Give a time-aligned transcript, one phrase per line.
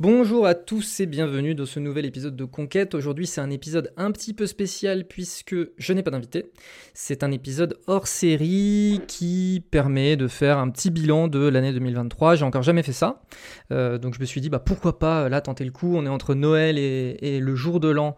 [0.00, 2.96] Bonjour à tous et bienvenue dans ce nouvel épisode de Conquête.
[2.96, 6.50] Aujourd'hui c'est un épisode un petit peu spécial puisque je n'ai pas d'invité.
[6.94, 12.34] C'est un épisode hors série qui permet de faire un petit bilan de l'année 2023.
[12.34, 13.22] J'ai encore jamais fait ça.
[13.70, 15.94] Euh, donc je me suis dit bah pourquoi pas là tenter le coup.
[15.94, 18.16] On est entre Noël et, le jour de l'an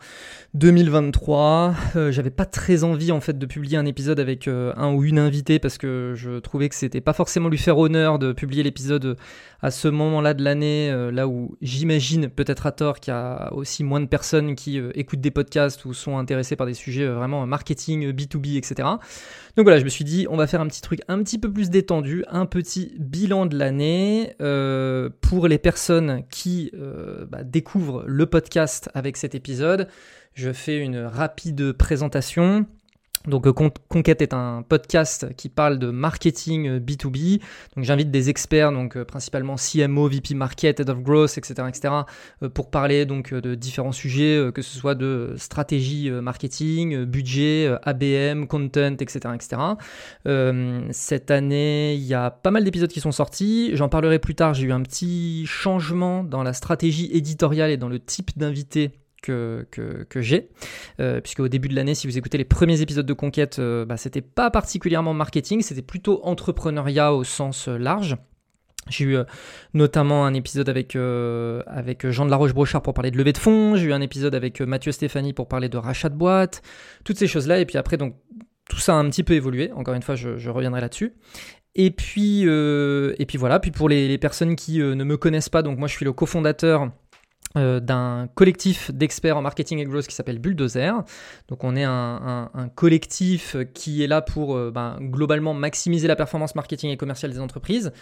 [0.55, 1.75] 2023.
[1.97, 5.05] Euh, j'avais pas très envie en fait de publier un épisode avec euh, un ou
[5.05, 8.63] une invitée parce que je trouvais que c'était pas forcément lui faire honneur de publier
[8.63, 9.19] l'épisode
[9.61, 13.85] à ce moment-là de l'année, là où j'imagine peut-être à tort qu'il y a aussi
[13.85, 17.15] moins de personnes qui euh, écoutent des podcasts ou sont intéressées par des sujets euh,
[17.15, 18.89] vraiment marketing, B2B, euh, etc.
[19.57, 21.53] Donc voilà, je me suis dit, on va faire un petit truc un petit peu
[21.53, 24.35] plus détendu, un petit bilan de l'année
[25.23, 26.71] pour les personnes qui
[27.31, 29.89] bah, découvrent le podcast avec cet épisode.
[30.35, 32.67] Je fais une rapide présentation.
[33.27, 37.37] Donc euh, Conquête est un podcast qui parle de marketing B2B.
[37.37, 37.39] Euh,
[37.77, 41.95] donc j'invite des experts, donc euh, principalement CMO, VP Market, Head of Growth, etc., etc.,
[42.55, 48.97] pour parler donc de différents sujets, que ce soit de stratégie marketing, budget, ABM, content,
[48.99, 49.63] etc., etc.
[50.91, 53.71] cette année, il y a pas mal d'épisodes qui sont sortis.
[53.75, 54.55] J'en parlerai plus tard.
[54.55, 58.93] J'ai eu un petit changement dans la stratégie éditoriale et dans le type d'invité
[59.27, 60.49] que, que, j'ai.
[61.01, 63.85] Euh, puisque au début de l'année, si vous écoutez les premiers épisodes de Conquête, euh,
[63.85, 68.17] bah, c'était pas particulièrement marketing, c'était plutôt entrepreneuriat au sens euh, large.
[68.89, 69.17] J'ai eu
[69.75, 73.75] notamment un épisode avec, avec Jean de la Roche-Brochard pour parler de levée de fonds.
[73.75, 76.63] J'ai eu un épisode avec Mathieu Stéphanie pour parler de rachat de boîte.
[77.03, 77.59] Toutes ces choses-là.
[77.59, 78.15] Et puis après, donc,
[78.71, 79.73] tout ça a un petit peu évolué.
[79.73, 81.15] Encore une fois, je, reviendrai là-dessus.
[81.75, 83.59] Et puis, et puis voilà.
[83.59, 86.93] Puis pour les, personnes qui ne me connaissent pas, donc moi, je suis le cofondateur
[87.57, 91.03] d'un collectif d'experts en marketing et growth qui s'appelle Bulldozer.
[91.49, 96.55] Donc on est un, collectif qui est là pour euh, ben, globalement maximiser la performance
[96.55, 97.93] marketing et commerciale des entreprises.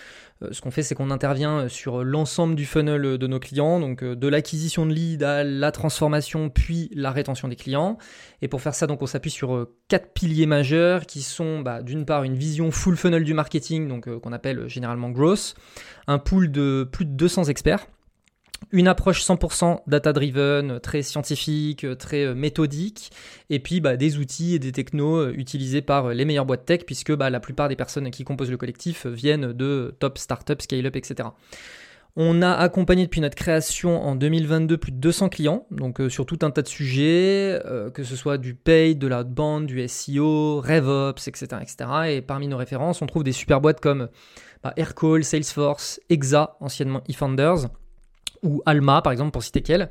[0.42, 4.02] Euh, ce qu'on fait, c'est qu'on intervient sur l'ensemble du funnel de nos clients, donc
[4.02, 7.98] de l'acquisition de leads à la transformation puis la rétention des clients.
[8.42, 12.04] Et pour faire ça, donc on s'appuie sur quatre piliers majeurs qui sont bah, d'une
[12.04, 15.54] part une vision full funnel du marketing, donc qu'on appelle généralement growth,
[16.06, 17.86] un pool de plus de 200 experts
[18.72, 23.10] une approche 100% data-driven, très scientifique, très euh, méthodique,
[23.50, 26.64] et puis bah, des outils et des technos euh, utilisés par euh, les meilleures boîtes
[26.64, 30.60] tech, puisque bah, la plupart des personnes qui composent le collectif viennent de top startups,
[30.60, 31.28] scale-up, etc.
[32.16, 36.38] On a accompagné depuis notre création en 2022 plus de 200 clients, donc sur tout
[36.42, 37.60] un tas de sujets,
[37.92, 41.76] que ce soit du paid, de l'outbound, du SEO, RevOps, etc., etc.
[42.10, 44.08] Et parmi nos références, on trouve des super boîtes comme
[44.62, 47.66] bah, Aircall, Salesforce, Exa, anciennement eFounders,
[48.44, 49.90] ou Alma par exemple pour citer qu'elle.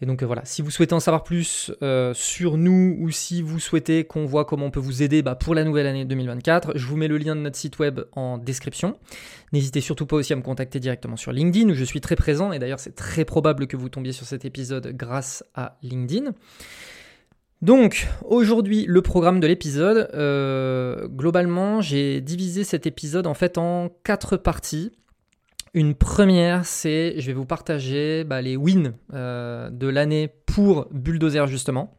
[0.00, 3.42] Et donc euh, voilà, si vous souhaitez en savoir plus euh, sur nous ou si
[3.42, 6.72] vous souhaitez qu'on voit comment on peut vous aider bah, pour la nouvelle année 2024,
[6.76, 8.96] je vous mets le lien de notre site web en description.
[9.52, 12.52] N'hésitez surtout pas aussi à me contacter directement sur LinkedIn où je suis très présent
[12.52, 16.32] et d'ailleurs c'est très probable que vous tombiez sur cet épisode grâce à LinkedIn.
[17.60, 23.88] Donc aujourd'hui le programme de l'épisode, euh, globalement j'ai divisé cet épisode en fait en
[24.04, 24.92] quatre parties.
[25.78, 31.46] Une première, c'est je vais vous partager bah, les wins euh, de l'année pour Bulldozer
[31.46, 31.94] justement.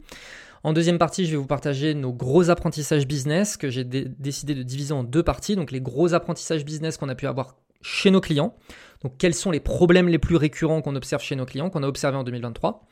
[0.63, 4.63] En deuxième partie, je vais vous partager nos gros apprentissages business que j'ai décidé de
[4.63, 5.55] diviser en deux parties.
[5.55, 8.53] Donc les gros apprentissages business qu'on a pu avoir chez nos clients.
[9.01, 11.87] Donc quels sont les problèmes les plus récurrents qu'on observe chez nos clients, qu'on a
[11.87, 12.85] observé en 2023.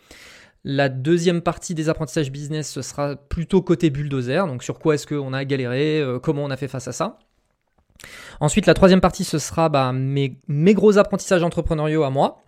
[0.64, 4.48] La deuxième partie des apprentissages business, ce sera plutôt côté bulldozer.
[4.48, 7.20] Donc sur quoi est-ce qu'on a galéré, euh, comment on a fait face à ça?
[8.40, 10.38] Ensuite, la troisième partie, ce sera bah, mes,
[10.74, 12.44] gros apprentissages entrepreneuriaux à moi.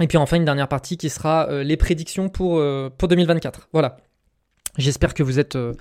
[0.00, 3.68] Et puis enfin, une dernière partie qui sera euh, les prédictions pour, euh, pour 2024.
[3.72, 3.98] Voilà.
[4.76, 5.72] J'espère que vous êtes euh,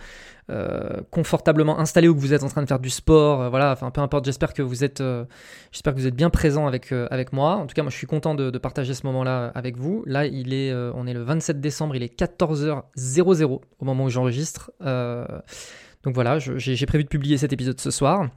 [1.10, 3.50] confortablement installé ou que vous êtes en train de faire du sport.
[3.50, 4.26] voilà, enfin peu importe.
[4.26, 7.56] J'espère que vous êtes, que vous êtes bien présent avec avec moi.
[7.56, 10.04] En tout cas, moi, je suis content de, partager ce moment-là avec vous.
[10.06, 11.96] Là, il est, on est le 27 décembre.
[11.96, 14.72] Il est 14h00 au moment où j'enregistre.
[14.80, 18.30] donc voilà, j'ai prévu de publier cet épisode ce soir.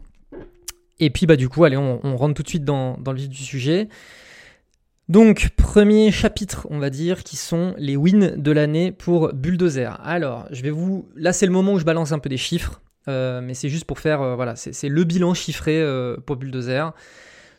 [0.98, 3.42] Et puis bah du coup, allez, on, rentre tout de suite dans, le vif du
[3.42, 3.88] sujet.
[5.08, 10.00] Donc, premier chapitre, on va dire, qui sont les wins de l'année pour Bulldozer.
[10.02, 11.08] Alors, je vais vous...
[11.14, 13.84] Là, c'est le moment où je balance un peu des chiffres, euh, mais c'est juste
[13.84, 14.20] pour faire...
[14.20, 16.92] Euh, voilà, c'est le bilan chiffré euh, pour Bulldozer.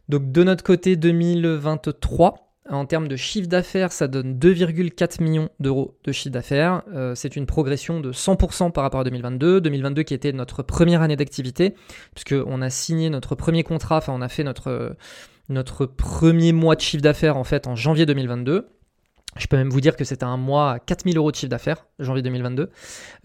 [0.10, 5.98] Donc, de notre côté, 2023, en termes de chiffre d'affaires, ça donne 2,4 millions d'euros
[6.04, 6.84] de chiffre d'affaires.
[6.94, 9.62] Euh, c'est une progression de 100% par rapport à 2022.
[9.62, 11.76] 2022 qui était notre première année d'activité,
[12.14, 14.96] puisqu'on a signé notre premier contrat, enfin on a fait notre,
[15.50, 18.68] notre premier mois de chiffre d'affaires en fait en janvier 2022.
[19.40, 21.86] Je peux même vous dire que c'était un mois à 4000 euros de chiffre d'affaires,
[22.00, 22.70] janvier 2022.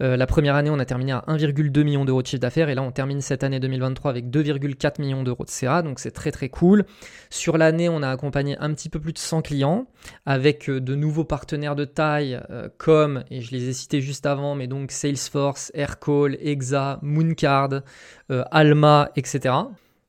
[0.01, 2.75] Euh, la première année, on a terminé à 1,2 million d'euros de chiffre d'affaires et
[2.75, 6.31] là, on termine cette année 2023 avec 2,4 millions d'euros de CA, donc c'est très
[6.31, 6.85] très cool.
[7.29, 9.87] Sur l'année, on a accompagné un petit peu plus de 100 clients
[10.25, 14.25] avec euh, de nouveaux partenaires de taille euh, comme, et je les ai cités juste
[14.25, 17.81] avant, mais donc Salesforce, Aircall, Exa, Mooncard,
[18.29, 19.53] Alma, etc.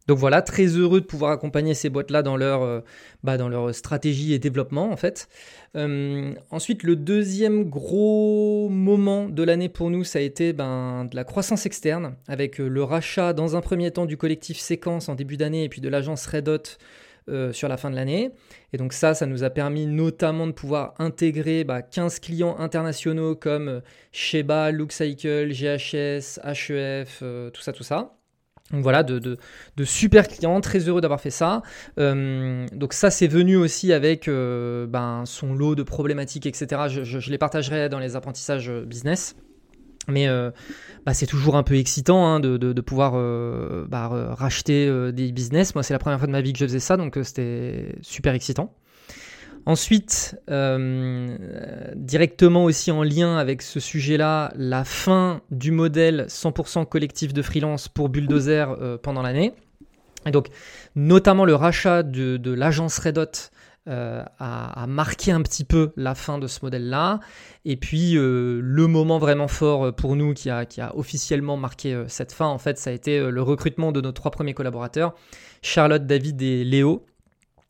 [0.07, 2.81] Donc voilà, très heureux de pouvoir accompagner ces boîtes-là dans, leur, euh,
[3.23, 5.29] bah, dans leur stratégie et développement en fait.
[5.77, 11.17] Euh, ensuite, le deuxième gros moment de l'année pour nous, ça a été ben, de
[11.17, 15.15] la croissance externe, avec euh, le rachat dans un premier temps du collectif Séquence en
[15.15, 16.63] début d'année et puis de l'agence Redot
[17.53, 18.33] sur la fin de l'année.
[18.75, 23.35] Et donc ça, ça nous a permis notamment de pouvoir intégrer 15 bah, clients internationaux
[23.35, 23.81] comme
[24.13, 27.23] Sheba, Lookcycle, GHS, HEF,
[27.55, 28.15] tout ça, tout ça.
[28.71, 29.39] Donc voilà, de,
[29.85, 31.63] super clients, très heureux d'avoir fait ça.
[31.99, 36.83] Euh, donc ça, c'est venu aussi avec euh, ben, son lot de problématiques, etc.
[36.89, 39.37] Je, les partagerai dans les apprentissages business.
[40.09, 40.51] Mais euh,
[41.05, 43.13] bah, c'est toujours un peu excitant hein, de, pouvoir
[43.87, 45.75] bah, racheter des business.
[45.75, 48.33] Moi, c'est la première fois de ma vie que je faisais ça, donc c'était super
[48.33, 48.75] excitant.
[49.67, 51.39] Ensuite, euh,
[51.95, 57.89] directement aussi en lien avec ce sujet-là, la fin du modèle 100% collectif de freelance
[57.89, 59.55] pour Bulldozer euh, pendant l'année.
[60.27, 60.49] Et donc,
[60.97, 63.25] notamment le rachat de, l'agence Redot
[63.89, 67.21] euh, a, marqué un petit peu la fin de ce modèle-là.
[67.65, 72.59] Et puis, le moment vraiment fort pour nous qui a officiellement marqué cette fin, en
[72.59, 75.15] fait, ça a été le recrutement de nos trois premiers collaborateurs,
[75.63, 77.05] Charlotte, David et Léo.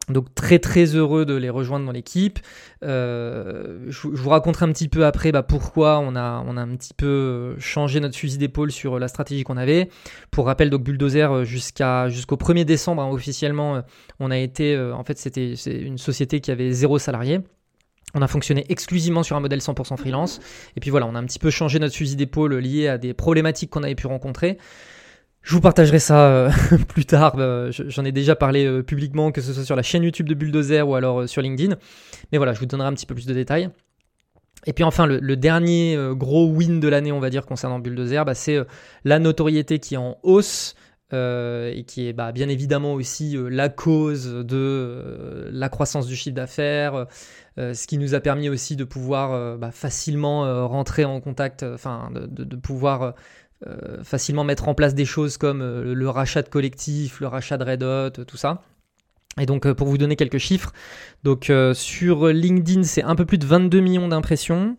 [0.08, 2.38] Donc très très heureux de les rejoindre dans l'équipe.
[2.82, 6.76] Euh, je, vous raconterai un petit peu après bah, pourquoi on a, on a un
[6.76, 9.88] petit peu changé notre fusil d'épaule sur la stratégie qu'on avait.
[10.30, 13.80] Pour rappel, donc Bulldozer euh, jusqu'à jusqu'au 1er décembre hein, officiellement, euh,
[14.20, 17.40] on a été, en fait c'était une société qui avait zéro salarié.
[18.14, 20.40] On a fonctionné exclusivement sur un modèle 100% freelance.
[20.76, 23.12] Et puis voilà, on a un petit peu changé notre fusil d'épaule lié à des
[23.12, 24.58] problématiques qu'on avait pu rencontrer.
[25.44, 26.50] Je vous partagerai ça euh,
[26.88, 27.34] plus tard.
[27.38, 30.34] Euh, j'en ai déjà parlé euh, publiquement, que ce soit sur la chaîne YouTube de
[30.34, 31.76] Bulldozer ou alors sur LinkedIn.
[32.32, 33.68] Mais voilà, je vous donnerai un petit peu plus de détails.
[34.66, 38.34] Et puis enfin, le, dernier gros win de l'année, on va dire, concernant Bulldozer, bah,
[38.34, 38.58] c'est
[39.04, 40.74] la notoriété qui est en hausse.
[41.12, 47.06] et qui est bah, bien évidemment aussi la cause de la croissance du chiffre d'affaires,
[47.58, 52.56] ce qui nous a permis aussi de pouvoir bah, facilement rentrer en contact, enfin de,
[52.56, 53.14] pouvoir
[54.02, 57.64] facilement mettre en place des choses comme euh, le rachat de collectif, le rachat de
[57.64, 58.62] Red Hot, tout ça.
[59.40, 60.72] Et donc euh, pour vous donner quelques chiffres,
[61.24, 64.76] donc sur LinkedIn c'est un peu plus de 22 millions d'impressions,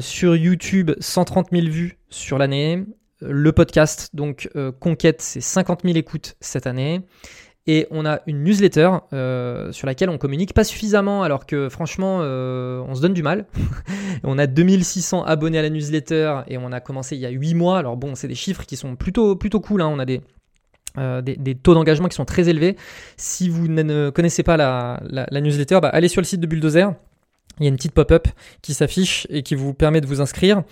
[0.00, 2.84] sur YouTube 130 000 vues sur l'année,
[3.20, 4.50] le podcast donc
[4.80, 7.02] Conquête c'est 50 000 écoutes cette année,
[7.66, 12.18] et on a une newsletter euh, sur laquelle on communique pas suffisamment alors que franchement
[12.22, 13.46] euh, on se donne du mal.
[14.24, 17.54] on a 2600 abonnés à la newsletter et on a commencé il y a 8
[17.54, 17.78] mois.
[17.78, 19.82] Alors bon c'est des chiffres qui sont plutôt, plutôt cool.
[19.82, 19.90] Hein.
[19.92, 20.22] On a des,
[20.98, 22.76] euh, des, taux d'engagement qui sont très élevés.
[23.16, 26.92] Si vous ne connaissez pas la, la, newsletter, bah, allez sur le site de Bulldozer.
[27.60, 28.26] Il y a une petite pop-up
[28.62, 30.62] qui s'affiche et qui vous permet de vous inscrire.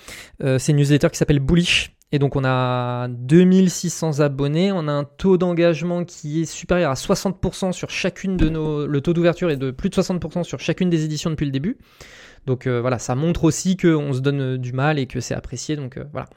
[0.41, 1.93] c'est une newsletter qui s'appelle Bullish.
[2.12, 6.95] Et donc on a 2600 abonnés, on a un taux d'engagement qui est supérieur à
[6.95, 8.87] 60% sur chacune de nos...
[8.87, 11.79] Le taux d'ouverture est de plus de 60% sur chacune des éditions depuis le début.
[12.47, 15.77] Donc euh, voilà, ça montre aussi qu'on se donne du mal et que c'est apprécié.
[15.77, 16.29] Donc euh, voilà.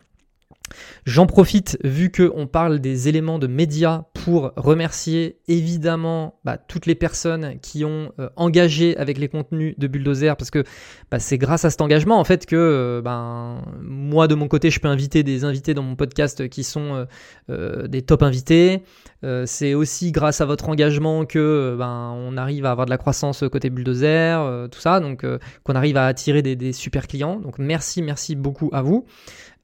[1.06, 6.96] J'en profite, vu qu'on parle des éléments de médias, pour remercier évidemment bah, toutes les
[6.96, 10.64] personnes qui ont euh, engagé avec les contenus de Bulldozer, parce que
[11.12, 14.70] bah, c'est grâce à cet engagement en fait que euh, ben, moi de mon côté
[14.70, 17.06] je peux inviter des invités dans mon podcast qui sont
[17.50, 18.84] euh, des top invités.
[19.46, 23.44] c'est aussi grâce à votre engagement que ben, on arrive à avoir de la croissance
[23.52, 25.26] côté Bulldozer, tout ça, donc
[25.64, 27.40] qu'on arrive à attirer des, des super clients.
[27.40, 29.06] Donc merci, merci beaucoup à vous.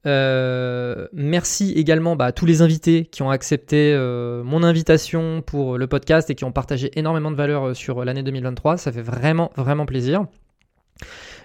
[0.06, 5.76] Euh, merci également bah, à tous les invités qui ont accepté euh, mon invitation pour
[5.76, 8.78] le podcast et qui ont partagé énormément de valeur euh, sur l'année 2023.
[8.78, 10.26] Ça fait vraiment, vraiment plaisir.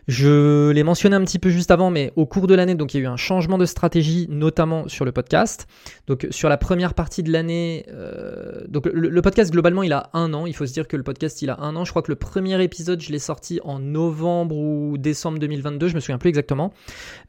[0.08, 2.98] Je l'ai mentionné un petit peu juste avant, mais au cours de l'année, donc il
[2.98, 5.68] y a eu un changement de stratégie, notamment sur le podcast.
[6.06, 10.34] Donc sur la première partie de l'année, euh, donc le, podcast globalement il a un
[10.34, 10.46] an.
[10.46, 11.86] Il faut se dire que le podcast il a un an.
[11.86, 15.88] Je crois que le premier épisode je l'ai sorti en novembre ou décembre 2022.
[15.88, 16.72] Je me souviens plus exactement.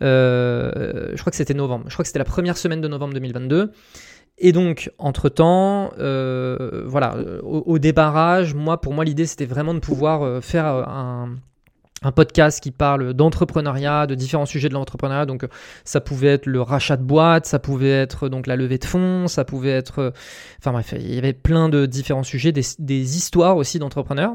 [0.02, 1.86] Euh, je crois que c'était novembre.
[1.88, 3.72] Je crois que c'était la première semaine de novembre 2022.
[4.38, 9.78] Et donc, entre-temps, euh, voilà, au, au, débarrage, moi, pour moi, l'idée, c'était vraiment de
[9.78, 11.36] pouvoir faire un,
[12.02, 15.26] un podcast qui parle d'entrepreneuriat, de différents sujets de l'entrepreneuriat.
[15.26, 15.46] Donc,
[15.84, 19.28] ça pouvait être le rachat de boîtes, ça pouvait être donc la levée de fonds,
[19.28, 20.12] ça pouvait être,
[20.58, 24.34] enfin bref, il y avait plein de différents sujets, des, histoires aussi d'entrepreneurs.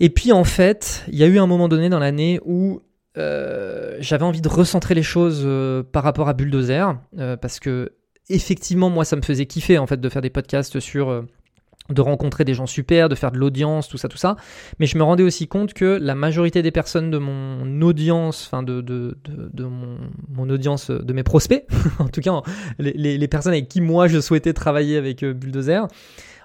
[0.00, 2.82] Et puis en fait, il y a eu un moment donné dans l'année où
[3.16, 7.92] euh, j'avais envie de recentrer les choses euh, par rapport à Bulldozer, euh, parce que
[8.28, 11.24] effectivement, moi, ça me faisait kiffer en fait de faire des podcasts sur
[11.88, 14.36] de rencontrer des gens super, de faire de l'audience, tout ça, tout ça.
[14.78, 18.62] Mais je me rendais aussi compte que la majorité des personnes de mon audience, enfin
[18.62, 21.66] de, de, de, mon, audience, de mes prospects,
[21.98, 22.42] en tout cas
[22.78, 25.86] les, les, personnes avec qui moi je souhaitais travailler avec Bulldozer,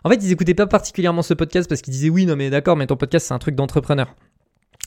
[0.04, 2.76] en fait ils écoutaient pas particulièrement ce podcast parce qu'ils disaient oui, non mais d'accord,
[2.76, 4.16] mais ton podcast c'est un truc d'entrepreneur.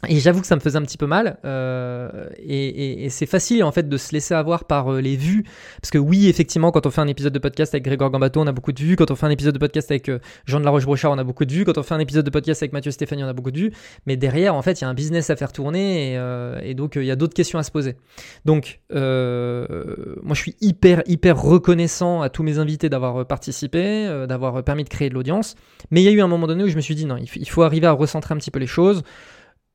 [0.09, 1.38] Et j'avoue que ça me faisait un petit peu mal.
[1.45, 5.45] Euh, et, c'est facile en fait de se laisser avoir par euh, les vues.
[5.81, 8.47] Parce que oui, effectivement, quand on fait un épisode de podcast avec Grégoire Gambato, on
[8.47, 8.97] a beaucoup de vues.
[8.97, 11.25] Quand on fait un épisode de podcast avec euh, Jean de la Roche-Brochard, on a
[11.25, 11.65] beaucoup de vues.
[11.65, 13.73] Quand on fait un épisode de podcast avec Mathieu Stéphanie, on a beaucoup de vues.
[14.07, 16.12] Mais derrière, en fait, il y a un business à faire tourner.
[16.12, 17.97] Et, et donc, il y a d'autres questions à se poser.
[18.45, 24.85] Donc, moi, je suis hyper, hyper reconnaissant à tous mes invités d'avoir participé, d'avoir permis
[24.85, 25.55] de créer de l'audience.
[25.91, 27.49] Mais il y a eu un moment donné où je me suis dit, non, il
[27.49, 29.03] faut arriver à recentrer un petit peu les choses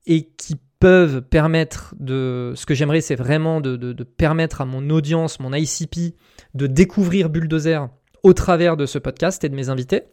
[0.05, 2.53] et qui peuvent permettre de...
[2.55, 6.15] Ce que j'aimerais, c'est vraiment de, permettre à mon audience, mon ICP,
[6.55, 7.87] de découvrir Bulldozer
[8.23, 10.03] au travers de ce podcast et de mes invités.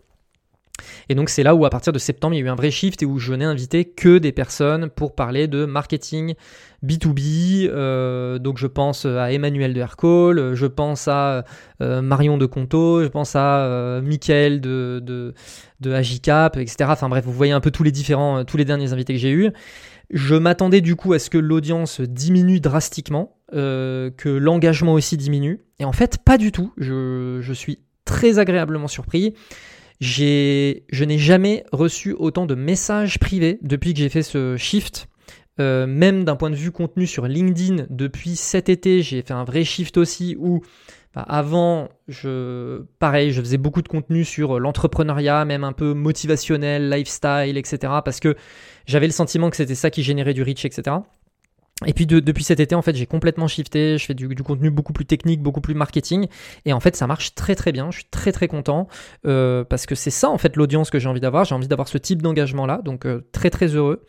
[1.08, 2.70] Et donc c'est là où à partir de septembre, il y a eu un vrai
[2.70, 6.34] shift et où je n'ai invité que des personnes pour parler de marketing
[6.84, 7.68] B2B.
[7.68, 11.44] Euh, donc je pense à Emmanuel de Hercole, je pense à
[11.80, 16.90] euh, Marion de Conto, je pense à euh, Mickaël de, de, Agicap, etc.
[16.92, 19.32] Enfin bref, vous voyez un peu tous les différents, tous les derniers invités que j'ai
[19.32, 19.50] eus.
[20.10, 25.60] Je m'attendais du coup à ce que l'audience diminue drastiquement, que l'engagement aussi diminue.
[25.78, 26.72] Et en fait, pas du tout.
[26.78, 29.34] Je suis très agréablement surpris.
[30.00, 35.08] Je n'ai jamais reçu autant de messages privés depuis que j'ai fait ce shift.
[35.60, 39.42] Euh, même d'un point de vue contenu sur LinkedIn, depuis cet été, j'ai fait un
[39.42, 40.60] vrai shift aussi où
[41.14, 46.88] bah, avant, je, pareil, je faisais beaucoup de contenu sur l'entrepreneuriat, même un peu motivationnel,
[46.90, 47.78] lifestyle, etc.
[48.04, 48.36] Parce que
[48.86, 50.96] j'avais le sentiment que c'était ça qui générait du reach, etc.
[51.86, 53.98] Et puis depuis cet été, en fait, j'ai complètement shifté.
[53.98, 56.26] Je fais du, contenu beaucoup plus technique, beaucoup plus marketing.
[56.64, 57.92] Et en fait, ça marche très très bien.
[57.92, 58.88] Je suis très très content
[59.26, 61.44] euh, parce que c'est ça en fait l'audience que j'ai envie d'avoir.
[61.44, 62.80] J'ai envie d'avoir ce type d'engagement là.
[62.84, 64.04] Donc euh, très très heureux.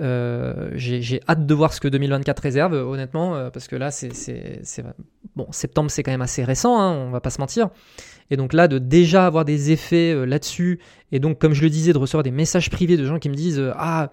[0.00, 4.10] Euh, j'ai hâte de voir ce que 2024 réserve, honnêtement, parce que là, c'est
[5.36, 5.46] bon.
[5.52, 6.76] Septembre, c'est quand même assez récent.
[6.76, 7.68] Hein, on va pas se mentir.
[8.30, 10.80] Et donc là, de déjà avoir des effets là-dessus,
[11.12, 13.36] et donc comme je le disais, de recevoir des messages privés de gens qui me
[13.36, 14.10] disent ah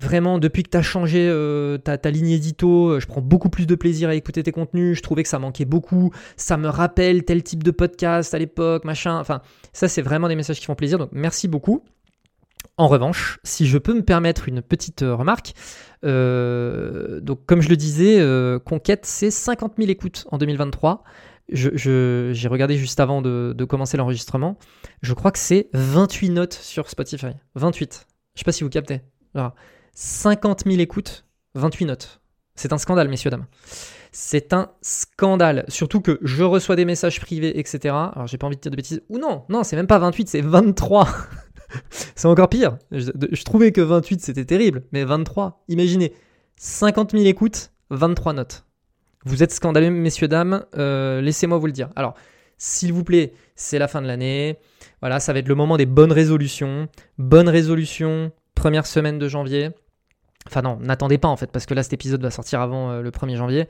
[0.00, 3.66] Vraiment, depuis que tu as changé euh, ta, ligne édito, euh, je prends beaucoup plus
[3.66, 4.96] de plaisir à écouter tes contenus.
[4.96, 6.12] Je trouvais que ça manquait beaucoup.
[6.36, 9.18] Ça me rappelle tel type de podcast à l'époque, machin.
[9.18, 9.40] Enfin,
[9.72, 10.98] ça, c'est vraiment des messages qui font plaisir.
[10.98, 11.82] Donc, merci beaucoup.
[12.76, 15.54] En revanche, si je peux me permettre une petite euh, remarque,
[16.02, 18.22] donc comme je le disais,
[18.64, 21.02] Conquête, c'est 50 000 écoutes en 2023.
[21.48, 24.56] j'ai regardé juste avant de, commencer l'enregistrement.
[25.02, 27.32] Je crois que c'est 28 notes sur Spotify.
[27.56, 28.06] 28.
[28.34, 29.00] Je sais pas si vous captez.
[29.96, 31.24] 50 000 écoutes,
[31.54, 32.20] 28 notes.
[32.54, 33.46] C'est un scandale, messieurs, dames.
[34.12, 35.64] C'est un scandale.
[35.68, 37.94] Surtout que je reçois des messages privés, etc.
[37.94, 39.00] Alors, j'ai pas envie de dire de bêtises.
[39.08, 41.08] Ou non, non, c'est même pas 28, c'est 23.
[42.14, 42.76] c'est encore pire.
[42.92, 44.82] Je, trouvais que 28, c'était terrible.
[44.92, 46.12] Mais 23, imaginez.
[46.56, 48.66] 50 000 écoutes, 23 notes.
[49.24, 50.66] Vous êtes scandaleux, messieurs, dames.
[50.76, 51.88] Euh, laissez-moi vous le dire.
[51.96, 52.12] Alors,
[52.58, 54.58] s'il vous plaît, c'est la fin de l'année.
[55.00, 56.88] Voilà, ça va être le moment des bonnes résolutions.
[57.16, 59.70] Bonnes résolutions, première semaine de janvier.
[60.46, 63.02] Enfin non, n'attendez pas en fait, parce que là cet épisode va sortir avant euh,
[63.02, 63.68] le 1er janvier.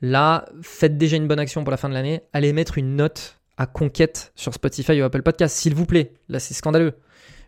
[0.00, 2.22] Là, faites déjà une bonne action pour la fin de l'année.
[2.32, 6.12] Allez mettre une note à conquête sur Spotify ou Apple Podcast, s'il vous plaît.
[6.28, 6.94] Là, c'est scandaleux.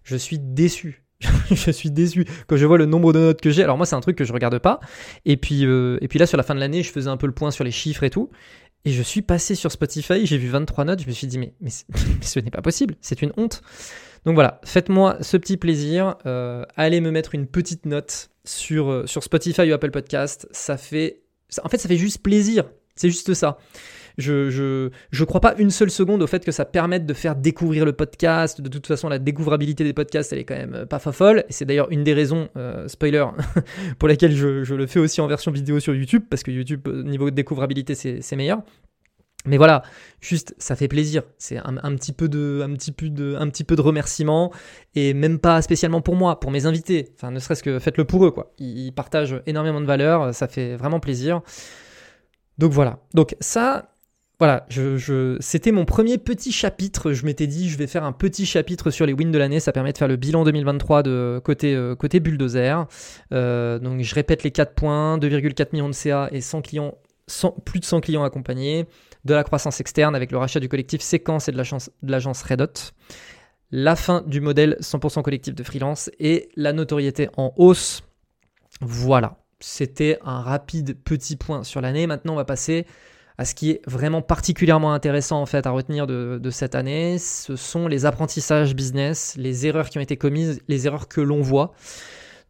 [0.02, 1.04] Je suis déçu.
[1.50, 3.62] je suis déçu quand je vois le nombre de notes que j'ai.
[3.62, 4.80] Alors moi, c'est un truc que je regarde pas.
[5.26, 7.26] Et puis, euh, et puis là, sur la fin de l'année, je faisais un peu
[7.26, 8.30] le point sur les chiffres et tout.
[8.84, 11.52] Et je suis passé sur Spotify, j'ai vu 23 notes, je me suis dit, mais,
[11.60, 13.60] mais ce n'est pas possible, c'est une honte.
[14.24, 16.16] Donc voilà, faites-moi ce petit plaisir.
[16.26, 20.48] Euh, allez me mettre une petite note sur, euh, sur Spotify ou Apple Podcast.
[20.52, 21.22] Ça fait.
[21.62, 22.64] En fait, ça fait juste plaisir.
[22.94, 23.58] C'est juste ça.
[24.18, 27.36] Je, je, je crois pas une seule seconde au fait que ça permette de faire
[27.36, 28.60] découvrir le podcast.
[28.60, 31.44] De toute façon, la découvrabilité des podcasts, elle est quand même euh, pas folle.
[31.48, 32.48] Et c'est d'ailleurs une des raisons,
[32.86, 33.24] spoiler,
[33.98, 36.86] pour laquelle je, je, le fais aussi en version vidéo sur YouTube, parce que YouTube,
[37.04, 38.62] niveau découvrabilité, c'est meilleur.
[39.46, 39.82] Mais voilà,
[40.20, 41.22] juste ça fait plaisir.
[41.38, 44.52] C'est un, petit peu de, un petit peu de, un petit peu de remerciement
[44.94, 47.08] et même pas spécialement pour moi, pour mes invités.
[47.14, 48.52] Enfin, ne serait-ce que faites-le pour eux, quoi.
[48.58, 51.40] Ils, partagent énormément de valeur, ça fait vraiment plaisir.
[52.58, 52.98] Donc voilà.
[53.14, 53.94] Donc ça,
[54.38, 57.12] voilà, je, c'était mon premier petit chapitre.
[57.12, 59.58] Je m'étais dit, je vais faire un petit chapitre sur les wins de l'année.
[59.58, 62.86] Ça permet de faire le bilan 2023 de côté, euh, côté bulldozer.
[63.32, 66.98] Euh, donc je répète les 4 points 2,4 millions de CA et 100 clients,
[67.64, 68.86] plus de 100 clients accompagnés
[69.24, 71.58] de la croissance externe avec le rachat du collectif Séquence et de
[72.02, 72.92] l'agence Redot.
[73.70, 78.02] la fin du modèle 100% collectif de freelance et la notoriété en hausse.
[78.80, 82.06] Voilà, c'était un rapide petit point sur l'année.
[82.06, 82.86] Maintenant, on va passer
[83.40, 87.18] à ce qui est vraiment particulièrement intéressant en fait à retenir de, cette année.
[87.18, 91.40] Ce sont les apprentissages business, les erreurs qui ont été commises, les erreurs que l'on
[91.40, 91.72] voit.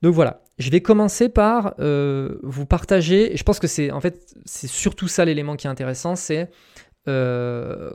[0.03, 3.35] Donc voilà, je vais commencer par euh, vous partager.
[3.35, 6.51] Je pense que c'est en fait c'est surtout ça l'élément qui est intéressant, c'est
[7.09, 7.91] euh,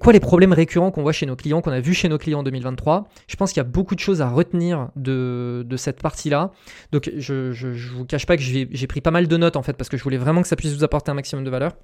[0.00, 2.40] quoi les problèmes récurrents qu'on voit chez nos clients, qu'on a vu chez nos clients
[2.40, 6.52] en 2023 Je pense qu'il y a beaucoup de choses à retenir de, cette partie-là.
[6.90, 9.74] Donc je ne vous cache pas que j'ai pris pas mal de notes en fait
[9.74, 11.76] parce que je voulais vraiment que ça puisse vous apporter un maximum de valeur.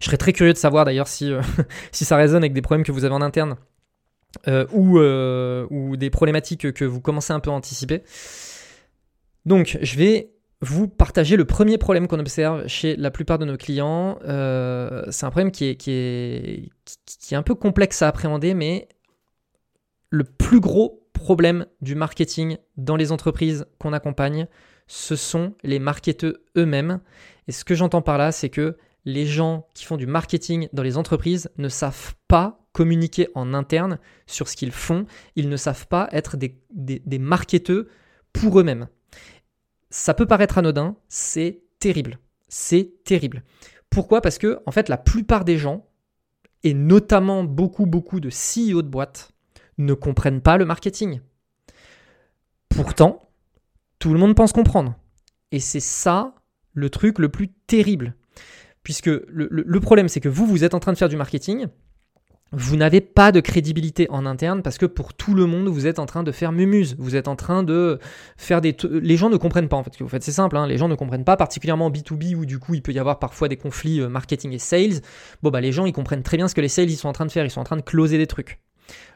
[0.00, 1.42] Je serais très curieux de savoir d'ailleurs si, euh,
[1.92, 3.56] si ça résonne avec des problèmes que vous avez en interne
[4.72, 8.02] ou, ou des problématiques que vous commencez un peu à anticiper.
[9.48, 13.56] Donc je vais vous partagez le premier problème qu'on observe chez la plupart de nos
[13.56, 14.18] clients.
[14.24, 16.70] Euh, c'est un problème qui est,
[17.32, 18.88] un peu complexe à appréhender, mais
[20.10, 24.48] le plus gros problème du marketing dans les entreprises qu'on accompagne,
[24.86, 27.00] ce sont les marketeurs eux-mêmes.
[27.46, 28.76] Et ce que j'entends par là, c'est que
[29.06, 33.98] les gens qui font du marketing dans les entreprises ne savent pas communiquer en interne
[34.26, 35.06] sur ce qu'ils font.
[35.36, 37.00] Ils ne savent pas être des, des,
[38.34, 38.88] pour eux-mêmes
[39.90, 42.18] ça peut paraître anodin, c'est terrible.
[42.48, 43.42] C'est terrible.
[43.90, 44.20] Pourquoi?
[44.20, 45.86] Parce que, en fait, la plupart des gens,
[46.64, 49.32] et notamment beaucoup, beaucoup de CEO de boîtes,
[49.78, 51.20] ne comprennent pas le marketing.
[52.68, 53.30] Pourtant,
[53.98, 54.96] tout le monde pense comprendre.
[55.52, 56.34] Et c'est ça
[56.72, 58.14] le truc le plus terrible.
[58.82, 61.68] Puisque le, le problème, c'est que vous, vous êtes en train de faire du marketing,
[62.52, 65.98] vous n'avez pas de crédibilité en interne parce que pour tout le monde, vous êtes
[65.98, 66.96] en train de faire mumuse.
[66.98, 67.98] Vous êtes en train de
[68.38, 68.74] faire des...
[68.90, 70.22] Les gens ne comprennent pas en fait ce que vous faites.
[70.22, 70.66] C'est simple, hein.
[70.66, 73.18] les gens ne comprennent pas, particulièrement en B2B où du coup il peut y avoir
[73.18, 75.00] parfois des conflits euh, marketing et sales.
[75.42, 77.12] Bon bah les gens ils comprennent très bien ce que les sales ils sont en
[77.12, 77.44] train de faire.
[77.44, 78.60] Ils sont en train de closer des trucs.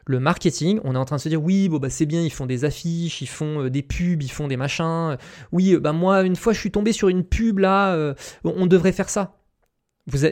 [0.05, 2.31] Le marketing, on est en train de se dire oui, bon bah c'est bien, ils
[2.31, 5.17] font des affiches, ils font euh, des pubs, ils font des machins.
[5.51, 8.13] Oui, bah moi une fois je suis tombé sur une pub là, euh,
[8.43, 9.37] on devrait faire ça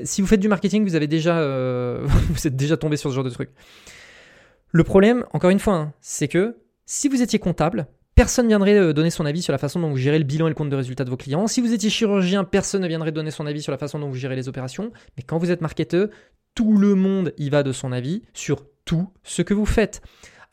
[0.04, 3.50] si vous faites du marketing, euh, vous êtes déjà tombé sur ce genre de truc.
[4.72, 8.78] Le problème, encore une fois, hein, c'est que si vous étiez comptable, personne ne viendrait
[8.78, 10.70] euh, donner son avis sur la façon dont vous gérez le bilan et le compte
[10.70, 11.48] de résultats de vos clients.
[11.48, 14.16] Si vous étiez chirurgien, personne ne viendrait donner son avis sur la façon dont vous
[14.16, 14.92] gérez les opérations.
[15.18, 16.10] Mais quand vous êtes marketeur,
[16.55, 20.01] tout le monde y va de son avis sur tout ce que vous faites.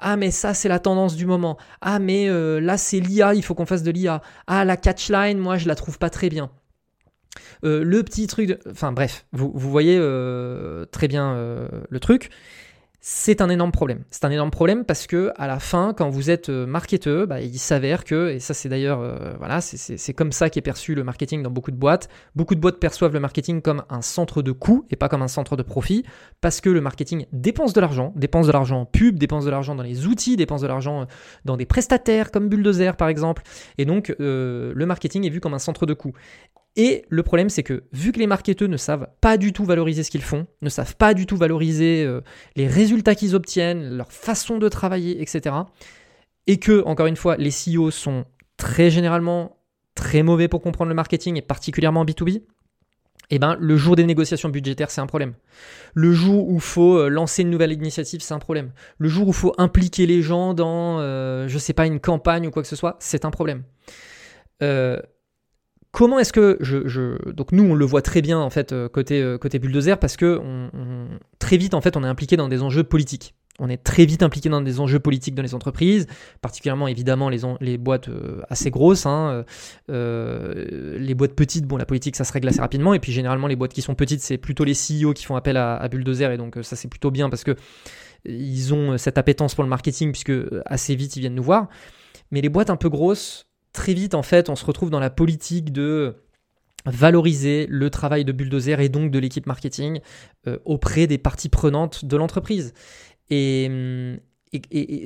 [0.00, 1.58] Ah mais ça c'est la tendance du moment.
[1.80, 4.22] Ah mais euh, là c'est l'IA, il faut qu'on fasse de l'IA.
[4.46, 6.50] Ah la catchline, moi je la trouve pas très bien.
[7.64, 12.30] Euh, le petit truc, enfin bref, vous, voyez euh, très bien euh, le truc.
[13.00, 14.02] C'est un énorme problème.
[14.10, 17.58] C'est un énorme problème parce que à la fin, quand vous êtes marketeur, bah, il
[17.58, 19.00] s'avère que, et ça c'est d'ailleurs,
[19.38, 22.08] voilà, c'est comme ça qu'est perçu le marketing dans beaucoup de boîtes.
[22.34, 25.28] Beaucoup de boîtes perçoivent le marketing comme un centre de coût et pas comme un
[25.28, 26.04] centre de profit,
[26.40, 29.76] parce que le marketing dépense de l'argent, dépense de l'argent en pub, dépense de l'argent
[29.76, 31.06] dans les outils, dépense de l'argent
[31.44, 33.42] dans des prestataires comme Bulldozer par exemple.
[33.78, 36.12] Et donc le marketing est vu comme un centre de coût.
[36.76, 40.02] Et le problème, c'est que vu que les marketeurs ne savent pas du tout valoriser
[40.02, 42.20] ce qu'ils font, ne savent pas du tout valoriser euh,
[42.54, 45.56] les résultats qu'ils obtiennent, leur façon de travailler, etc.,
[46.46, 48.24] et que, encore une fois, les CEO sont
[48.56, 49.58] très généralement
[49.94, 52.42] très mauvais pour comprendre le marketing, et particulièrement en B2B,
[53.30, 55.34] eh ben, le jour des négociations budgétaires, c'est un problème.
[55.94, 58.72] Le jour où faut euh, lancer une nouvelle initiative, c'est un problème.
[58.96, 62.50] Le jour où faut impliquer les gens dans, euh, je sais pas, une campagne ou
[62.50, 63.64] quoi que ce soit, c'est un problème.
[64.62, 64.98] Euh,
[65.90, 69.22] Comment est-ce que je, donc nous on le voit très bien en fait euh, côté
[69.22, 70.40] euh, côté bulldozer parce que
[71.38, 73.34] très vite en fait on est impliqué dans des enjeux politiques.
[73.58, 76.06] On est très vite impliqué dans des enjeux politiques dans les entreprises,
[76.42, 79.04] particulièrement évidemment les, boîtes euh, assez grosses.
[79.04, 79.44] Hein,
[79.88, 83.56] les boîtes petites, bon la politique ça se règle assez rapidement et puis généralement les
[83.56, 86.36] boîtes qui sont petites c'est plutôt les CEO qui font appel à, à bulldozer et
[86.36, 87.56] donc ça c'est plutôt bien parce que
[88.26, 90.32] ils ont cette appétence pour le marketing puisque
[90.66, 91.68] assez vite ils viennent nous voir.
[92.30, 95.10] Mais les boîtes un peu grosses, très vite, en fait, on se retrouve dans la
[95.10, 96.16] politique de
[96.86, 100.00] valoriser le travail de bulldozer et donc de l'équipe marketing
[100.46, 102.72] euh, auprès des parties prenantes de l'entreprise.
[103.30, 103.70] Et,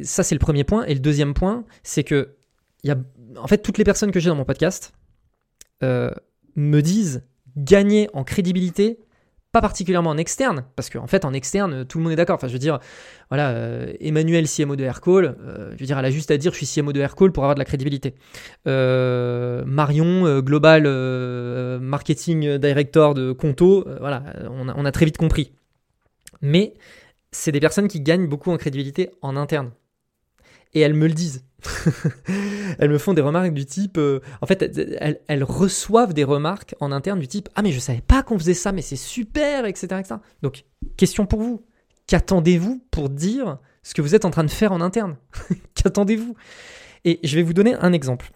[0.05, 0.85] ça, c'est le premier point.
[0.85, 2.37] Et le deuxième point, c'est que,
[3.37, 4.93] en fait, toutes les personnes que j'ai dans mon podcast
[5.83, 6.11] euh,
[6.55, 7.25] me disent
[7.57, 9.01] gagner en crédibilité
[9.53, 12.37] pas particulièrement en externe, parce qu'en fait en externe tout le monde est d'accord.
[12.37, 12.81] Enfin je veux dire,
[13.29, 16.53] voilà, euh, Emmanuel CMO de Aircall, euh, je veux dire, elle a juste à dire
[16.53, 18.15] je suis CMO de Aircall pour avoir de la crédibilité.
[18.67, 20.85] Euh, Marion, Global
[21.81, 25.53] Marketing Director de Conto, voilà, on a très vite compris.
[26.41, 26.75] Mais
[27.31, 29.71] c'est des personnes qui gagnent beaucoup en crédibilité en interne.
[30.75, 31.45] Et elles me le disent.
[32.79, 33.99] elles me font des remarques du type.
[33.99, 34.63] Euh, en fait,
[35.29, 38.55] elles, reçoivent des remarques en interne du type Ah, mais je savais pas qu'on faisait
[38.55, 40.15] ça, mais c'est super, etc., etc.
[40.43, 40.65] Donc,
[40.97, 41.65] question pour vous
[42.07, 45.17] Qu'attendez-vous pour dire ce que vous êtes en train de faire en interne?
[45.75, 46.35] Qu'attendez-vous?
[47.05, 48.31] Et je vais vous donner un exemple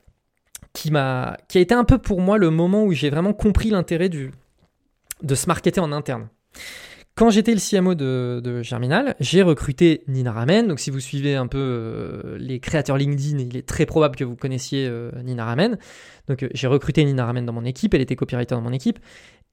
[0.72, 3.70] qui, m'a, qui a été un peu pour moi le moment où j'ai vraiment compris
[3.70, 6.28] l'intérêt de se marketer en interne.
[7.16, 10.68] Quand j'étais le CMO de, Germinal, j'ai recruté Nina Ramen.
[10.68, 14.24] Donc, si vous suivez un peu euh, les créateurs LinkedIn, il est très probable que
[14.24, 15.78] vous connaissiez euh, Nina Ramen.
[16.28, 17.94] Donc, euh, j'ai recruté Nina Ramen dans mon équipe.
[17.94, 18.98] Elle était copywriter dans mon équipe.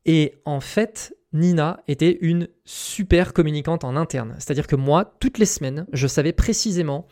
[0.03, 4.35] Et en fait, Nina était une super communicante en interne.
[4.39, 7.07] C'est-à-dire que moi, toutes les semaines, je savais précisément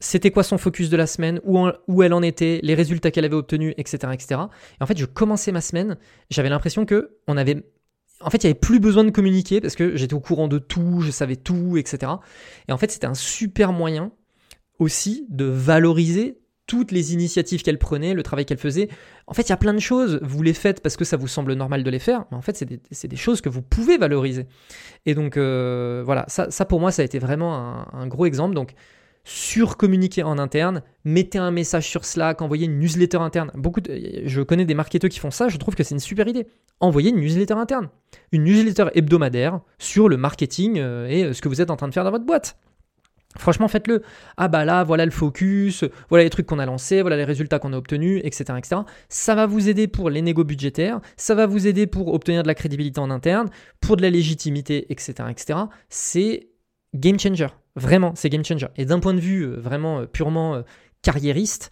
[0.00, 1.58] c'était quoi son focus de la semaine, où,
[1.88, 4.42] où elle en était, les résultats qu'elle avait obtenus, etc., etc.
[4.80, 5.96] Et en fait, je commençais ma semaine,
[6.30, 7.64] j'avais l'impression que on avait
[8.20, 10.58] en fait, il n'y avait plus besoin de communiquer parce que j'étais au courant de
[10.58, 12.12] tout, je savais tout, etc.
[12.68, 14.12] Et en fait, c'était un super moyen
[14.78, 18.88] aussi de valoriser toutes les initiatives qu'elle prenait, le travail qu'elle faisait.
[19.26, 21.26] En fait, il y a plein de choses, vous les faites parce que ça vous
[21.26, 22.56] semble normal de les faire, mais en fait,
[22.90, 24.46] c'est des, choses que vous pouvez valoriser.
[25.06, 28.54] Et donc, euh, voilà, ça, pour moi, ça a été vraiment un, un gros exemple.
[28.54, 28.74] Donc,
[29.28, 33.50] surcommuniquer en interne, mettez un message sur Slack, envoyez une newsletter interne.
[33.54, 36.46] Beaucoup je connais des marketeurs qui font ça, je trouve que c'est une super idée.
[36.80, 37.90] Envoyez une newsletter interne,
[38.32, 41.88] une newsletter hebdomadaire sur le marketing euh, et euh, ce que vous êtes en train
[41.88, 42.56] de faire dans votre boîte.
[43.36, 44.02] Franchement, faites-le.
[44.38, 47.58] Ah bah là, voilà le focus, voilà les trucs qu'on a lancés, voilà les résultats
[47.58, 48.80] qu'on a obtenus, etc., etc.
[49.10, 52.48] Ça va vous aider pour les négos budgétaires, ça va vous aider pour obtenir de
[52.48, 53.50] la crédibilité en interne,
[53.82, 55.58] pour de la légitimité, etc., etc.
[55.90, 56.48] C'est
[56.94, 57.48] game changer.
[57.78, 58.66] Vraiment, c'est game changer.
[58.76, 60.62] Et d'un point de vue euh, vraiment euh, purement euh,
[61.02, 61.70] carriériste,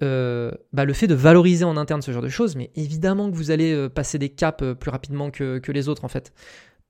[0.00, 3.50] bah, le fait de valoriser en interne ce genre de choses, mais évidemment que vous
[3.50, 6.32] allez passer des caps plus rapidement que, que, les autres en fait.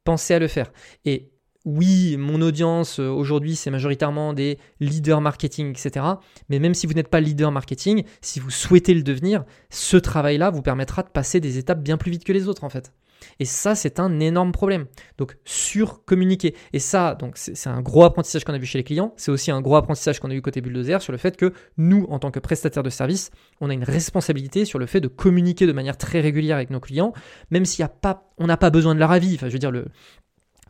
[0.05, 0.71] Pensez à le faire.
[1.07, 1.31] Et
[1.65, 6.05] oui, mon audience aujourd'hui, c'est majoritairement des leaders marketing, etc.
[6.51, 10.51] Mais même si vous n'êtes pas leader marketing, si vous souhaitez le devenir, ce travail-là
[10.51, 12.93] vous permettra de passer des étapes bien plus vite que les autres en fait.
[13.41, 14.87] Et ça, c'est un énorme problème.
[15.17, 16.55] Donc, sur-communiquer.
[16.73, 19.13] Et ça, c'est un gros apprentissage qu'on a vu chez les clients.
[19.17, 22.07] C'est aussi un gros apprentissage qu'on a eu côté Bulldozer sur le fait que nous,
[22.11, 25.67] en tant que prestataires de service, on a une responsabilité sur le fait de communiquer
[25.67, 27.13] de manière très régulière avec nos clients,
[27.51, 27.87] même s'il
[28.39, 29.35] on n'a pas besoin de leur avis.
[29.35, 29.87] Enfin, je veux dire, le,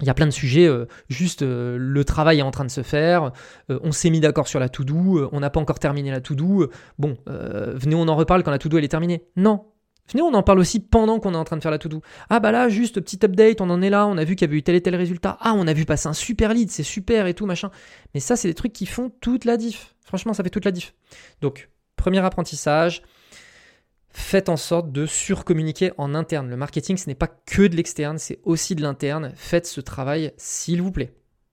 [0.01, 2.71] il y a plein de sujets, euh, juste euh, le travail est en train de
[2.71, 3.33] se faire,
[3.71, 6.71] euh, on s'est mis d'accord sur la to-do, on n'a pas encore terminé la to-do,
[6.99, 9.25] bon, venez on en reparle quand la to-do est terminée.
[9.37, 9.67] Non,
[10.15, 12.03] On en parle aussi pendant qu'on est en train de faire la to-do.
[12.31, 14.51] Ah bah là, juste petit update, on en est là, on a vu qu'il y
[14.51, 15.37] avait eu tel et tel résultat.
[15.41, 17.71] Ah, on a vu passer un super lead, c'est super et tout, machin.
[18.15, 19.95] Mais ça, c'est des trucs qui font toute la diff.
[20.05, 20.95] Franchement, ça fait toute la diff.
[21.41, 23.03] Donc, premier apprentissage,
[24.11, 26.49] faites en sorte de surcommuniquer en interne.
[26.49, 29.33] Le marketing, ce n'est pas que de l'externe, c'est aussi de l'interne.
[29.37, 31.13] Faites ce travail, s'il vous plaît.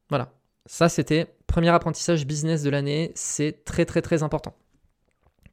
[0.10, 0.34] Voilà.
[0.66, 3.12] Ça, c'était premier apprentissage business de l'année.
[3.16, 4.56] C'est très, très, très important.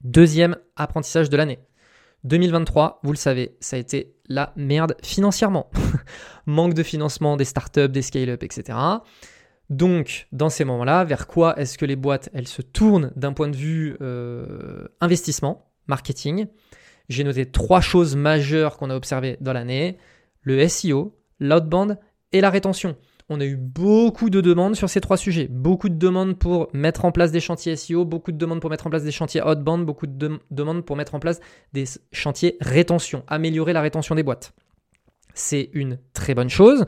[0.03, 1.59] Deuxième apprentissage de l'année
[2.25, 5.71] 2023, vous le savez, ça a été la merde financièrement.
[6.47, 8.79] Manque de financement des startups, des scale-up, etc.
[9.71, 13.49] Donc, dans ces moments-là, vers quoi est-ce que les boîtes, elles se tournent d'un point
[13.49, 16.47] de vue euh, investissement, marketing?
[17.09, 19.99] J'ai noté trois choses majeures qu'on a observées dans l'année.
[20.43, 21.99] Le SEO, l'outbound
[22.33, 22.97] et la rétention
[23.29, 25.49] on a eu beaucoup de demandes sur ces trois sujets.
[25.49, 28.87] Beaucoup de demandes pour mettre en place des chantiers SEO, beaucoup de demandes pour mettre
[28.87, 31.41] en place des chantiers outbound, beaucoup de demandes pour mettre en place
[31.73, 34.53] des chantiers rétention, améliorer la rétention des boîtes.
[35.35, 36.85] C'est une très bonne chose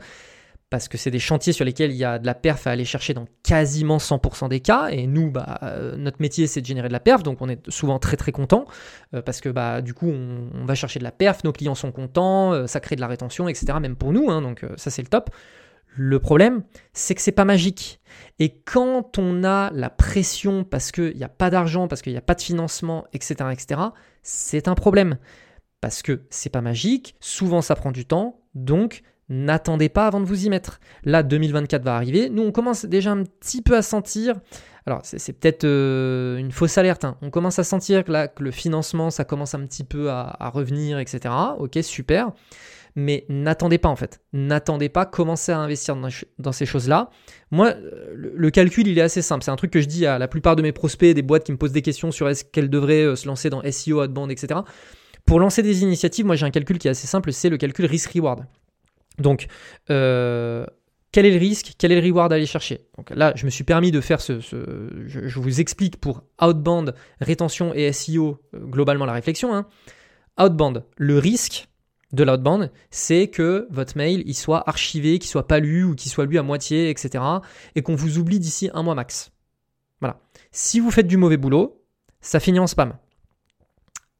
[0.69, 2.85] parce que c'est des chantiers sur lesquels il y a de la perf à aller
[2.85, 4.87] chercher dans quasiment 100% des cas.
[4.89, 7.69] Et nous, bah, euh, notre métier, c'est de générer de la perf, donc on est
[7.69, 8.65] souvent très très content
[9.13, 11.91] euh, parce que bah, du coup, on, va chercher de la perf, nos clients sont
[11.91, 13.67] contents, euh, ça crée de la rétention, etc.
[13.79, 15.29] Même pour nous, hein, donc ça c'est le top.
[15.97, 17.99] Le problème, c'est que c'est pas magique.
[18.39, 22.17] Et quand on a la pression parce qu'il n'y a pas d'argent, parce qu'il n'y
[22.17, 23.81] a pas de financement, etc., etc.,
[24.21, 25.17] c'est un problème.
[25.79, 30.25] Parce que c'est pas magique, souvent ça prend du temps, donc n'attendez pas avant de
[30.25, 30.79] vous y mettre.
[31.03, 32.29] Là, 2024 va arriver.
[32.29, 34.35] Nous, on commence déjà un petit peu à sentir.
[34.85, 37.05] Alors, c'est peut-être euh, une fausse alerte.
[37.05, 37.17] Hein.
[37.21, 41.33] On commence à sentir que, le financement, ça commence un petit peu à revenir, etc.
[41.57, 42.33] Ok, super
[42.95, 44.21] mais n'attendez pas en fait.
[44.33, 47.09] N'attendez pas, commencez à investir dans, ces choses-là.
[47.51, 47.73] Moi,
[48.13, 49.43] le, calcul, il est assez simple.
[49.43, 51.51] C'est un truc que je dis à la plupart de mes prospects, des boîtes qui
[51.51, 54.61] me posent des questions sur est-ce qu'elles devraient euh, se lancer dans SEO, Adband, etc.
[55.25, 57.85] Pour lancer des initiatives, moi j'ai un calcul qui est assez simple, c'est le calcul
[57.85, 58.45] risk-reward.
[59.17, 59.47] Donc,
[59.89, 60.65] euh,
[61.11, 62.87] quel est le risque, quel est le reward à aller chercher?
[62.97, 64.39] Donc là, je me suis permis de faire ce...
[64.41, 69.55] je, vous explique pour outbound, rétention et SEO, euh, globalement la réflexion.
[69.55, 69.65] Hein.
[70.37, 71.69] Outbound, le risque,
[72.13, 76.11] de l'outbound, c'est que votre mail il soit archivé, qu'il soit pas lu ou qu'il
[76.11, 77.23] soit lu à moitié, etc.
[77.75, 79.31] Et qu'on vous oublie d'ici un mois max.
[79.99, 80.19] Voilà.
[80.51, 81.81] Si vous faites du mauvais boulot,
[82.21, 82.93] ça finit en spam.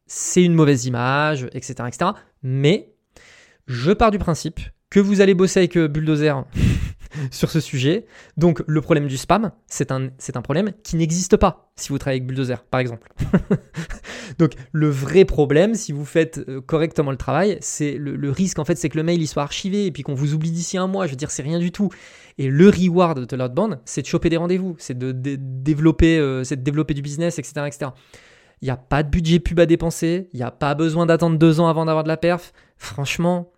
[0.07, 2.11] C'est une mauvaise image, etc., etc.
[2.43, 2.93] Mais
[3.67, 6.45] je pars du principe que vous allez bosser avec euh, Bulldozer
[7.31, 8.05] sur ce sujet.
[8.37, 11.97] Donc le problème du spam, c'est un, c'est un problème qui n'existe pas si vous
[11.97, 13.11] travaillez avec Bulldozer, par exemple.
[14.39, 18.65] Donc le vrai problème, si vous faites euh, correctement le travail, c'est le, risque en
[18.65, 20.87] fait, c'est que le mail il soit archivé et puis qu'on vous oublie d'ici un
[20.87, 21.05] mois.
[21.05, 21.89] Je veux dire, c'est rien du tout.
[22.37, 26.57] Et le reward de l'outbound, c'est de choper des rendez-vous, c'est de, développer, euh, c'est
[26.57, 27.91] de développer du business, etc., etc.
[28.61, 31.37] Il n'y a pas de budget pub à dépenser, il n'y a pas besoin d'attendre
[31.37, 32.53] deux ans avant d'avoir de la perf.
[32.77, 33.51] Franchement,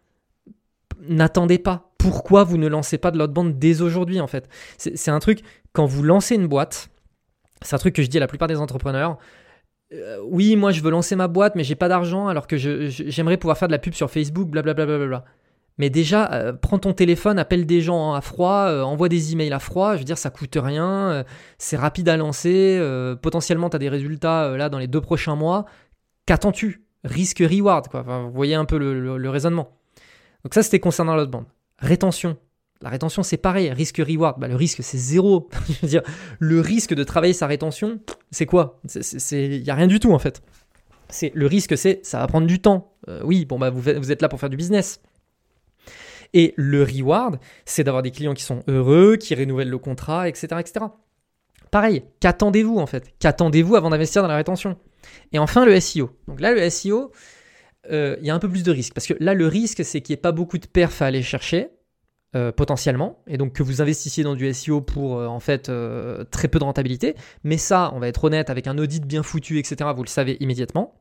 [1.07, 1.93] n'attendez pas.
[2.09, 5.41] Pourquoi vous ne lancez pas de l'outbound dès aujourd'hui en fait C'est un truc,
[5.73, 6.89] quand vous lancez une boîte,
[7.61, 9.17] c'est un truc que je dis à la plupart des entrepreneurs.
[9.93, 13.35] Euh, oui, moi je veux lancer ma boîte, mais j'ai pas d'argent alors que j'aimerais
[13.35, 14.85] pouvoir faire de la pub sur Facebook, blablabla.
[14.85, 15.25] Bla, bla, bla,
[15.77, 19.53] mais déjà, euh, prends ton téléphone, appelle des gens à froid, euh, envoie des emails
[19.53, 19.93] à froid.
[19.93, 21.25] Je veux dire, ça coûte rien,
[21.57, 22.81] c'est rapide à lancer.
[23.21, 25.65] potentiellement, tu as des résultats là dans les deux prochains mois.
[26.25, 26.83] Qu'attends-tu?
[27.03, 28.01] Risque-reward, quoi.
[28.01, 29.69] vous voyez un peu le, raisonnement.
[30.43, 31.45] Donc, ça, c'était concernant l'outbound.
[31.79, 32.37] Rétention.
[32.81, 33.71] La rétention, c'est pareil.
[33.71, 34.39] Risque-reward.
[34.39, 35.49] Bah, le risque, c'est zéro.
[36.39, 37.99] Le risque de travailler sa rétention,
[38.31, 38.79] c'est quoi?
[39.31, 40.41] Il n'y a rien du tout, en fait.
[41.09, 42.93] C'est Le risque, c'est ça va prendre du temps.
[43.07, 45.01] Euh, oui, bon, bah, vous, vous êtes là pour faire du business.
[46.33, 50.47] Et le reward, c'est d'avoir des clients qui sont heureux, qui renouvellent le contrat, etc.
[50.59, 50.85] etc.
[51.71, 53.13] Pareil, qu'attendez-vous en fait?
[53.19, 54.77] Qu'attendez-vous avant d'investir dans la rétention?
[55.31, 56.09] Et enfin, le SEO.
[56.27, 57.11] Donc là, le SEO,
[57.89, 58.93] il y a un peu plus de risque.
[58.93, 61.21] Parce que là, le risque, c'est qu'il n'y ait pas beaucoup de perf à aller
[61.21, 61.69] chercher.
[62.35, 66.25] Euh, potentiellement, et donc que vous investissiez dans du SEO pour euh, en fait euh,
[66.29, 67.15] très peu de rentabilité.
[67.45, 70.35] Mais ça, on va être honnête, avec un audit bien foutu, etc., vous le savez
[70.41, 70.93] immédiatement.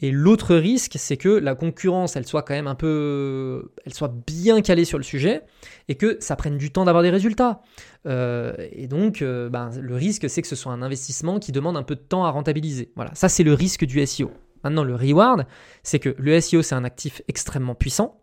[0.00, 4.14] Et l'autre risque, c'est que la concurrence, elle soit quand même un peu, elle soit
[4.26, 5.42] bien calée sur le sujet
[5.88, 7.62] et que ça prenne du temps d'avoir des résultats.
[8.06, 11.96] et donc, ben, le risque, c'est que ce soit un investissement qui demande un peu
[11.96, 12.92] de temps à rentabiliser.
[12.96, 14.30] Voilà, ça c'est le risque du SEO.
[14.64, 15.46] Maintenant, le reward,
[15.82, 18.20] c'est que le SEO, c'est un actif extrêmement puissant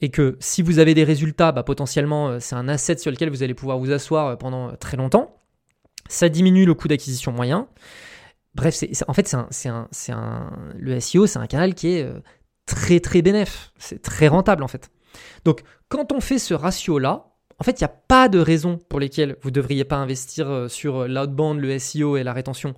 [0.00, 3.30] et que si vous avez des résultats, bah, potentiellement euh, c'est un asset sur lequel
[3.30, 5.34] vous allez pouvoir vous asseoir euh, pendant euh, très longtemps.
[6.08, 7.68] Ça diminue le coût d'acquisition moyen.
[8.54, 12.08] Bref, en fait, c'est un, un, le SEO, c'est un canal qui est
[12.66, 13.72] très très bénéf.
[13.78, 14.90] C'est très rentable en fait.
[15.44, 17.26] Donc, quand on fait ce ratio-là,
[17.58, 20.66] en fait, il n'y a pas de raison pour lesquelles vous ne devriez pas investir
[20.68, 22.74] sur l'outbound, le SEO et la rétention.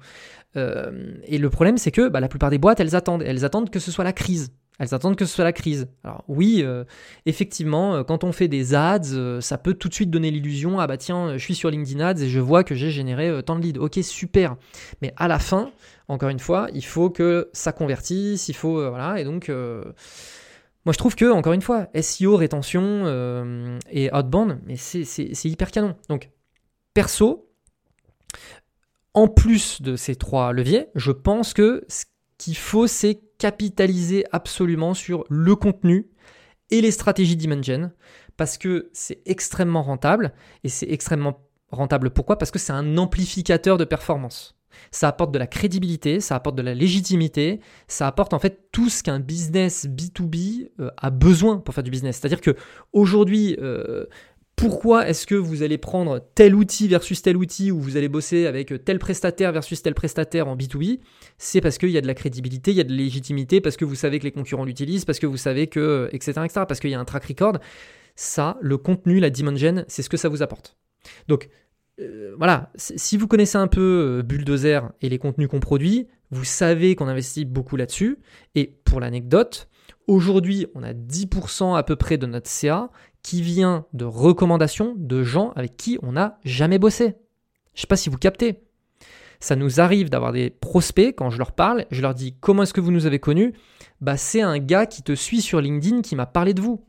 [0.56, 3.22] Et le problème, c'est que bah, la plupart des boîtes, elles attendent.
[3.22, 4.52] Elles attendent que ce soit la crise.
[4.80, 5.88] Elles attendent que ce soit la crise.
[6.04, 6.84] Alors oui, euh,
[7.26, 10.80] effectivement, euh, quand on fait des ads, euh, ça peut tout de suite donner l'illusion,
[10.80, 13.56] ah bah tiens, je suis sur LinkedIn Ads et je vois que j'ai généré tant
[13.56, 13.78] de leads.
[13.78, 14.56] Ok, super.
[15.02, 15.70] Mais à la fin,
[16.08, 18.88] encore une fois, il faut que ça convertisse, il faut...
[18.88, 19.50] voilà, et donc...
[19.50, 25.94] moi, je trouve que, encore une fois, SEO, rétention et outbound, mais c'est hyper canon.
[26.08, 26.30] Donc,
[26.94, 27.50] perso,
[29.14, 32.04] en plus de ces trois leviers, je pense que ce
[32.38, 36.10] qu'il faut, c'est capitaliser absolument sur le contenu
[36.70, 37.90] et les stratégies d'Imagen
[38.36, 40.32] parce que c'est extrêmement rentable
[40.64, 42.38] et c'est extrêmement rentable pourquoi?
[42.38, 44.56] Parce que c'est un amplificateur de performance.
[44.90, 48.88] Ça apporte de la crédibilité, ça apporte de la légitimité, ça apporte en fait tout
[48.88, 52.18] ce qu'un business B2B euh, a besoin pour faire du business.
[52.18, 52.56] C'est-à-dire que
[52.92, 54.06] aujourd'hui, euh,
[54.60, 58.46] pourquoi est-ce que vous allez prendre tel outil versus tel outil ou vous allez bosser
[58.46, 61.00] avec tel prestataire versus tel prestataire en B2B
[61.38, 63.78] C'est parce qu'il y a de la crédibilité, il y a de la légitimité, parce
[63.78, 66.78] que vous savez que les concurrents l'utilisent, parce que vous savez que, etc., etc., parce
[66.78, 67.58] qu'il y a un track record.
[68.16, 70.76] Ça, le contenu, la dimension, c'est ce que ça vous apporte.
[71.26, 71.48] Donc,
[71.98, 76.44] euh, voilà, si vous connaissez un peu euh, Bulldozer et les contenus qu'on produit, vous
[76.44, 78.18] savez qu'on investit beaucoup là-dessus.
[78.54, 79.68] Et pour l'anecdote,
[80.06, 82.90] aujourd'hui, on a 10% à peu près de notre CA
[83.22, 87.14] qui vient de recommandations de gens avec qui on n'a jamais bossé.
[87.74, 88.62] Je ne sais pas si vous captez.
[89.40, 92.74] Ça nous arrive d'avoir des prospects, quand je leur parle, je leur dis comment est-ce
[92.74, 93.54] que vous nous avez connus?
[94.00, 96.84] Bah c'est un gars qui te suit sur LinkedIn qui m'a parlé de vous.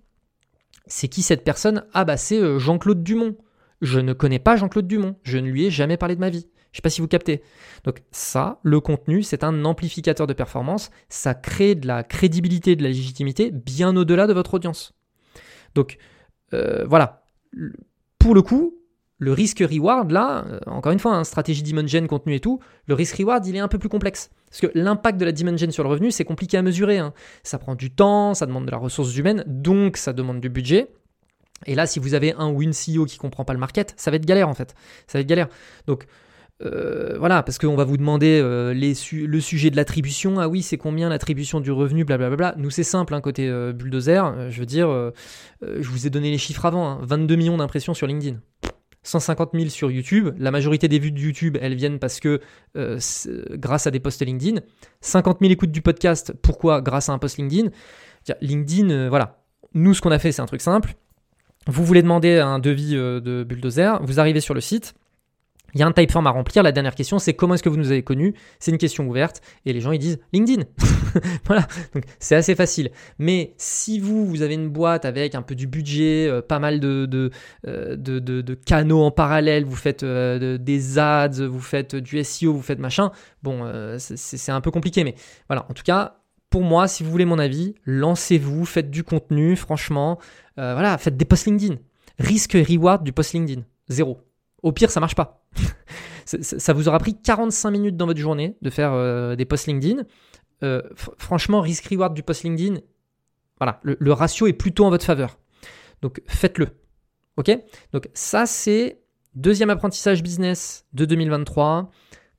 [0.86, 1.86] C'est qui cette personne?
[1.94, 3.38] Ah bah c'est euh, Jean-Claude Dumont.
[3.82, 6.48] Je ne connais pas Jean-Claude Dumont, je ne lui ai jamais parlé de ma vie.
[6.72, 7.41] Je ne sais pas si vous captez.
[7.84, 12.84] Donc ça, le contenu, c'est un amplificateur de performance, ça crée de la crédibilité, de
[12.84, 14.94] la légitimité bien au-delà de votre audience.
[15.74, 15.98] Donc
[16.54, 17.24] euh, voilà.
[18.20, 18.76] Pour le coup,
[19.18, 23.46] le risque-reward, là, euh, encore une fois, hein, stratégie dimension, contenu et tout, le risque-reward,
[23.46, 24.32] il est un peu plus complexe.
[24.50, 26.98] Parce que l'impact de la dimension sur le revenu, c'est compliqué à mesurer.
[26.98, 27.14] Hein.
[27.44, 30.90] Ça prend du temps, ça demande de la ressource humaine, donc ça demande du budget.
[31.68, 34.18] Et là, si vous avez un win CEO qui comprend pas le market, ça va
[34.18, 34.74] être galère en fait.
[35.06, 35.50] Ça va être galère.
[35.86, 36.08] Donc,
[36.63, 40.39] euh, voilà, parce qu'on va vous demander euh, le sujet de l'attribution.
[40.39, 42.56] Ah oui, c'est combien l'attribution du revenu, blablabla.
[42.58, 44.50] Nous, c'est simple, hein, côté euh, bulldozer.
[44.50, 45.12] je veux dire,
[45.62, 47.38] je vous ai donné les chiffres avant 22 hein.
[47.38, 48.38] millions d'impressions sur LinkedIn.
[49.04, 50.30] 150 000 sur YouTube.
[50.38, 52.39] La majorité des vues de YouTube, elles viennent parce que
[52.76, 54.62] grâce à des posts LinkedIn.
[55.02, 56.34] 50 000 écoutes du podcast.
[56.41, 56.82] Pourquoi?
[56.82, 57.69] Grâce à un post LinkedIn.
[58.41, 59.43] LinkedIn, voilà.
[59.74, 60.95] Nous, ce qu'on a fait, c'est un truc simple
[61.67, 64.95] vous voulez demander un devis de bulldozer, vous arrivez sur le site,
[65.73, 66.63] il y a un typeform à remplir.
[66.63, 68.34] La dernière question, c'est comment est-ce que vous nous avez connus?
[68.60, 69.41] C'est une question ouverte.
[69.65, 70.63] Et les gens, ils disent LinkedIn.
[71.45, 71.67] voilà.
[71.93, 72.91] Donc, c'est assez facile.
[73.19, 76.79] Mais si vous, vous avez une boîte avec un peu du budget, euh, pas mal
[76.84, 77.07] euh,
[77.65, 82.79] de, canaux en parallèle, vous faites euh, des ads, vous faites du SEO, vous faites
[82.79, 83.12] machin,
[83.43, 83.65] bon,
[83.97, 85.03] c'est un peu compliqué.
[85.03, 85.15] Mais
[85.47, 85.65] voilà.
[85.69, 86.17] En tout cas,
[86.49, 90.19] pour moi, si vous voulez mon avis, lancez-vous, faites du contenu, franchement.
[90.57, 91.75] voilà, faites des posts LinkedIn.
[92.19, 93.63] Risque reward du post LinkedIn.
[93.88, 94.19] Zéro.
[94.63, 95.43] Au pire, ça marche pas.
[96.26, 100.04] ça vous aura pris 45 minutes dans votre journée de faire euh, des posts LinkedIn.
[100.63, 100.82] Euh,
[101.17, 102.80] franchement, risk-reward du post LinkedIn,
[103.58, 105.39] voilà, le, ratio est plutôt en votre faveur.
[106.02, 106.69] Donc faites-le.
[107.38, 107.52] Ok?
[107.93, 109.02] Donc ça, c'est
[109.36, 111.89] deuxième apprentissage business de 2023.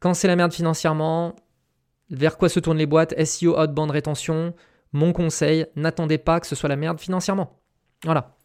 [0.00, 1.36] Quand c'est la merde financièrement,
[2.10, 3.14] vers quoi se tournent les boîtes?
[3.24, 4.54] SEO, outbound, rétention.
[4.92, 7.60] Mon conseil, n'attendez pas que ce soit la merde financièrement.
[8.04, 8.36] Voilà.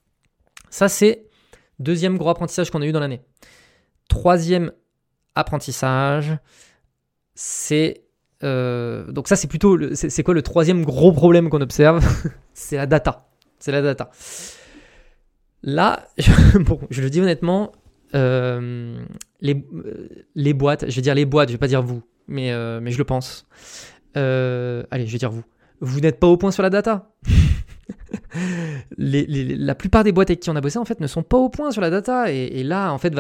[0.70, 1.30] Ça, c'est
[1.80, 3.22] deuxième gros apprentissage qu'on a eu dans l'année.
[4.08, 4.72] Troisième
[5.36, 6.38] apprentissage,
[7.36, 8.04] c'est...
[8.44, 9.78] Euh, donc ça c'est plutôt...
[9.94, 12.06] C'est quoi le troisième gros problème qu'on observe
[12.54, 13.28] C'est la data.
[13.60, 14.10] C'est la data.
[15.64, 16.08] Là,
[16.60, 17.72] bon, je le dis honnêtement,
[18.16, 19.04] euh,
[19.42, 19.66] les,
[20.36, 22.92] les boîtes, je vais dire les boîtes, je vais pas dire vous, mais, euh, mais
[22.92, 23.48] je le pense.
[24.16, 25.44] allez, je vais dire vous.
[25.80, 27.12] Vous n'êtes pas au point sur la data
[28.98, 31.50] la plupart des boîtes avec qui on a bossé en fait ne sont pas au
[31.50, 33.14] point sur la data et, là en fait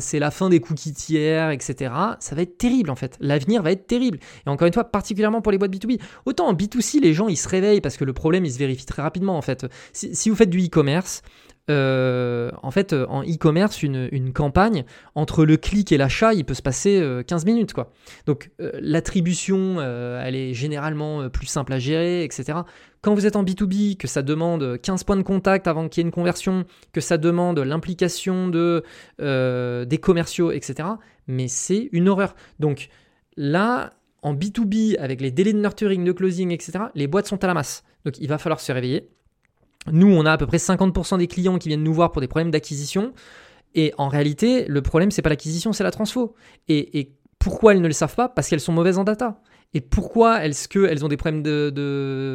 [0.00, 3.72] c'est la fin des cookies tiers etc ça va être terrible en fait l'avenir va
[3.72, 7.14] être terrible et encore une fois particulièrement pour les boîtes B2B autant en B2C les
[7.14, 9.66] gens ils se réveillent parce que le problème il se vérifie très rapidement en fait
[9.92, 11.22] si vous faites du e-commerce
[11.70, 14.84] euh, en fait, euh, en e-commerce, une, campagne,
[15.14, 17.72] entre le clic et l'achat, il peut se passer 15 euh, minutes.
[17.72, 17.92] Quoi.
[18.26, 22.58] Donc l'attribution, elle est généralement plus simple à gérer, etc.
[23.04, 26.02] Quand vous êtes en B2B, que ça demande 15 points de contact avant qu'il y
[26.02, 26.64] ait une conversion,
[26.94, 28.82] que ça demande l'implication de,
[29.18, 30.88] des commerciaux, etc.
[31.26, 32.34] Mais c'est une horreur.
[32.60, 32.88] Donc
[33.36, 37.46] là, en B2B, avec les délais de nurturing, de closing, etc., les boîtes sont à
[37.46, 37.84] la masse.
[38.06, 39.10] Donc il va falloir se réveiller.
[39.92, 42.28] Nous, on a à peu près 50% des clients qui viennent nous voir pour des
[42.28, 43.12] problèmes d'acquisition.
[43.74, 46.34] Et en réalité, le problème, c'est pas l'acquisition, c'est la transfo.
[46.68, 48.30] Et, pourquoi elles ne le savent pas?
[48.30, 49.38] Parce qu'elles sont mauvaises en data.
[49.74, 51.42] Et pourquoi est-ce qu'elles ont des problèmes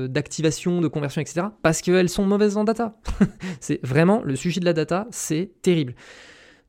[0.08, 1.48] d'activation, de, de, conversion, etc.
[1.62, 2.98] Parce qu'elles sont mauvaises en data.
[3.62, 5.96] c'est vraiment le sujet de la data, c'est terrible.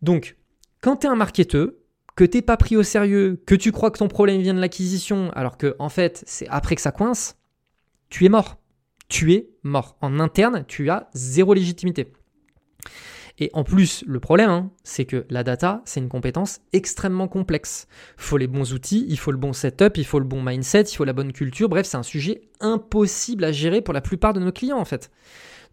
[0.01, 0.37] Donc,
[0.81, 1.71] quand tu es un marketeur,
[2.17, 5.31] que t'es pas pris au sérieux, que tu crois que ton problème vient de l'acquisition,
[5.33, 7.37] alors que en fait c'est après que ça coince,
[8.11, 8.61] tu es mort
[9.11, 9.99] tu es mort.
[10.01, 12.13] En interne, tu as zéro légitimité.
[13.41, 17.89] Et en plus, le problème, hein, c'est que la data, c'est une compétence extrêmement complexe.
[18.19, 20.83] Il faut les bons outils, il faut le bon setup, il faut le bon mindset,
[20.83, 21.71] il faut la bonne culture.
[21.71, 25.11] Bref, c'est un sujet impossible à gérer pour la plupart de nos clients, en fait.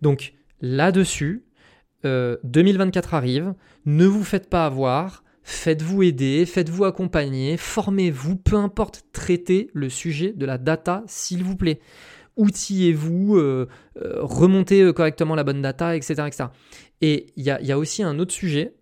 [0.02, 1.44] Donc là-dessus,
[2.04, 3.54] 2024 euh, arrive,
[3.86, 10.32] ne vous faites pas avoir, faites-vous aider, faites-vous accompagner, formez-vous, peu importe, traitez le sujet
[10.32, 11.82] de la data, s'il vous plaît
[12.38, 13.68] outillez-vous, euh,
[14.02, 16.24] euh, remontez correctement la bonne data, etc.
[16.28, 16.46] etc.
[17.02, 18.74] Et il y a, aussi un autre sujet,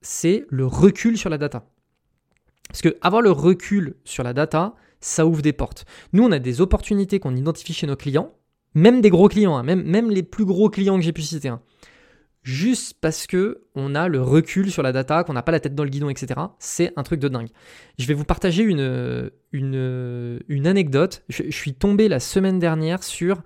[0.00, 1.66] c'est le recul sur la data.
[2.68, 5.84] Parce que avoir le recul sur la data, ça ouvre des portes.
[6.12, 8.34] Nous, on a des opportunités qu'on identifie chez nos clients,
[8.74, 11.48] même des gros clients, hein, même, les plus gros clients que j'ai pu citer.
[11.48, 11.60] Hein
[12.44, 15.74] juste parce que on a le recul sur la data, qu'on n'a pas la tête
[15.74, 16.40] dans le guidon, etc.
[16.58, 17.48] C'est un truc de dingue.
[17.98, 21.24] Je vais vous partager une anecdote.
[21.28, 23.42] Je, suis tombé la semaine dernière sur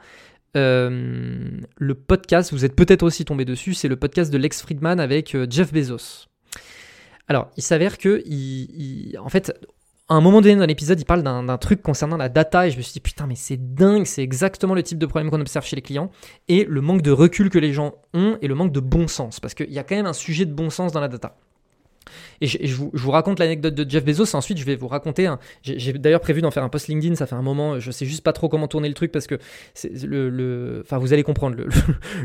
[0.56, 5.00] euh, le podcast, vous êtes peut-être aussi tombé dessus, c'est le podcast de Lex Friedman
[5.00, 6.26] avec euh, Jeff Bezos.
[7.28, 8.22] Alors, il s'avère que,
[9.18, 9.52] en fait,
[10.08, 12.78] à un moment donné dans l'épisode, il parle d'un truc concernant la data et je
[12.78, 15.66] me suis dit putain mais c'est dingue, c'est exactement le type de problème qu'on observe
[15.66, 16.10] chez les clients
[16.48, 19.38] et le manque de recul que les gens ont et le manque de bon sens
[19.38, 21.36] parce qu'il y a quand même un sujet de bon sens dans la data.
[22.40, 26.20] Et je, vous, raconte l'anecdote de Jeff Bezos, ensuite je vais vous raconter, j'ai d'ailleurs
[26.20, 28.48] prévu d'en faire un post LinkedIn, ça fait un moment, je sais juste pas trop
[28.48, 29.36] comment tourner le truc parce que
[30.02, 31.56] le, enfin vous allez comprendre,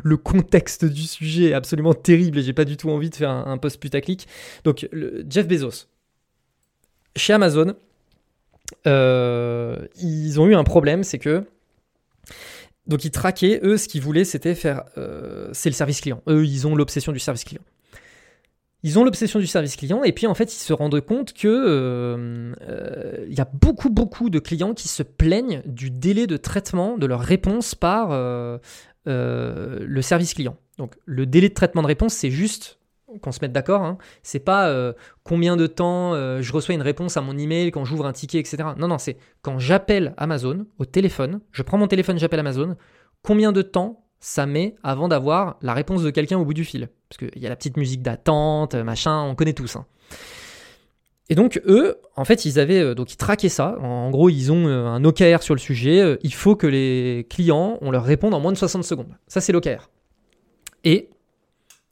[0.04, 3.30] le, contexte du sujet est absolument terrible et j'ai pas du tout envie de faire
[3.30, 4.28] un, post putaclic.
[4.64, 4.88] Donc
[5.30, 5.88] Jeff Bezos,
[7.16, 7.76] chez Amazon,
[8.88, 11.46] euh, ils ont eu un problème, c'est que
[12.88, 16.22] donc ils traquaient, eux, ce qu'ils voulaient, c'était faire, euh, c'est le service client.
[16.28, 17.62] Eux, ils ont l'obsession du service client.
[18.84, 21.48] Ils ont l'obsession du service client et puis en fait ils se rendent compte que
[21.48, 26.98] euh, il y a beaucoup beaucoup de clients qui se plaignent du délai de traitement
[26.98, 28.10] de leur réponse par
[29.06, 30.58] le service client.
[30.78, 32.78] Donc le délai de traitement de réponse c'est juste
[33.22, 33.84] qu'on se mette d'accord.
[33.84, 33.98] Hein.
[34.22, 34.94] C'est pas euh,
[35.24, 38.40] combien de temps euh, je reçois une réponse à mon email quand j'ouvre un ticket,
[38.40, 38.58] etc.
[38.78, 42.76] Non, non, c'est quand j'appelle Amazon au téléphone, je prends mon téléphone, j'appelle Amazon,
[43.22, 46.90] combien de temps ça met avant d'avoir la réponse de quelqu'un au bout du fil?
[47.14, 49.76] Parce qu'il y a la petite musique d'attente, machin, on connaît tous.
[49.76, 49.86] Hein.
[51.30, 53.78] Et donc eux, en fait, ils avaient euh, donc ils traquaient ça.
[53.80, 56.02] En gros, ils ont euh, un OKR sur le sujet.
[56.02, 59.16] Euh, il faut que les clients, on leur réponde en moins de 60 secondes.
[59.28, 59.90] Ça, c'est l'OKR.
[60.84, 61.10] Et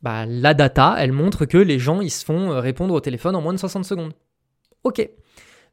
[0.02, 3.42] bah, la data, elle montre que les gens, ils se font répondre au téléphone en
[3.42, 4.14] moins de 60 secondes.
[4.84, 5.08] Ok.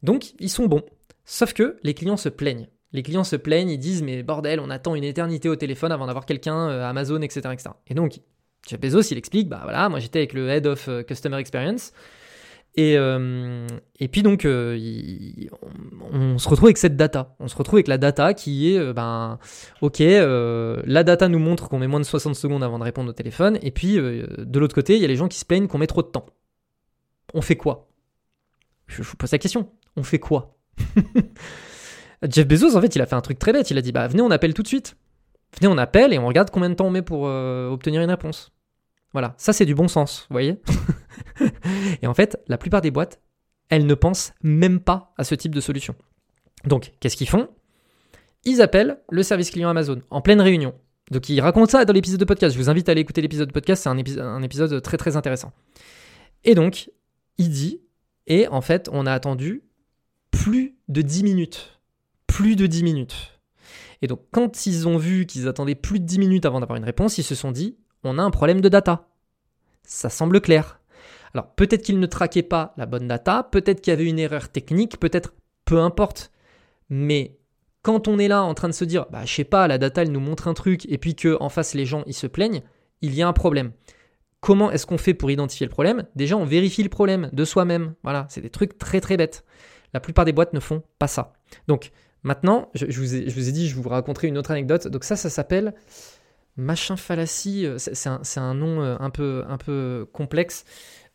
[0.03, 0.83] Donc, ils sont bons.
[1.25, 2.69] Sauf que les clients se plaignent.
[2.93, 6.07] Les clients se plaignent, ils disent mais bordel, on attend une éternité au téléphone avant
[6.07, 7.71] d'avoir quelqu'un, Amazon, etc., etc.
[7.89, 8.21] Et donc,
[8.67, 11.93] Jeff Bezos, il explique, bah voilà, moi j'étais avec le Head of Customer Experience.
[12.79, 13.67] Et, euh,
[13.99, 14.79] et puis donc, euh,
[16.13, 17.35] on, se retrouve avec cette data.
[17.41, 19.41] On se retrouve avec la data qui est, euh, ben,
[19.81, 23.13] ok, la data nous montre qu'on met moins de 60 secondes avant de répondre au
[23.13, 23.59] téléphone.
[23.63, 25.89] Et puis, de l'autre côté, il y a les gens qui se plaignent qu'on met
[25.89, 26.27] trop de temps.
[27.35, 27.89] On fait quoi?
[28.87, 29.69] Je, vous pose la question.
[29.97, 30.57] On fait quoi?
[32.29, 33.73] Jeff Bezos, en fait, il a fait un truc très bête.
[33.73, 34.97] Il a dit, bah, venez, on appelle tout de suite.
[35.57, 38.53] Venez, on appelle et on regarde combien de temps on met pour obtenir une réponse.
[39.13, 40.61] Voilà, ça c'est du bon sens, vous voyez
[42.03, 43.21] Et en fait, la plupart des boîtes,
[43.69, 45.95] elles ne pensent même pas à ce type de solution.
[46.65, 47.49] Donc, qu'est-ce qu'ils font?
[48.45, 50.75] Ils appellent le service client Amazon en pleine réunion.
[51.11, 52.55] Donc, ils racontent ça dans l'épisode de podcast.
[52.55, 55.17] Je vous invite à aller écouter l'épisode de podcast, c'est un, un, épisode très très
[55.17, 55.53] intéressant.
[56.45, 56.91] Et donc,
[57.39, 57.81] il dit,
[58.27, 59.63] et en fait, on a attendu
[60.31, 61.81] plus de 10 minutes.
[62.27, 63.38] Plus de 10 minutes.
[64.03, 66.85] Et donc, quand ils ont vu qu'ils attendaient plus de 10 minutes avant d'avoir une
[66.85, 69.09] réponse, ils se sont dit, on a un problème de data.
[69.83, 70.81] Ça semble clair.
[71.35, 74.49] Alors peut-être qu'il ne traquait pas la bonne data, peut-être qu'il y avait une erreur
[74.49, 75.35] technique, peut-être
[75.65, 76.31] peu importe.
[76.89, 77.39] Mais
[77.83, 80.03] quand on est là en train de se dire, bah je sais pas, la data
[80.03, 82.63] elle nous montre un truc et puis que en face les gens ils se plaignent,
[83.03, 83.73] il y a un problème.
[84.41, 86.05] Comment est-ce qu'on fait pour identifier le problème?
[86.15, 87.95] Déjà on vérifie le problème de soi-même.
[88.03, 89.45] Voilà, c'est des trucs très très bêtes.
[89.95, 91.33] La plupart des boîtes ne font pas ça.
[91.67, 91.91] Donc
[92.23, 94.89] maintenant, je, vous, ai, dit, je vous raconterai une autre anecdote.
[94.89, 95.75] Donc ça, ça s'appelle
[96.57, 99.11] Machin fallacie, euh, c'est un, nom euh, un
[99.59, 100.65] peu, complexe.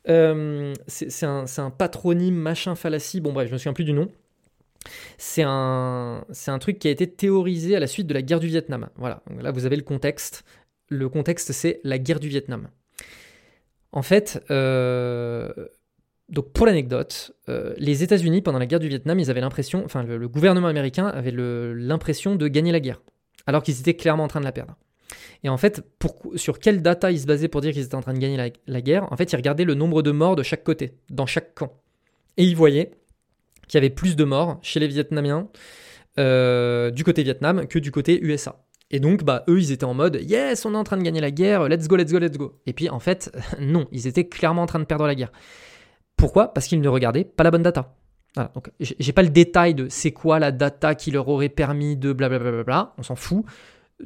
[0.07, 3.19] Euh, c'est un, patronyme, machin fallacie.
[3.19, 4.09] Bon, bref, je me souviens plus du nom.
[5.17, 6.25] C'est un
[6.59, 8.89] truc qui a été théorisé à la suite de la guerre du Vietnam.
[8.95, 10.45] Voilà, là vous avez le contexte.
[10.89, 12.69] Le contexte, c'est la guerre du Vietnam.
[13.91, 14.41] En fait,
[16.33, 17.31] donc pour l'anecdote,
[17.77, 21.07] les États-Unis, pendant la guerre du Vietnam, ils avaient l'impression, enfin le, le, gouvernement américain
[21.07, 23.01] avait l'impression de gagner la guerre,
[23.45, 24.75] alors qu'ils étaient clairement en train de la perdre.
[25.43, 25.83] Et en fait,
[26.35, 28.81] sur quelle data ils se basaient pour dire qu'ils étaient en train de gagner la,
[28.81, 31.73] guerre En fait, ils regardaient le nombre de morts de chaque côté, dans chaque camp.
[32.37, 32.91] Et ils voyaient
[33.67, 35.49] qu'il y avait plus de morts chez les Vietnamiens
[36.17, 38.63] euh, du côté Vietnam que du côté USA.
[38.89, 41.21] Et donc, bah, eux, ils étaient en mode Yes, on est en train de gagner
[41.21, 42.61] la guerre, let's go, let's go, let's go.
[42.65, 45.31] Et puis, en fait, non, ils étaient clairement en train de perdre la guerre.
[46.17, 46.53] Pourquoi?
[46.53, 47.95] Parce qu'ils ne regardaient pas la bonne data.
[48.35, 51.97] Voilà, donc j'ai pas le détail de c'est quoi la data qui leur aurait permis
[51.97, 53.45] de blablabla, on s'en fout.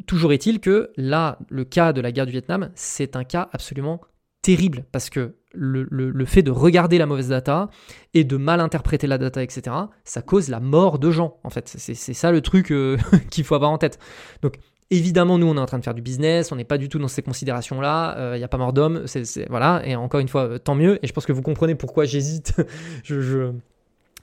[0.05, 4.01] Toujours est-il que là, le cas de la guerre du Vietnam, c'est un cas absolument
[4.41, 7.69] terrible parce que le, fait de regarder la mauvaise data
[8.13, 11.67] et de mal interpréter la data, etc., ça cause la mort de gens, en fait.
[11.67, 12.97] C'est ça le truc euh,
[13.31, 13.97] qu'il faut avoir en tête.
[14.41, 14.57] Donc,
[14.91, 16.99] évidemment, nous, on est en train de faire du business, on n'est pas du tout
[16.99, 19.05] dans ces considérations-là, il euh, n'y a pas mort d'homme,
[19.49, 22.05] voilà, et encore une fois, euh, tant mieux, et je pense que vous comprenez pourquoi
[22.05, 22.53] j'hésite.
[23.03, 23.51] je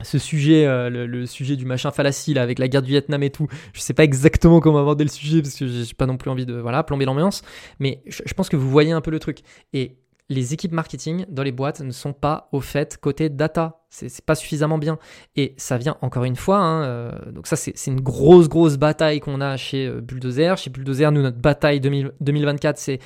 [0.02, 3.30] ce sujet, euh, le, sujet du machin fallacie là, avec la guerre du Vietnam et
[3.30, 3.46] tout.
[3.72, 6.46] Je sais pas exactement comment aborder le sujet parce que j'ai pas non plus envie
[6.46, 7.42] de voilà plomber l'ambiance,
[7.78, 9.38] mais je, pense que vous voyez un peu le truc.
[9.72, 9.96] Et
[10.29, 13.81] les équipes marketing dans les boîtes ne sont pas au fait côté data.
[13.91, 14.99] C'est pas suffisamment bien.
[15.37, 16.59] Et ça vient encore une fois.
[16.59, 20.57] Hein, euh, donc ça c'est une grosse grosse bataille qu'on a chez euh, Bulldozer.
[20.57, 22.99] Chez Bulldozer, nous notre bataille 2024 c'est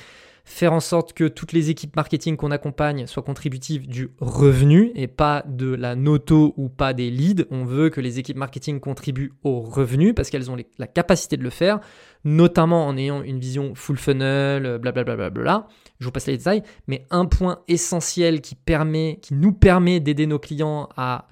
[0.45, 5.05] faire en sorte que toutes les équipes marketing qu'on accompagne soient contributives du revenu et
[5.05, 7.45] pas de la noto ou pas des leads.
[7.51, 11.43] On veut que les équipes marketing contribuent au revenu parce qu'elles ont la capacité de
[11.43, 11.79] le faire,
[12.23, 15.29] notamment en ayant une vision full funnel, blablabla.
[15.29, 15.67] Bla bla
[15.99, 20.27] Je vous passe les détails, mais un point essentiel qui permet, qui nous permet d'aider
[20.27, 21.27] nos clients à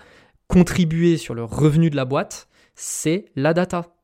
[0.48, 3.98] contribuer sur le revenu de la boîte, c'est la data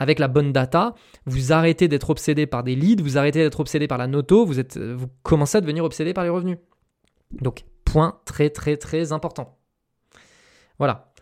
[0.00, 0.94] avec la bonne data,
[1.26, 4.54] vous arrêtez d'être obsédé par des leads, vous arrêtez d'être obsédé par la noto, vous,
[5.22, 6.56] commencez à devenir obsédé par les revenus.
[7.32, 9.58] Donc, point très très très important.
[10.78, 11.12] Voilà.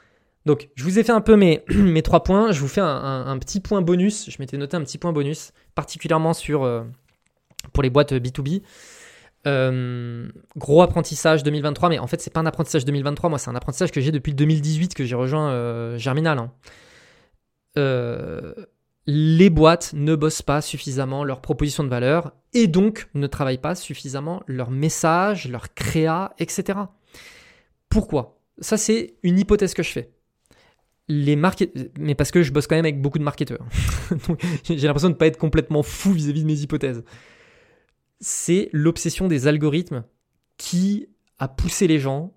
[0.46, 2.52] Donc, je vous ai fait un peu mes, mes trois points.
[2.52, 4.30] Je vous fais un, petit point bonus.
[4.30, 6.84] Je m'étais noté un petit point bonus, particulièrement sur, euh,
[7.72, 8.62] pour les boîtes B2B.
[9.46, 13.30] Euh, gros apprentissage 2023, mais en fait, c'est pas un apprentissage 2023.
[13.30, 16.38] Moi, c'est un apprentissage que j'ai depuis 2018 que j'ai rejoint euh, Germinal.
[16.38, 16.52] Hein.
[17.76, 18.54] Euh,
[19.06, 23.74] les boîtes ne bossent pas suffisamment leur proposition de valeur et donc ne travaillent pas
[23.74, 26.80] suffisamment leur message, leur créa, etc.
[27.88, 28.38] Pourquoi?
[28.58, 30.10] Ça, c'est une hypothèse que je fais.
[31.06, 31.72] les market...
[31.98, 33.64] mais parce que je bosse quand même avec beaucoup de marketeurs.
[34.64, 37.02] j'ai l'impression de ne pas être complètement fou vis-à-vis de mes hypothèses.
[38.20, 40.04] C'est l'obsession des algorithmes
[40.56, 41.08] qui
[41.38, 42.32] a poussé les gens,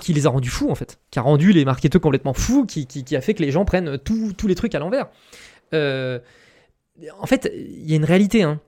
[0.00, 2.86] qui les a rendus fous en fait, qui a rendu les marketeurs complètement fous, qui,
[3.14, 5.08] a fait que les gens prennent tous les trucs à l'envers.
[5.72, 6.18] Euh,
[7.18, 8.42] en fait, il y a une réalité.
[8.42, 8.60] Hein.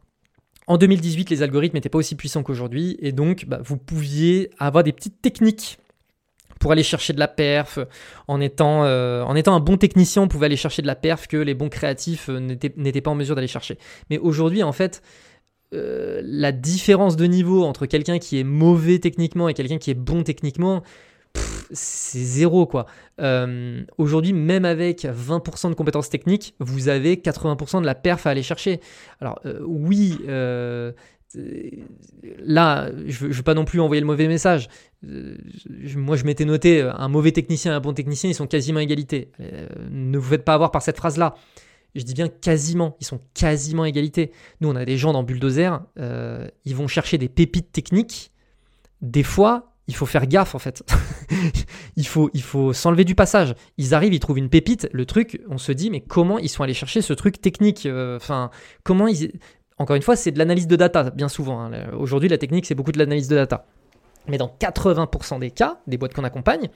[0.67, 4.83] En 2018, les algorithmes n'étaient pas aussi puissants qu'aujourd'hui, et donc bah, vous pouviez avoir
[4.83, 5.79] des petites techniques
[6.59, 7.79] pour aller chercher de la perf.
[8.27, 11.29] En étant, euh, en étant un bon technicien, on pouvait aller chercher de la perf
[11.29, 13.79] que les bons créatifs euh, n'étaient pas en mesure d'aller chercher.
[14.11, 15.03] Mais aujourd'hui, en fait,
[15.77, 19.95] euh, la différence de niveau entre quelqu'un qui est mauvais techniquement et quelqu'un qui est
[19.95, 20.83] bon techniquement,
[21.71, 22.87] c'est zéro quoi.
[23.99, 28.43] Aujourd'hui, même avec 20% de compétences techniques, vous avez 80% de la perf à aller
[28.43, 28.81] chercher.
[29.21, 30.19] Alors oui,
[32.39, 34.69] là, je ne veux, pas non plus envoyer le mauvais message.
[35.05, 35.37] Euh,
[35.97, 38.79] moi, je m'étais noté euh, un mauvais technicien et un bon technicien, ils sont quasiment
[38.79, 39.31] à égalité.
[39.41, 41.35] Euh, ne vous faites pas avoir par cette phrase-là.
[41.97, 44.31] Je dis bien quasiment, ils sont quasiment à égalité.
[44.61, 48.33] Nous, on a des gens dans Bulldozer, ils vont chercher des pépites techniques.
[49.03, 50.83] Des fois, il faut faire gaffe en fait.
[51.97, 53.55] il faut, il faut s'enlever du passage.
[53.79, 54.89] Ils arrivent, ils trouvent une pépite.
[54.93, 58.51] Le truc, on se dit, mais comment ils sont allés chercher ce truc technique Enfin,
[58.83, 59.33] comment ils.
[59.79, 61.61] Encore une fois, c'est de l'analyse de data, bien souvent.
[61.61, 61.91] Hein.
[61.99, 63.67] Aujourd'hui, la technique, c'est beaucoup de l'analyse de data.
[64.27, 66.69] Mais dans 80% des cas, des boîtes qu'on accompagne,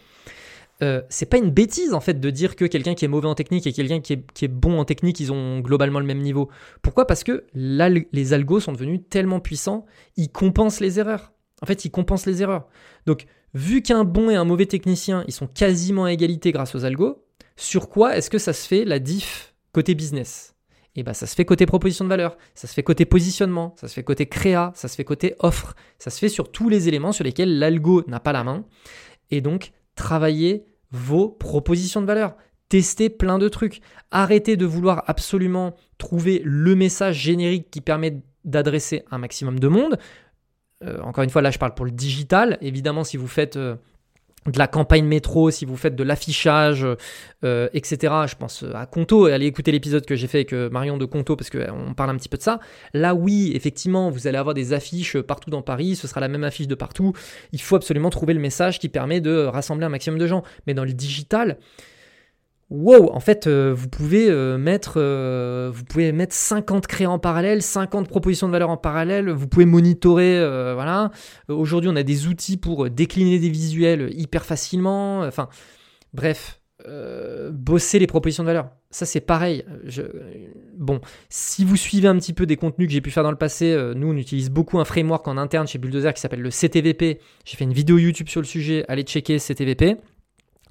[0.82, 3.34] euh, c'est pas une bêtise en fait de dire que quelqu'un qui est mauvais en
[3.34, 6.48] technique et quelqu'un qui est, bon en technique, ils ont globalement le même niveau.
[6.82, 7.06] Pourquoi?
[7.06, 9.84] Parce que là, les algos sont devenus tellement puissants,
[10.16, 11.32] ils compensent les erreurs.
[11.62, 12.68] En fait, ils compensent les erreurs.
[13.06, 16.84] Donc, vu qu'un bon et un mauvais technicien, ils sont quasiment à égalité grâce aux
[16.84, 17.22] algos,
[17.56, 20.54] sur quoi est-ce que ça se fait la diff côté business?
[20.96, 23.86] Et bah ça se fait côté proposition de valeur, ça se fait côté positionnement, ça
[23.86, 26.88] se fait côté créa, ça se fait côté offre, ça se fait sur tous les
[26.88, 28.64] éléments sur lesquels l'algo n'a pas la main.
[29.30, 32.36] Et donc, travaillez vos propositions de valeur.
[32.68, 33.80] Testez plein de trucs.
[34.10, 39.98] Arrêtez de vouloir absolument trouver le message générique qui permet d'adresser un maximum de monde.
[40.82, 42.58] Euh, encore une fois, là, je parle pour le digital.
[42.60, 43.76] Évidemment, si vous faites euh,
[44.46, 46.86] de la campagne métro, si vous faites de l'affichage,
[47.44, 48.14] euh, etc.
[48.26, 51.36] Je pense à Conto, allez écouter l'épisode que j'ai fait avec euh, Marion de Conto
[51.36, 52.58] parce qu'on parle un petit peu de ça.
[52.94, 56.44] Là, oui, effectivement, vous allez avoir des affiches partout dans Paris, ce sera la même
[56.44, 57.12] affiche de partout.
[57.52, 60.42] Il faut absolument trouver le message qui permet de rassembler un maximum de gens.
[60.66, 61.58] Mais dans le digital,
[62.70, 67.18] wow, en fait, euh, vous pouvez euh, mettre, euh, vous pouvez mettre 50 créas en
[67.18, 69.30] parallèle, 50 propositions de valeur en parallèle.
[69.30, 70.38] Vous pouvez monitorer,
[70.74, 71.10] voilà.
[71.48, 75.20] Aujourd'hui, on a des outils pour décliner des visuels hyper facilement.
[75.20, 75.48] Enfin,
[76.14, 76.60] bref,
[77.52, 78.70] bosser les propositions de valeur.
[78.90, 79.64] Ça, c'est pareil.
[80.76, 83.36] Bon, si vous suivez un petit peu des contenus que j'ai pu faire dans le
[83.36, 87.20] passé, nous, on utilise beaucoup un framework en interne chez Bulldozer qui s'appelle le CTVP.
[87.44, 88.84] J'ai fait une vidéo YouTube sur le sujet.
[88.88, 89.96] Allez checker CTVP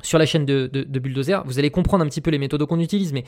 [0.02, 3.14] sur la chaîne de, Bulldozer, vous allez comprendre un petit peu les méthodes qu'on utilise,
[3.14, 3.24] mais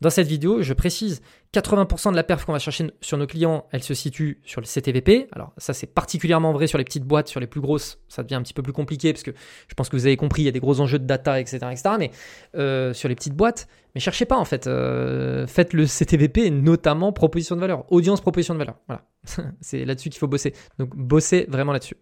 [0.00, 1.22] dans cette vidéo, je précise,
[1.52, 4.66] 80% de la perf qu'on va chercher sur nos clients, elle se situe sur le
[4.66, 5.28] CTVP.
[5.32, 8.34] Alors ça, c'est particulièrement vrai sur les petites boîtes, sur les plus grosses, ça devient
[8.34, 9.32] un petit peu plus compliqué, parce que
[9.68, 11.58] je pense que vous avez compris, il y a des gros enjeux de data, etc.
[11.70, 11.90] etc.
[11.98, 12.10] mais
[12.56, 17.12] euh, sur les petites boîtes, mais cherchez pas en fait, euh, faites le CTVP, notamment
[17.12, 18.76] proposition de valeur, audience proposition de valeur.
[18.88, 19.02] Voilà,
[19.60, 20.54] c'est là-dessus qu'il faut bosser.
[20.78, 21.96] Donc bossez vraiment là-dessus.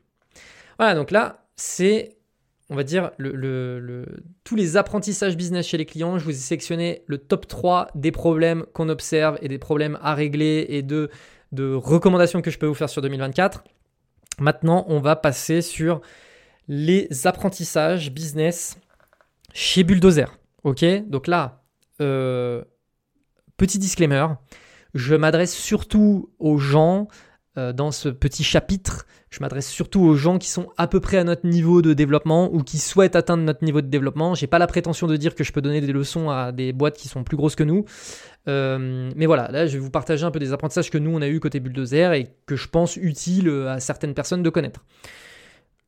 [0.79, 2.16] Voilà, donc là, c'est
[2.73, 3.11] on va dire,
[4.45, 6.18] tous les apprentissages business chez les clients.
[6.18, 10.14] Je vous ai sélectionné le top 3 des problèmes qu'on observe et des problèmes à
[10.14, 11.11] régler et de,
[11.53, 13.62] de recommandations que je peux vous faire sur 2024.
[14.39, 16.01] Maintenant, on va passer sur
[16.66, 18.79] les apprentissages business
[19.53, 20.39] chez Bulldozer.
[20.64, 20.85] Ok?
[21.07, 21.62] Donc là,
[22.01, 22.64] euh,
[23.57, 24.27] petit disclaimer,
[24.95, 27.09] je m'adresse surtout aux gens
[27.59, 31.18] euh, dans ce petit chapitre, je m'adresse surtout aux gens qui sont à peu près
[31.18, 34.34] à notre niveau de développement ou qui souhaitent atteindre notre niveau de développement.
[34.34, 36.96] J'ai pas la prétention de dire que je peux donner des leçons à des boîtes
[36.96, 37.84] qui sont plus grosses que nous.
[38.48, 41.20] Euh, mais voilà, là je vais vous partager un peu des apprentissages que nous on
[41.20, 44.82] a eu côté Bulldozer et que je pense utile à certaines personnes de connaître.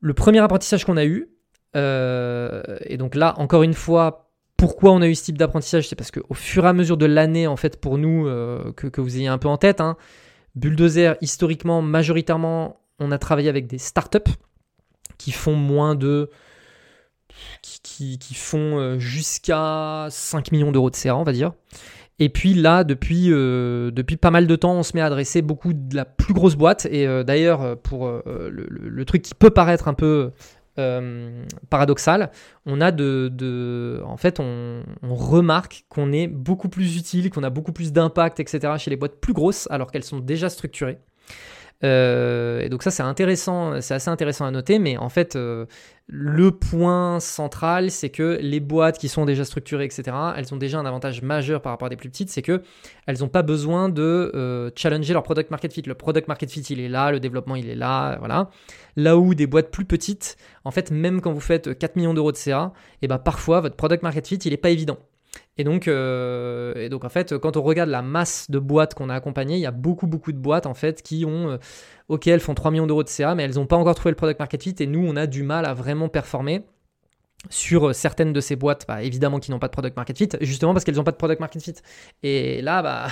[0.01, 1.29] Le premier apprentissage qu'on a eu,
[1.77, 5.97] euh, et donc là encore une fois, pourquoi on a eu ce type d'apprentissage C'est
[5.97, 8.25] parce qu'au fur et à mesure de l'année, en fait, pour nous,
[8.77, 9.97] que, que, vous ayez un peu en tête, hein,
[10.55, 14.31] Bulldozer, historiquement, majoritairement, on a travaillé avec des startups
[15.19, 16.31] qui font moins de.
[17.63, 21.53] qui, font euh, jusqu'à 5 millions d'euros de CA, on va dire.
[22.21, 25.43] Et puis là, depuis, euh, depuis pas mal de temps, on se met à adresser
[25.43, 26.87] beaucoup de la plus grosse boîte.
[26.91, 30.31] Et euh, d'ailleurs, pour le, truc qui peut paraître un peu
[30.79, 32.31] euh, paradoxal,
[32.67, 37.73] on a de, en fait, on, remarque qu'on est beaucoup plus utile, qu'on a beaucoup
[37.73, 38.75] plus d'impact, etc.
[38.79, 40.99] chez les boîtes plus grosses, alors qu'elles sont déjà structurées.
[41.85, 45.67] Euh, et donc ça c'est intéressant, c'est assez intéressant à noter, mais en fait euh,
[46.07, 50.79] le point central c'est que les boîtes qui sont déjà structurées, etc., elles ont déjà
[50.79, 52.63] un avantage majeur par rapport à des plus petites, c'est que
[53.07, 55.83] elles n'ont pas besoin de euh, challenger leur product market fit.
[55.83, 58.49] Le product market fit il est là, le développement il est là, voilà.
[58.97, 62.33] Là où des boîtes plus petites, en fait même quand vous faites 4 millions d'euros
[62.33, 62.73] de CA,
[63.03, 64.99] et ben parfois votre product market fit il est pas évident.
[65.57, 69.09] Et donc, euh, et donc, en fait, quand on regarde la masse de boîtes qu'on
[69.09, 71.59] a accompagnées, il y a beaucoup, beaucoup de boîtes, en fait, qui ont, euh,
[72.09, 74.17] ok, elles font 3 millions d'euros de CA, mais elles n'ont pas encore trouvé le
[74.17, 76.63] product market fit, et nous, on a du mal à vraiment performer
[77.51, 80.29] sur euh, certaines de ces boîtes, bah, évidemment, qui n'ont pas de product market fit,
[80.41, 81.75] justement parce qu'elles n'ont pas de product market fit.
[82.25, 83.07] Et là, bah,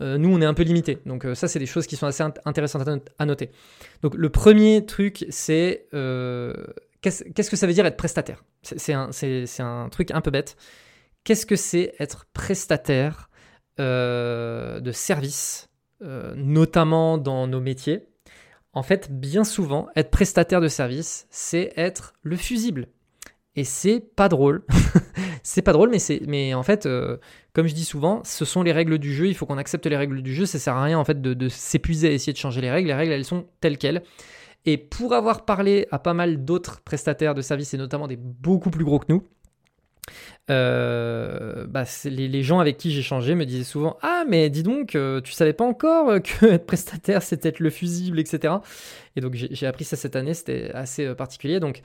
[0.00, 0.98] nous, on est un peu limité.
[1.06, 3.50] Donc, ça, c'est des choses qui sont assez intéressantes à noter.
[4.02, 5.88] Donc, le premier truc, c'est
[7.02, 8.44] qu'est-ce que ça veut dire être prestataire?
[8.62, 9.10] C'est un,
[9.58, 10.56] un, truc un peu bête
[11.24, 13.30] qu'est-ce que c'est être prestataire
[13.80, 15.68] euh, de services,
[16.02, 18.06] euh, notamment dans nos métiers?
[18.72, 22.88] En fait, bien souvent, être prestataire de services, c'est être le fusible.
[23.54, 24.64] Et c'est pas drôle.
[25.42, 27.18] c'est pas drôle, mais, c'est, mais en fait, euh,
[27.52, 29.26] comme je dis souvent, ce sont les règles du jeu.
[29.26, 30.46] Il faut qu'on accepte les règles du jeu.
[30.46, 32.88] Ça sert à rien en fait de, de s'épuiser à essayer de changer les règles.
[32.88, 34.02] Les règles, elles sont telles quelles.
[34.64, 38.70] Et pour avoir parlé à pas mal d'autres prestataires de services, et notamment des beaucoup
[38.70, 39.22] plus gros que nous,
[40.50, 45.20] euh, bah, les, gens avec qui changé me disaient souvent Ah, mais dis donc, euh,
[45.20, 48.54] tu savais pas encore euh, que être prestataire c'était être le fusible, etc.
[49.16, 51.60] Et donc j'ai appris ça cette année, c'était assez particulier.
[51.60, 51.82] Donc,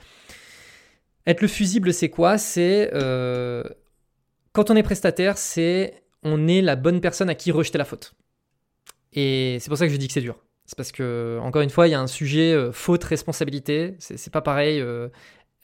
[1.26, 2.38] être le fusible, c'est quoi?
[2.38, 2.90] C'est
[4.52, 8.14] quand on est prestataire, c'est on est la bonne personne à qui rejeter la faute.
[9.12, 10.36] Et c'est pour ça que je dis que c'est dur.
[10.66, 13.94] C'est parce que, encore une fois, il y a un sujet faute-responsabilité.
[14.00, 15.08] C'est pas pareil euh,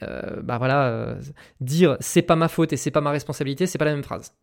[0.01, 1.21] bah voilà, euh,
[1.61, 4.35] dire c'est pas ma faute et c'est pas ma responsabilité, c'est pas la même phrase.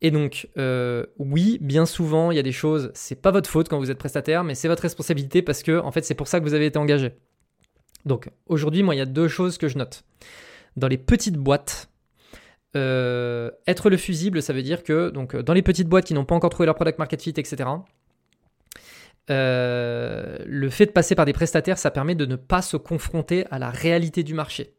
[0.00, 3.68] Et donc, euh, oui, bien souvent, il y a des choses, c'est pas votre faute
[3.68, 6.40] quand vous êtes prestataire, mais c'est votre responsabilité parce que, en fait, c'est pour ça
[6.40, 7.12] que vous avez été engagé.
[8.04, 10.02] Donc, aujourd'hui, moi, il y a deux choses que je note.
[10.76, 11.88] Dans les petites boîtes,
[12.74, 16.34] être le fusible, ça veut dire que, donc, dans les petites boîtes qui n'ont pas
[16.34, 17.68] encore trouvé leur product market fit, etc.,
[19.30, 23.46] euh, le fait de passer par des prestataires, ça permet de ne pas se confronter
[23.50, 24.74] à la réalité du marché.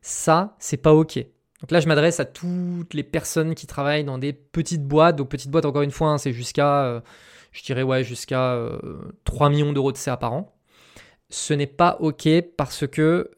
[0.00, 1.16] Ça, c'est pas OK.
[1.16, 5.16] Donc là, je m'adresse à toutes les personnes qui travaillent dans des petites boîtes.
[5.16, 7.00] Donc, petites boîtes, encore une fois, hein, c'est jusqu'à, euh,
[7.52, 8.58] je dirais, jusqu'à
[9.24, 10.54] 3 euh, millions d'euros de CA par an.
[11.30, 13.30] Ce n'est pas OK parce que,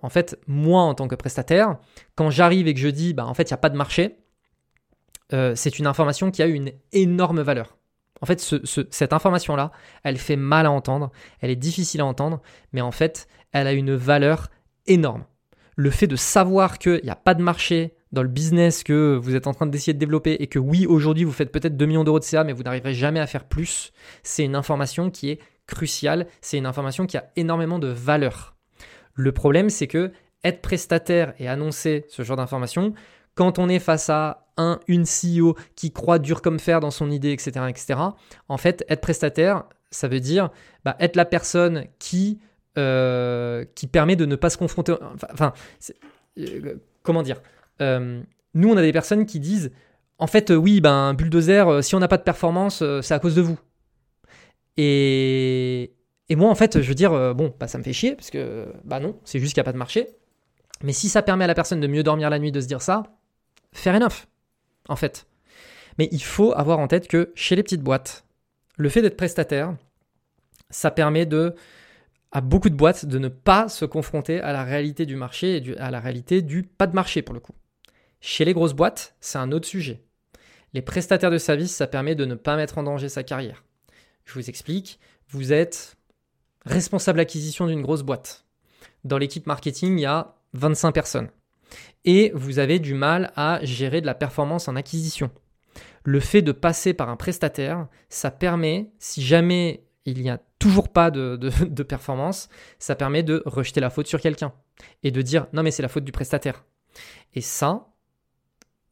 [0.00, 1.76] en fait, moi, en tant que prestataire,
[2.14, 4.16] quand j'arrive et que je dis, bah, en fait, il n'y a pas de marché,
[5.30, 7.76] c'est une information qui a une énorme valeur.
[8.20, 8.40] En fait,
[8.90, 11.10] cette information-là, elle fait mal à entendre,
[11.40, 12.42] elle est difficile à entendre,
[12.72, 14.48] mais en fait, elle a une valeur
[14.86, 15.24] énorme.
[15.76, 19.36] Le fait de savoir qu'il n'y a pas de marché dans le business que vous
[19.36, 22.04] êtes en train d'essayer de développer et que oui, aujourd'hui, vous faites peut-être 2 millions
[22.04, 23.92] d'euros de CA, mais vous n'arriverez jamais à faire plus,
[24.22, 28.56] c'est une information qui est cruciale, c'est une information qui a énormément de valeur.
[29.14, 30.12] Le problème, c'est que
[30.42, 32.94] être prestataire et annoncer ce genre d'informations,
[33.34, 37.10] quand on est face à un, une CEO qui croit dur comme fer dans son
[37.10, 38.00] idée, etc., etc.,
[38.48, 40.50] en fait, être prestataire, ça veut dire
[40.84, 42.38] bah, être la personne qui,
[42.78, 44.94] euh, qui permet de ne pas se confronter.
[45.32, 45.52] Enfin,
[46.38, 47.40] euh, comment dire
[47.80, 48.22] euh,
[48.54, 49.72] Nous, on a des personnes qui disent
[50.18, 53.40] en fait, oui, ben, bulldozer, si on n'a pas de performance, c'est à cause de
[53.40, 53.58] vous.
[54.76, 55.94] Et,
[56.28, 58.66] et moi, en fait, je veux dire, bon, bah, ça me fait chier, parce que,
[58.84, 60.08] bah non, c'est juste qu'il n'y a pas de marché.
[60.82, 62.82] Mais si ça permet à la personne de mieux dormir la nuit, de se dire
[62.82, 63.02] ça,
[63.72, 64.26] fair enough,
[64.90, 65.26] en fait.
[65.98, 68.24] Mais il faut avoir en tête que chez les petites boîtes,
[68.76, 69.76] le fait d'être prestataire,
[70.68, 71.54] ça permet de,
[72.32, 75.78] à beaucoup de boîtes de ne pas se confronter à la réalité du marché et
[75.78, 77.54] à la réalité du pas de marché pour le coup.
[78.20, 80.02] Chez les grosses boîtes, c'est un autre sujet.
[80.74, 83.64] Les prestataires de services, ça permet de ne pas mettre en danger sa carrière.
[84.24, 85.96] Je vous explique, vous êtes
[86.66, 88.44] responsable acquisition d'une grosse boîte.
[89.04, 91.30] Dans l'équipe marketing, il y a 25 personnes
[92.04, 95.30] et vous avez du mal à gérer de la performance en acquisition.
[96.04, 100.88] Le fait de passer par un prestataire, ça permet, si jamais il n'y a toujours
[100.88, 102.48] pas de, performance,
[102.78, 104.52] ça permet de rejeter la faute sur quelqu'un
[105.02, 106.64] et de dire non mais c'est la faute du prestataire.
[107.34, 107.86] Et ça,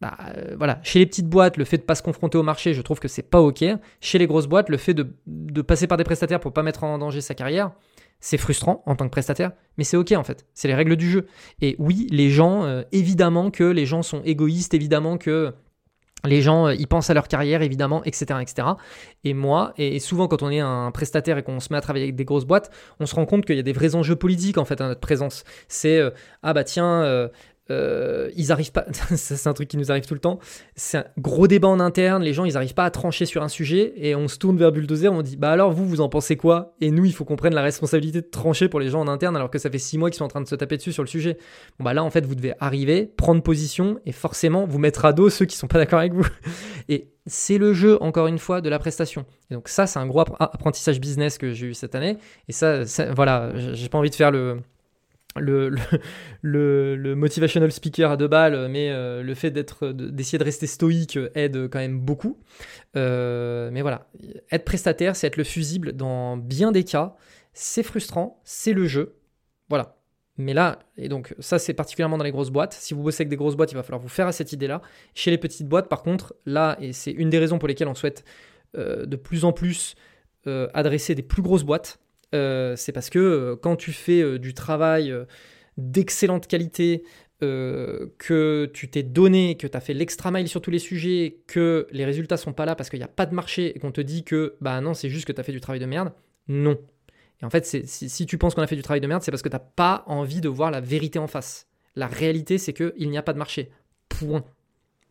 [0.00, 2.44] bah, euh, voilà, chez les petites boîtes, le fait de ne pas se confronter au
[2.44, 3.64] marché, je trouve que c'est pas ok.
[4.00, 6.84] Chez les grosses boîtes, le fait de, de passer par des prestataires pour pas mettre
[6.84, 7.72] en danger sa carrière,
[8.20, 10.46] c'est frustrant en tant que prestataire, mais c'est ok en fait.
[10.54, 11.26] C'est les règles du jeu.
[11.60, 15.52] Et oui, les gens, euh, évidemment que les gens sont égoïstes, évidemment que
[16.24, 18.68] les gens, euh, ils pensent à leur carrière, évidemment, etc., etc.
[19.22, 22.04] Et moi, et souvent quand on est un prestataire et qu'on se met à travailler
[22.06, 24.58] avec des grosses boîtes, on se rend compte qu'il y a des vrais enjeux politiques
[24.58, 25.44] en fait à notre présence.
[25.68, 26.10] C'est euh,
[26.42, 27.28] ah bah tiens,
[27.70, 28.86] ils arrivent pas.
[29.16, 30.38] c'est un truc qui nous arrive tout le temps.
[30.76, 32.22] C'est un gros débat en interne.
[32.22, 34.72] Les gens, ils arrivent pas à trancher sur un sujet et on se tourne vers
[34.72, 35.12] Bulldozer.
[35.12, 36.74] On dit bah alors vous, vous en pensez quoi?
[36.80, 39.36] Et nous, il faut qu'on prenne la responsabilité de trancher pour les gens en interne
[39.36, 41.02] alors que ça fait six mois qu'ils sont en train de se taper dessus sur
[41.02, 41.38] le sujet.
[41.78, 45.12] Bon bah là, en fait, vous devez arriver, prendre position et forcément vous mettre à
[45.12, 46.26] dos ceux qui sont pas d'accord avec vous.
[46.88, 49.26] Et c'est le jeu, encore une fois, de la prestation.
[49.50, 52.16] Donc ça, c'est un gros apprentissage business que j'ai eu cette année.
[52.48, 54.58] Et ça voilà, j'ai pas envie de faire le
[55.38, 55.70] le,
[56.42, 61.18] le, motivational speaker à deux balles, mais euh, le fait d'être, d'essayer de rester stoïque
[61.34, 62.38] aide quand même beaucoup.
[62.96, 64.06] Euh, mais voilà,
[64.50, 67.16] être prestataire, c'est être le fusible dans bien des cas.
[67.52, 69.16] C'est frustrant, c'est le jeu.
[69.68, 69.96] Voilà.
[70.36, 72.72] Mais là, et donc ça c'est particulièrement dans les grosses boîtes.
[72.72, 74.82] Si vous bossez avec des grosses boîtes, il va falloir vous faire à cette idée-là.
[75.14, 77.94] Chez les petites boîtes, par contre, là, et c'est une des raisons pour lesquelles on
[77.94, 78.24] souhaite
[78.76, 79.96] euh, de plus en plus
[80.72, 81.98] adresser des plus grosses boîtes,
[82.32, 85.14] c'est parce que euh, quand tu fais euh, du travail
[85.76, 87.04] d'excellente qualité,
[87.40, 91.86] que tu t'es donné, que tu as fait l'extra mile sur tous les sujets, que
[91.92, 94.00] les résultats sont pas là parce qu'il n'y a pas de marché et qu'on te
[94.00, 96.12] dit que bah non, c'est juste que tu as fait du travail de merde,
[96.48, 96.76] non.
[97.40, 99.30] Et en fait, si, si, tu penses qu'on a fait du travail de merde, c'est
[99.30, 101.68] parce que tu n'as pas envie de voir la vérité en face.
[101.94, 103.70] La réalité, c'est qu'il n'y a pas de marché.
[104.08, 104.44] Point.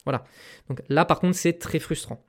[0.03, 0.25] Voilà.
[0.69, 2.26] Donc là, par contre, c'est très frustrant.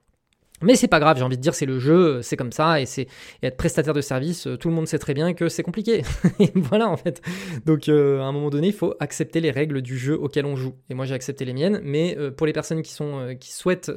[0.63, 2.87] Mais c'est pas grave, j'ai envie de dire, c'est le jeu, c'est comme ça, et
[2.87, 3.07] c'est
[3.43, 6.03] être prestataire de service, euh, tout le monde sait très bien que c'est compliqué.
[6.55, 7.23] voilà en fait.
[7.65, 10.57] Donc euh, à un moment donné, il faut accepter les règles du jeu auquel on
[10.57, 10.75] joue.
[10.91, 13.91] Et moi j'ai accepté les miennes, mais euh, pour les personnes qui, sont, qui souhaitent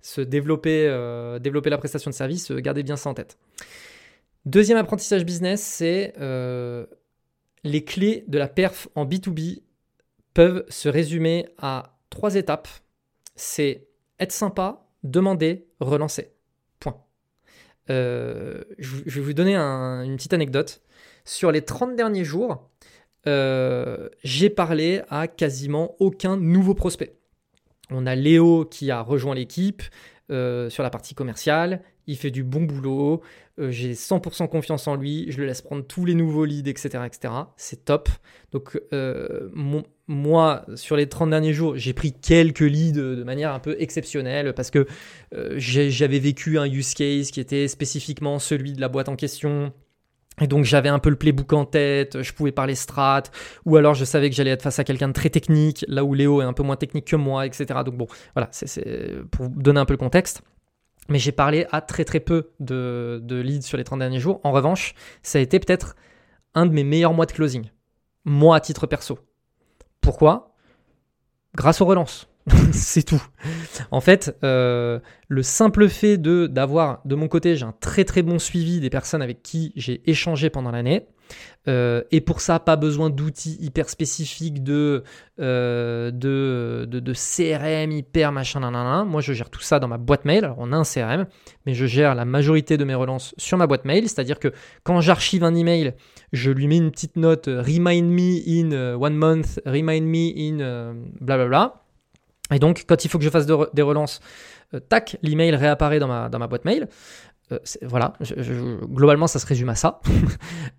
[0.00, 0.88] se développer,
[1.40, 3.38] développer la prestation de service, gardez bien ça en tête.
[4.44, 6.12] Deuxième apprentissage business, c'est
[7.64, 9.62] les clés de la perf en B2B
[10.34, 12.68] peuvent se résumer à trois étapes.
[13.36, 13.88] C'est
[14.20, 16.32] être sympa, demander, relancer.
[16.80, 16.96] Point.
[17.90, 20.82] Euh, je, vais vous donner une petite anecdote.
[21.24, 22.70] Sur les 30 derniers jours,
[23.26, 27.16] euh, j'ai parlé à quasiment aucun nouveau prospect.
[27.90, 29.82] On a Léo qui a rejoint l'équipe
[30.30, 33.22] euh, sur la partie commerciale, il fait du bon boulot,
[33.58, 37.04] j'ai 100% confiance en lui, je le laisse prendre tous les nouveaux leads, etc.
[37.06, 37.32] etc.
[37.56, 38.08] C'est top.
[38.52, 43.58] Donc mon, moi, sur les 30 derniers jours, j'ai pris quelques leads de manière un
[43.58, 44.86] peu exceptionnelle parce que
[45.34, 49.72] euh, j'avais vécu un use case qui était spécifiquement celui de la boîte en question.
[50.40, 53.22] Et donc j'avais un peu le playbook en tête, je pouvais parler strat,
[53.66, 56.12] ou alors je savais que j'allais être face à quelqu'un de très technique, là où
[56.12, 57.66] Léo est un peu moins technique que moi, etc.
[57.86, 60.42] Donc bon, voilà, c'est pour donner un peu le contexte.
[61.08, 64.40] Mais j'ai parlé à très très peu de, leads sur les 30 derniers jours.
[64.42, 65.96] En revanche, ça a été peut-être
[66.54, 67.70] un de mes meilleurs mois de closing.
[68.24, 69.18] Moi à titre perso.
[70.00, 70.54] Pourquoi?
[71.54, 72.28] Grâce aux relances.
[72.72, 73.22] c'est tout.
[73.90, 78.22] En fait, euh, le simple fait de d'avoir de mon côté, j'ai un très très
[78.22, 81.06] bon suivi des personnes avec qui j'ai échangé pendant l'année.
[81.66, 85.02] Euh, et pour ça, pas besoin d'outils hyper spécifiques de,
[85.40, 89.04] euh, de, de, CRM hyper machin.
[89.04, 90.44] Moi, je gère tout ça dans ma boîte mail.
[90.44, 91.26] Alors, on a un CRM,
[91.64, 94.08] mais je gère la majorité de mes relances sur ma boîte mail.
[94.08, 94.52] C'est-à-dire que
[94.82, 95.94] quand j'archive un email,
[96.32, 101.80] je lui mets une petite note Remind me in one month, remind me in blablabla.
[102.52, 104.20] Et donc, quand il faut que je fasse des relances,
[104.90, 106.88] tac, l'email réapparaît dans ma, dans ma boîte mail.
[107.52, 108.14] Euh, voilà,
[108.84, 110.00] globalement, ça se résume à ça.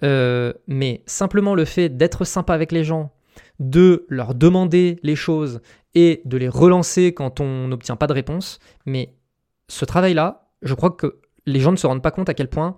[0.04, 3.14] Euh, mais simplement le fait d'être sympa avec les gens,
[3.60, 5.62] de leur demander les choses
[5.96, 8.60] et de les relancer quand on n'obtient pas de réponse.
[8.86, 9.16] Mais
[9.70, 12.78] ce travail-là, je crois que les gens ne se rendent pas compte à quel point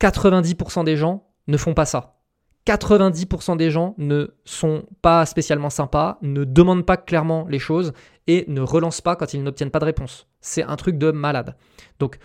[0.00, 2.20] 90% des gens ne font pas ça.
[2.66, 7.92] 90% des gens ne sont pas spécialement sympas, ne demandent pas clairement les choses
[8.26, 10.26] et ne relancent pas quand ils n'obtiennent pas de réponse.
[10.40, 11.56] C'est un truc de malade.
[11.98, 12.18] Donc,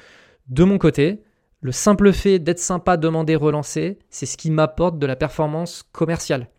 [0.48, 1.24] de mon côté,
[1.62, 6.50] le simple fait d'être sympa, demander, relancer, c'est ce qui m'apporte de la performance commerciale.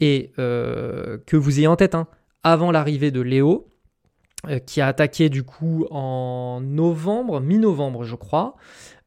[0.00, 2.06] Et euh, que vous ayez en tête, hein,
[2.42, 3.68] avant l'arrivée de Léo,
[4.48, 8.56] euh, qui a attaqué du coup en novembre, mi-novembre je crois,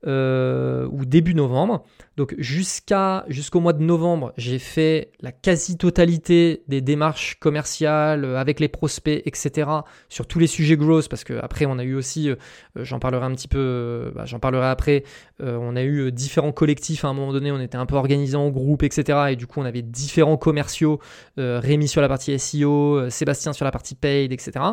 [0.07, 1.83] euh, ou début novembre.
[2.17, 8.59] Donc jusqu'à jusqu'au mois de novembre, j'ai fait la quasi-totalité des démarches commerciales euh, avec
[8.59, 9.69] les prospects, etc.
[10.07, 12.35] sur tous les sujets growth, parce que après on a eu aussi, euh,
[12.75, 15.03] j'en parlerai un petit peu, bah, j'en parlerai après.
[15.41, 18.49] on a eu différents collectifs à un moment donné, on était un peu organisé en
[18.49, 19.31] groupe, etc.
[19.31, 20.99] Et du coup on avait différents commerciaux,
[21.37, 24.65] Rémi sur la partie SEO, Sébastien sur la partie paid, etc.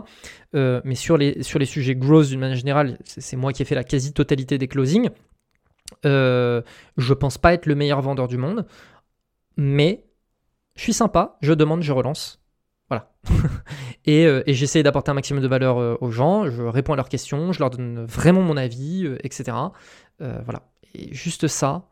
[0.55, 3.75] mais sur les sur les sujets growth d'une manière générale, c'est moi qui ai fait
[3.75, 5.11] la quasi-totalité des closings.
[6.05, 6.63] Euh,
[6.97, 8.67] je pense pas être le meilleur vendeur du monde,
[9.57, 10.07] mais
[10.75, 12.43] je suis sympa, je demande, je relance.
[12.89, 13.13] Voilà.
[14.05, 17.09] et, euh, j'essaie d'apporter un maximum de valeur euh, aux gens, je réponds à leurs
[17.09, 19.57] questions, je leur donne vraiment mon avis, etc.
[20.19, 20.69] voilà.
[20.95, 21.89] Et juste ça,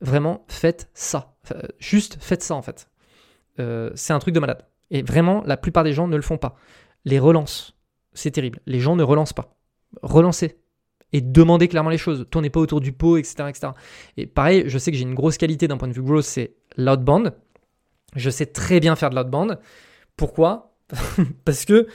[0.00, 1.36] vraiment, faites ça.
[1.78, 2.88] juste faites ça en fait.
[3.94, 4.66] c'est un truc de malade.
[4.90, 6.56] Et vraiment, la plupart des gens ne le font pas.
[7.04, 7.76] Les relances,
[8.12, 8.60] c'est terrible.
[8.66, 9.56] Les gens ne relancent pas.
[10.02, 10.58] Relancez.
[11.14, 12.26] Et demandez clairement les choses.
[12.28, 13.44] Tournez pas autour du pot, etc.
[13.48, 13.68] etc.
[14.16, 16.56] Et pareil, je sais que j'ai une grosse qualité d'un point de vue growth, c'est
[16.76, 17.32] l'outbound.
[18.16, 19.60] Je sais très bien faire de l'outbound.
[20.16, 20.74] Pourquoi
[21.44, 21.86] Parce que,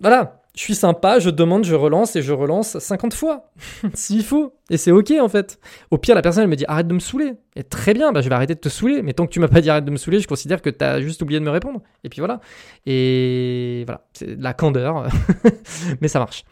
[0.00, 3.52] voilà, je suis sympa, je demande, je relance et je relance 50 fois,
[3.94, 4.54] s'il faut.
[4.70, 5.60] Et c'est ok en fait.
[5.90, 7.34] Au pire, la personne elle me dit arrête de me saouler.
[7.54, 9.02] Et très bien, bah, je vais arrêter de te saouler.
[9.02, 10.82] Mais tant que tu m'as pas dit arrête de me saouler, je considère que tu
[10.82, 11.82] as juste oublié de me répondre.
[12.02, 12.40] Et puis voilà.
[12.86, 15.06] Et voilà, c'est de la candeur,
[16.00, 16.44] mais ça marche.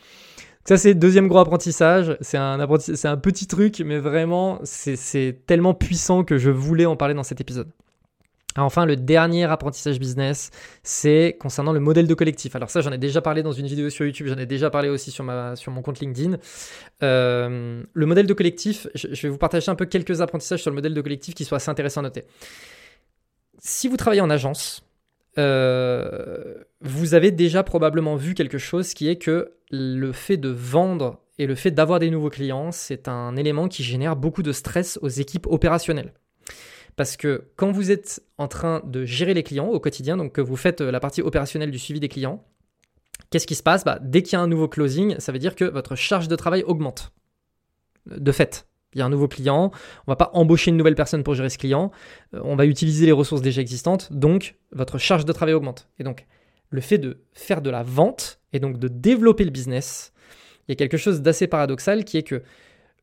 [0.69, 2.19] Ça, c'est le deuxième gros apprentissage.
[2.21, 6.95] C'est un, c'est un petit truc, mais vraiment, c'est tellement puissant que je voulais en
[6.95, 7.71] parler dans cet épisode.
[8.55, 10.51] Enfin, le dernier apprentissage business,
[10.83, 12.55] c'est concernant le modèle de collectif.
[12.55, 14.91] Alors ça, j'en ai déjà parlé dans une vidéo sur YouTube, j'en ai déjà parlé
[14.91, 16.37] aussi sur, mon compte LinkedIn.
[17.03, 20.75] Euh, le modèle de collectif, je, vais vous partager un peu quelques apprentissages sur le
[20.75, 22.25] modèle de collectif qui soient assez intéressants à noter.
[23.59, 24.83] Si vous travaillez en agence,
[25.39, 31.21] euh, vous avez déjà probablement vu quelque chose qui est que le fait de vendre
[31.39, 34.99] et le fait d'avoir des nouveaux clients, c'est un élément qui génère beaucoup de stress
[35.03, 36.13] aux équipes opérationnelles.
[36.97, 40.41] Parce que quand vous êtes en train de gérer les clients au quotidien, donc que
[40.41, 42.45] vous faites la partie opérationnelle du suivi des clients,
[43.31, 43.85] qu'est-ce qui se passe?
[43.85, 46.35] Bah, Dès qu'il y a un nouveau closing, ça veut dire que votre charge de
[46.35, 47.13] travail augmente.
[48.07, 49.71] De fait, il y a un nouveau client,
[50.07, 51.93] on va pas embaucher une nouvelle personne pour gérer ce client,
[52.35, 55.89] euh, on va utiliser les ressources déjà existantes, donc votre charge de travail augmente.
[55.99, 56.27] Et donc,
[56.71, 60.13] le fait de faire de la vente et donc de développer le business,
[60.67, 62.43] il y a quelque chose d'assez paradoxal qui est que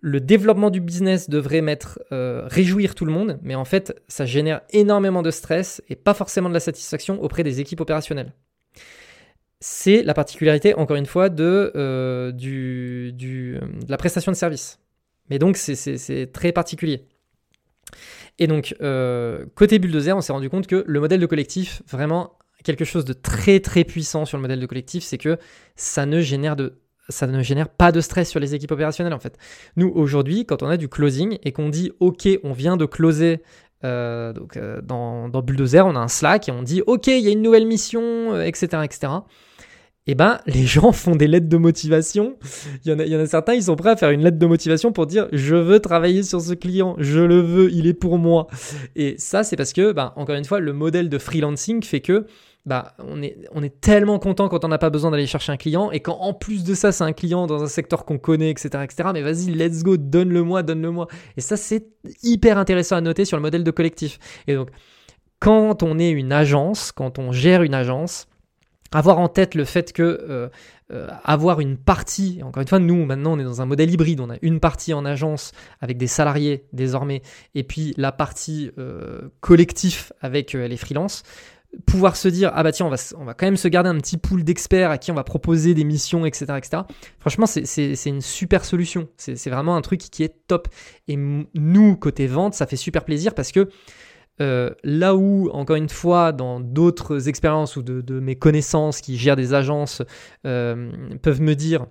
[0.01, 4.25] le développement du business devrait mettre euh, réjouir tout le monde, mais en fait, ça
[4.25, 8.31] génère énormément de stress et pas forcément de la satisfaction auprès des équipes opérationnelles.
[9.61, 12.31] C'est la particularité, encore une fois, de, euh,
[13.87, 14.79] la prestation de service.
[15.31, 17.07] Mais donc, c'est très particulier.
[18.37, 22.37] Et donc, euh, côté Bulldozer, on s'est rendu compte que le modèle de collectif, vraiment,
[22.65, 25.37] quelque chose de très très puissant sur le modèle de collectif, c'est que
[25.75, 29.19] ça ne génère de ça ne génère pas de stress sur les équipes opérationnelles en
[29.19, 29.37] fait.
[29.75, 33.41] Nous aujourd'hui, quand on a du closing et qu'on dit ok, on vient de closer
[33.83, 37.27] euh, donc, euh, dans, Bulldozer, on a un Slack et on dit ok, il y
[37.27, 39.13] a une nouvelle mission, etc., euh, etc.
[40.07, 42.37] Et eh ben, les gens font des lettres de motivation.
[42.83, 44.21] Il y, en a, il y en a certains, ils sont prêts à faire une
[44.21, 47.87] lettre de motivation pour dire je veux travailler sur ce client, je le veux, il
[47.87, 48.47] est pour moi.
[48.95, 52.27] Et ça, c'est parce que, ben, encore une fois, le modèle de freelancing fait que
[52.65, 55.57] bah, on, est, on est tellement content quand on n'a pas besoin d'aller chercher un
[55.57, 58.49] client et quand en plus de ça c'est un client dans un secteur qu'on connaît
[58.49, 61.07] etc etc mais vas-y let's go donne-le-moi donne-le-moi
[61.37, 61.85] et ça c'est
[62.23, 64.17] hyper intéressant à noter sur le modèle de collectif.
[64.47, 64.69] Et donc
[65.39, 68.27] quand on est une agence quand on gère une agence
[68.91, 70.47] avoir en tête le fait que euh,
[70.91, 74.21] euh, avoir une partie, encore une fois, nous maintenant on est dans un modèle hybride,
[74.21, 75.51] on a une partie en agence
[75.81, 77.21] avec des salariés désormais,
[77.55, 81.23] et puis la partie euh, collectif avec les freelances
[81.85, 83.97] pouvoir se dire ah bah tiens on va, on va quand même se garder un
[83.97, 86.83] petit pool d'experts à qui on va proposer des missions etc etc
[87.19, 89.07] franchement c'est une super solution.
[89.17, 90.67] C'est vraiment un truc qui est top.
[91.07, 93.69] Et nous côté vente ça fait super plaisir parce que
[94.41, 99.37] euh, là où, encore une fois, dans d'autres expériences ou de, mes connaissances qui gèrent
[99.37, 100.01] des agences
[100.45, 100.91] euh,
[101.21, 101.85] peuvent me dire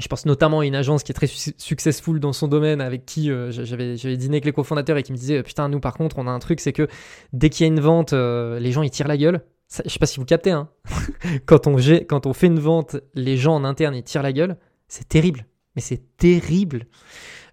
[0.00, 3.30] je pense notamment à une agence qui est très successful dans son domaine avec qui
[3.30, 6.26] euh, j'avais, dîné avec les cofondateurs et qui me disaient Putain, nous par contre, on
[6.26, 6.88] a un truc, c'est que
[7.32, 9.42] dès qu'il y a une vente, euh, les gens ils tirent la gueule.
[9.70, 10.68] Je je sais pas si vous captez, hein.
[11.46, 11.76] quand, on,
[12.08, 14.56] quand on fait une vente, les gens en interne ils tirent la gueule.
[14.88, 15.46] C'est terrible.
[15.76, 16.86] Mais c'est terrible.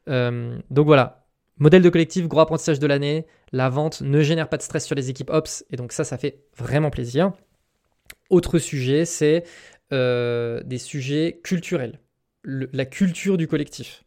[0.07, 1.25] Euh, donc voilà.
[1.57, 3.25] Modèle de collectif, gros apprentissage de l'année.
[3.51, 5.65] La vente ne génère pas de stress sur les équipes Ops.
[5.71, 7.31] Et donc ça, ça fait vraiment plaisir.
[8.29, 9.43] Autre sujet, c'est
[9.91, 11.99] des sujets culturels
[12.45, 14.03] la culture du collectif.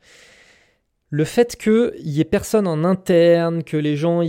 [1.10, 4.22] Le fait qu'il y ait personne en interne, que les gens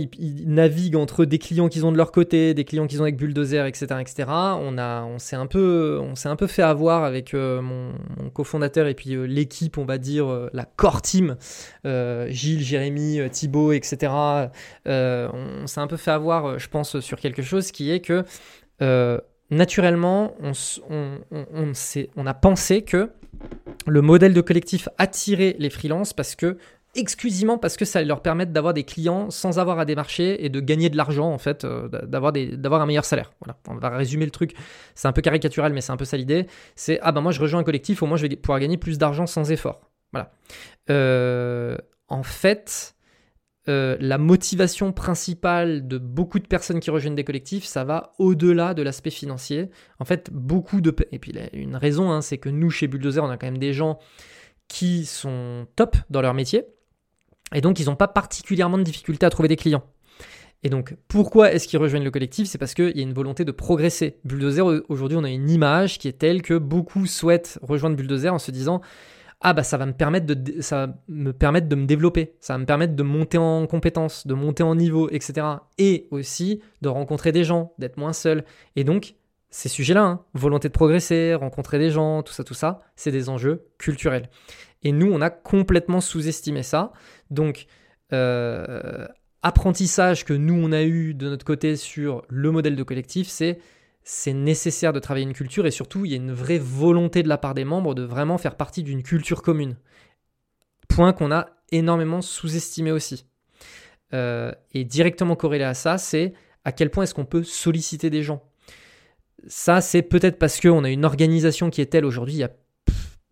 [0.46, 3.66] naviguent entre des clients qu'ils ont de leur côté, des clients qu'ils ont avec Bulldozer,
[3.66, 4.28] etc., etc.
[4.30, 7.92] On on s'est un peu, on un peu fait avoir avec euh, mon,
[8.32, 11.36] cofondateur et puis euh, l'équipe, on va dire euh, la core team,
[11.84, 14.14] Gilles, Jérémy, Thibaut, etc.
[14.86, 18.24] on s'est un peu fait avoir, je pense, sur quelque chose qui est que
[19.50, 20.52] naturellement, on,
[20.88, 21.72] on,
[22.16, 23.10] on a pensé que
[23.86, 26.58] le modèle de collectif attirait les freelances parce que
[26.94, 30.60] exclusivement parce que ça leur permet d'avoir des clients sans avoir à démarcher et de
[30.60, 33.32] gagner de l'argent en fait, euh, d'avoir d'avoir un meilleur salaire.
[33.40, 34.54] Voilà, on va résumer le truc.
[34.94, 36.46] C'est un peu caricatural, mais c'est un peu ça l'idée.
[36.74, 38.98] C'est ah ben moi je rejoins un collectif, au moins je vais pouvoir gagner plus
[38.98, 39.80] d'argent sans effort.
[40.12, 40.32] Voilà.
[40.90, 41.76] Euh,
[42.08, 42.96] en fait,
[43.68, 48.72] euh, la motivation principale de beaucoup de personnes qui rejoignent des collectifs, ça va au-delà
[48.72, 49.70] de l'aspect financier.
[49.98, 50.94] En fait, beaucoup de...
[51.12, 53.74] Et puis, une raison, hein, c'est que nous, chez Bulldozer, on a quand même des
[53.74, 53.98] gens
[54.68, 56.64] qui sont top dans leur métier.
[57.54, 59.84] Et donc, ils n'ont pas particulièrement de difficulté à trouver des clients.
[60.62, 62.46] Et donc, pourquoi est-ce qu'ils rejoignent le collectif?
[62.46, 64.18] C'est parce qu'il y a une volonté de progresser.
[64.24, 68.38] Bulldozer, aujourd'hui, on a une image qui est telle que beaucoup souhaitent rejoindre Bulldozer en
[68.38, 68.80] se disant
[69.40, 72.58] ah bah ça va me permettre de ça me permettre de me développer, ça va
[72.58, 75.46] me permettre de monter en compétences, de monter en niveau, etc.
[75.78, 78.44] Et aussi de rencontrer des gens, d'être moins seul.
[78.76, 79.14] Et donc
[79.50, 83.28] ces sujets-là, hein, volonté de progresser, rencontrer des gens, tout ça, tout ça, c'est des
[83.28, 84.30] enjeux culturels.
[84.82, 86.92] Et nous, on a complètement sous-estimé ça.
[87.30, 87.66] Donc,
[88.12, 89.06] euh,
[89.42, 93.58] apprentissage que nous, on a eu de notre côté sur le modèle de collectif, c'est
[94.02, 97.28] c'est nécessaire de travailler une culture et surtout, il y a une vraie volonté de
[97.28, 99.76] la part des membres de vraiment faire partie d'une culture commune.
[100.88, 103.26] Point qu'on a énormément sous-estimé aussi.
[104.12, 106.32] Euh, et directement corrélé à ça, c'est
[106.64, 108.42] à quel point est-ce qu'on peut solliciter des gens.
[109.46, 112.50] Ça, c'est peut-être parce qu'on a une organisation qui est telle aujourd'hui, il a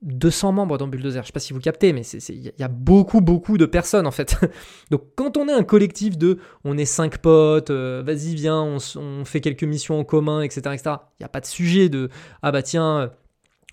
[0.03, 1.23] 200 membres dans Bulldozer.
[1.23, 4.07] Je ne sais pas si vous captez, mais il y a beaucoup, beaucoup de personnes
[4.07, 4.37] en fait.
[4.91, 9.25] Donc quand on est un collectif de on est 5 potes, euh, vas-y, viens, on,
[9.25, 10.63] fait quelques missions en commun, etc.
[10.67, 12.11] Il n'y a pas de sujet de
[12.43, 13.09] ah bah tiens, euh,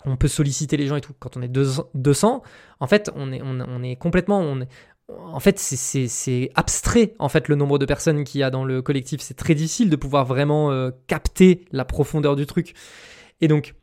[0.05, 1.13] on peut solliciter les gens et tout.
[1.19, 2.43] Quand on est 200,
[2.79, 4.39] en fait, on est, on, est complètement.
[4.39, 4.67] On est,
[5.07, 8.81] en fait, c'est abstrait, en fait, le nombre de personnes qu'il y a dans le
[8.81, 9.21] collectif.
[9.21, 12.73] C'est très difficile de pouvoir vraiment euh, capter la profondeur du truc.
[13.41, 13.73] Et donc,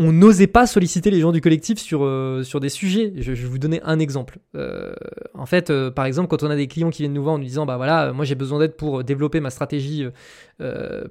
[0.00, 3.12] on n'osait pas solliciter les gens du collectif sur, euh, sur des sujets.
[3.16, 4.38] Je, vais vous donner un exemple.
[4.56, 4.94] Euh,
[5.34, 7.38] en fait, euh, par exemple, quand on a des clients qui viennent nous voir en
[7.38, 10.06] nous disant, bah voilà, moi j'ai besoin d'aide pour développer ma stratégie,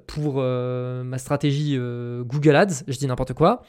[0.06, 1.78] pour ma stratégie
[2.24, 3.62] Google Ads, je dis n'importe quoi.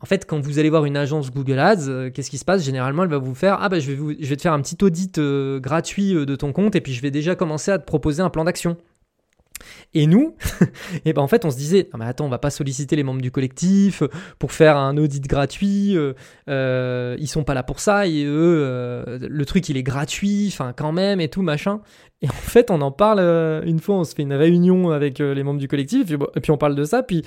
[0.00, 2.62] En fait, quand vous allez voir une agence Google Ads, qu'est-ce qui se passe?
[2.62, 4.76] Généralement, elle va vous faire, ah bah je vais, je vais te faire un petit
[4.84, 8.30] audit gratuit de ton compte et puis je vais déjà commencer à te proposer un
[8.30, 8.76] plan d'action.
[9.94, 12.38] Et nous, et eh ben en fait, on se disait, non mais attends, on va
[12.38, 14.02] pas solliciter les membres du collectif
[14.38, 15.96] pour faire un audit gratuit.
[15.96, 16.12] Euh,
[16.48, 18.06] euh ils sont pas là pour ça.
[18.06, 21.80] Et eux, euh, le truc, il est gratuit, enfin quand même et tout machin.
[22.20, 25.18] Et en fait, on en parle euh, une fois, on se fait une réunion avec
[25.18, 27.22] les membres du collectif, et puis on parle de ça, puis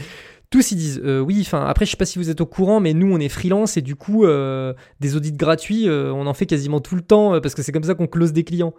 [0.49, 1.39] tous ils disent oui.
[1.41, 3.77] Enfin après, je sais pas si vous êtes au courant, mais nous, on est freelance
[3.77, 4.25] et du coup,
[4.99, 7.95] des audits gratuits, on en fait quasiment tout le temps parce que c'est comme ça
[7.95, 8.73] qu'on close des clients.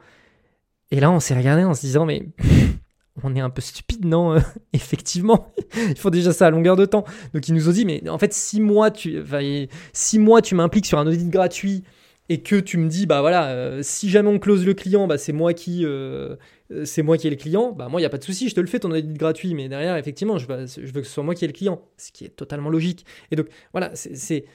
[0.92, 2.22] Et là, on s'est regardé en se disant mais
[3.22, 4.36] on est un peu stupide, non
[4.72, 7.04] Effectivement, il faut déjà ça à longueur de temps.
[7.34, 11.06] Donc ils nous ont dit, mais en fait, si mois tu, tu m'impliques sur un
[11.06, 11.84] audit gratuit
[12.28, 15.18] et que tu me dis, bah voilà, euh, si jamais on close le client, bah
[15.18, 16.36] c'est moi qui, euh,
[16.84, 17.72] c'est moi qui ai le client.
[17.72, 19.54] Bah moi, il y a pas de souci, je te le fais ton audit gratuit,
[19.54, 21.82] mais derrière, effectivement, je veux, je veux que ce soit moi qui ai le client,
[21.98, 23.04] ce qui est totalement logique.
[23.30, 24.46] Et donc voilà, c'est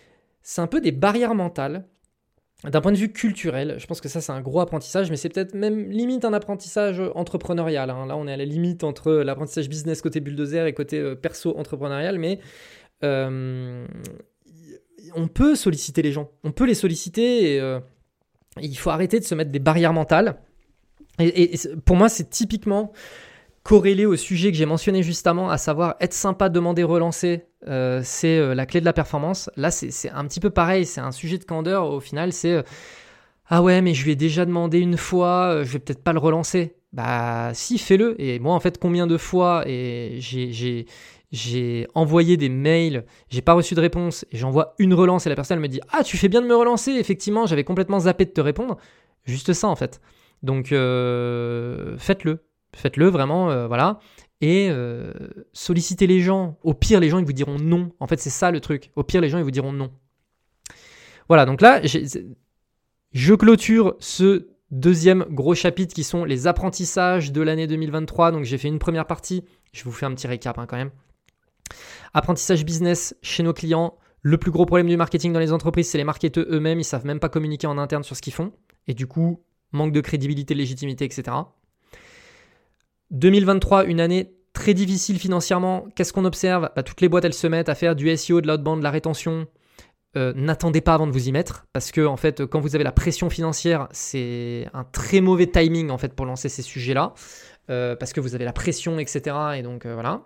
[0.42, 1.86] c'est un peu des barrières mentales
[2.64, 5.30] d'un point de vue culturel, je pense que ça c'est un gros apprentissage, mais c'est
[5.30, 7.92] peut-être même limite un apprentissage entrepreneurial.
[7.92, 8.08] Hein.
[8.08, 11.56] Là on est à la limite entre l'apprentissage business côté bulldozer et côté euh, perso
[11.58, 12.40] entrepreneurial, mais
[13.04, 13.86] euh,
[15.16, 17.80] on peut solliciter les gens, on peut les solliciter et euh,
[18.60, 20.40] il faut arrêter de se mettre des barrières mentales.
[21.20, 22.92] et pour moi c'est typiquement
[23.68, 28.38] corrélé au sujet que j'ai mentionné justement, à savoir être sympa, demander, relancer, euh, c'est
[28.38, 29.50] euh, la clé de la performance.
[29.58, 31.90] Là, c'est un petit peu pareil, c'est un sujet de candeur.
[31.90, 32.62] Au final, c'est euh,
[33.50, 36.20] ah ouais, mais je lui ai déjà demandé une fois, je vais peut-être pas le
[36.20, 36.76] relancer.
[36.94, 38.16] Bah si, fais-le.
[38.22, 40.20] Et moi, en fait, combien de fois et
[41.32, 45.36] j'ai envoyé des mails, j'ai pas reçu de réponse, et j'envoie une relance et la
[45.36, 48.32] personne me dit Ah, tu fais bien de me relancer, effectivement, j'avais complètement zappé de
[48.32, 48.78] te répondre.
[49.26, 50.00] Juste ça en fait.
[50.42, 52.47] Donc faites-le.
[52.76, 54.00] Faites-le vraiment, euh, voilà.
[54.42, 55.14] Et euh,
[55.54, 56.58] sollicitez les gens.
[56.64, 57.92] Au pire, les gens, ils vous diront non.
[58.00, 58.92] En fait, c'est ça le truc.
[58.96, 59.92] Au pire, les gens, ils vous diront non.
[61.28, 67.68] Voilà, donc là, je clôture ce deuxième gros chapitre qui sont les apprentissages de l'année
[67.68, 68.32] 2023.
[68.32, 69.44] Donc j'ai fait une première partie.
[69.74, 70.92] Je vous fais un petit récap hein, quand même.
[72.14, 73.98] Apprentissage business chez nos clients.
[74.22, 76.80] Le plus gros problème du marketing dans les entreprises, c'est les marketeurs eux-mêmes.
[76.80, 78.52] Ils savent même pas communiquer en interne sur ce qu'ils font.
[78.88, 81.38] Et du coup, manque de crédibilité, légitimité, etc.
[83.12, 85.86] 2023, une année très difficile financièrement.
[85.96, 86.70] Qu'est-ce qu'on observe?
[86.76, 88.92] Bah, Toutes les boîtes, elles se mettent à faire du SEO, de l'outbound, de la
[88.92, 89.48] rétention.
[90.16, 92.84] Euh, n'attendez pas avant de vous y mettre parce que en fait, quand vous avez
[92.84, 97.14] la pression financière, c'est un très mauvais timing en fait pour lancer ces sujets-là
[97.70, 99.36] euh, parce que vous avez la pression, etc.
[99.58, 100.24] Et donc euh, voilà.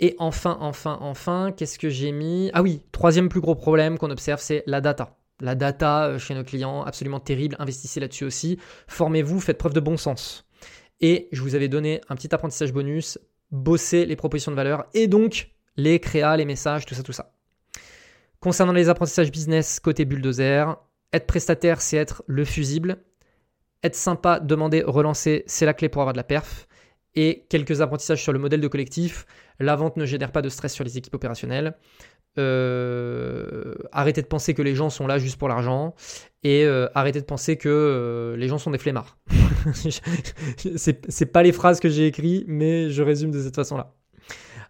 [0.00, 2.50] Et enfin, enfin, enfin, qu'est-ce que j'ai mis?
[2.54, 5.16] Ah oui, troisième plus gros problème qu'on observe, c'est la data.
[5.40, 7.56] La data chez nos clients, absolument terrible.
[7.58, 8.58] Investissez là-dessus aussi.
[8.86, 10.46] Formez-vous, faites preuve de bon sens.
[11.00, 13.18] Et je vous avais donné un petit apprentissage bonus,
[13.50, 17.32] bosser les propositions de valeur et donc les créas, les messages, tout ça, tout ça.
[18.40, 20.76] Concernant les apprentissages business côté bulldozer,
[21.12, 22.98] être prestataire, c'est être le fusible.
[23.82, 26.66] Être sympa, demander, relancer, c'est la clé pour avoir de la perf.
[27.14, 29.24] Et quelques apprentissages sur le modèle de collectif.
[29.60, 31.74] La vente ne génère pas de stress sur les équipes opérationnelles.
[32.38, 35.94] Euh, arrêtez de penser que les gens sont là juste pour l'argent.
[36.42, 39.16] Et euh, arrêtez de penser que euh, les gens sont des flemmards.
[40.66, 43.94] c'est pas les phrases que j'ai écrites, mais je résume de cette façon-là.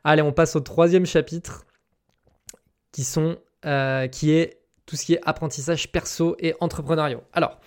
[0.05, 1.65] Allez, on passe au troisième chapitre,
[2.95, 3.37] qui, sont,
[3.67, 7.21] euh, qui est tout ce qui est apprentissage perso et entrepreneurial.
[7.33, 7.59] Alors,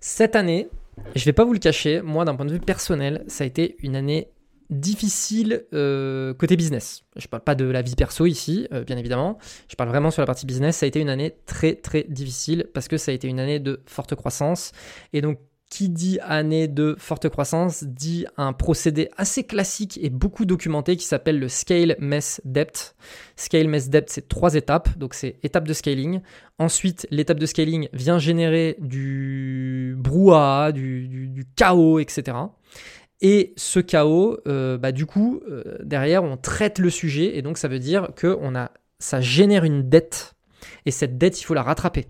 [0.00, 0.68] cette année,
[1.14, 3.76] je vais pas vous le cacher, moi d'un point de vue personnel, ça a été
[3.80, 4.28] une année
[4.70, 7.02] difficile euh, côté business.
[7.16, 9.38] Je parle pas de la vie perso ici, euh, bien évidemment.
[9.68, 10.78] Je parle vraiment sur la partie business.
[10.78, 13.58] Ça a été une année très très difficile parce que ça a été une année
[13.58, 14.72] de forte croissance.
[15.12, 15.38] Et donc
[15.74, 21.04] qui dit année de forte croissance dit un procédé assez classique et beaucoup documenté qui
[21.04, 22.94] s'appelle le Scale Mess Depth.
[23.34, 26.20] Scale Mess Depth, c'est trois étapes, donc c'est étape de scaling.
[26.60, 32.36] Ensuite, l'étape de scaling vient générer du brouhaha, du, chaos, etc.
[33.20, 37.58] Et ce chaos, euh, bah, du coup, euh, derrière, on traite le sujet et donc
[37.58, 40.34] ça veut dire que on a, ça génère une dette
[40.86, 42.06] et cette dette, il faut la rattraper.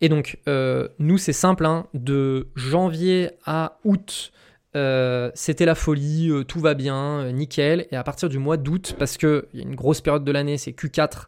[0.00, 4.32] Et donc, euh, nous, c'est simple, hein, de janvier à août,
[5.34, 7.86] c'était la folie, tout va bien, nickel.
[7.92, 10.58] Et à partir du mois d'août, parce qu'il y a une grosse période de l'année,
[10.58, 11.26] c'est Q4,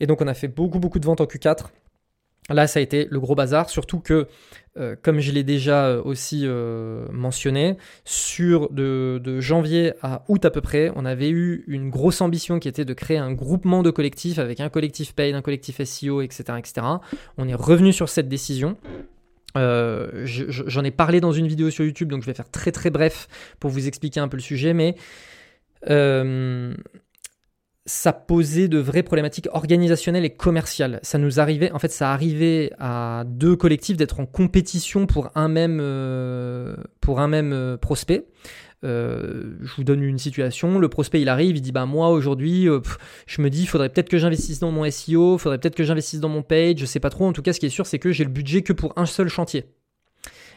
[0.00, 1.68] et donc on a fait beaucoup, beaucoup de ventes en Q4.
[2.50, 4.28] Là, ça a été le gros bazar, surtout que,
[4.76, 10.50] euh, comme je l'ai déjà euh, aussi euh, mentionné, sur de, janvier à août à
[10.50, 13.90] peu près, on avait eu une grosse ambition qui était de créer un groupement de
[13.90, 16.86] collectifs avec un collectif paid, un collectif SEO, etc., etc.
[17.38, 18.76] On est revenu sur cette décision.
[19.54, 23.28] J'en ai parlé dans une vidéo sur YouTube, donc je vais faire très très bref
[23.60, 24.96] pour vous expliquer un peu le sujet, mais
[27.86, 31.00] ça posait de vraies problématiques organisationnelles et commerciales.
[31.02, 35.48] Ça nous arrivait, en fait, ça arrivait à deux collectifs d'être en compétition pour un
[35.48, 38.26] même, euh, pour un même euh, prospect.
[38.84, 42.68] Euh, je vous donne une situation, le prospect il arrive, il dit bah moi aujourd'hui,
[43.26, 45.84] je me dis il faudrait peut-être que j'investisse dans mon SEO, il faudrait peut-être que
[45.84, 47.24] j'investisse dans mon page, je sais pas trop.
[47.24, 49.06] En tout cas, ce qui est sûr, c'est que j'ai le budget que pour un
[49.06, 49.64] seul chantier.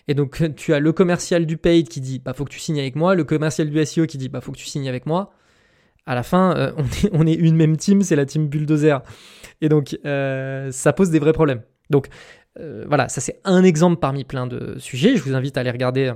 [0.10, 2.80] Et donc tu as le commercial du paid qui dit bah faut que tu signes
[2.80, 5.32] avec moi, le commercial du SEO qui dit bah faut que tu signes avec moi
[6.08, 6.72] à la fin, euh,
[7.12, 9.04] on, est, une même team, c'est la team Bulldozer.
[9.62, 11.62] Et donc, euh, ça pose des vrais problèmes.
[11.90, 12.08] Donc,
[12.60, 15.16] euh, voilà, ça c'est un exemple parmi plein de sujets.
[15.16, 16.14] Je vous invite à aller regarder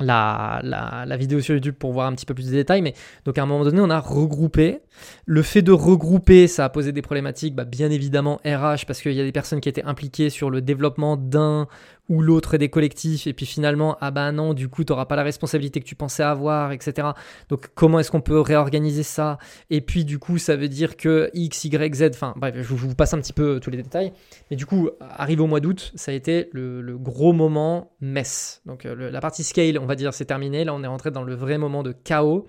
[0.00, 2.82] la, la, vidéo sur YouTube pour voir un petit peu plus de détails.
[2.82, 2.94] Mais
[3.24, 4.80] donc à un moment donné, on a regroupé.
[5.26, 9.12] Le fait de regrouper, ça a posé des problématiques, bah, bien évidemment RH, parce qu'il
[9.12, 11.68] y a des personnes qui étaient impliquées sur le développement d'un
[12.08, 15.16] ou l'autre des collectifs, et puis finalement, ah bah non, du coup, tu n'auras pas
[15.16, 17.08] la responsabilité que tu pensais avoir, etc.
[17.48, 19.38] Donc comment est-ce qu'on peut réorganiser ça?
[19.70, 22.94] Et puis du coup, ça veut dire que X, Y, Z, enfin bref, je vous
[22.94, 24.12] passe un petit peu tous les détails.
[24.50, 28.62] Mais du coup, arrivé au mois d'août, ça a été le, gros moment mess.
[28.66, 30.64] Donc euh, la partie scale, on va dire, c'est terminé.
[30.64, 32.46] Là, on est rentré dans le vrai moment de chaos.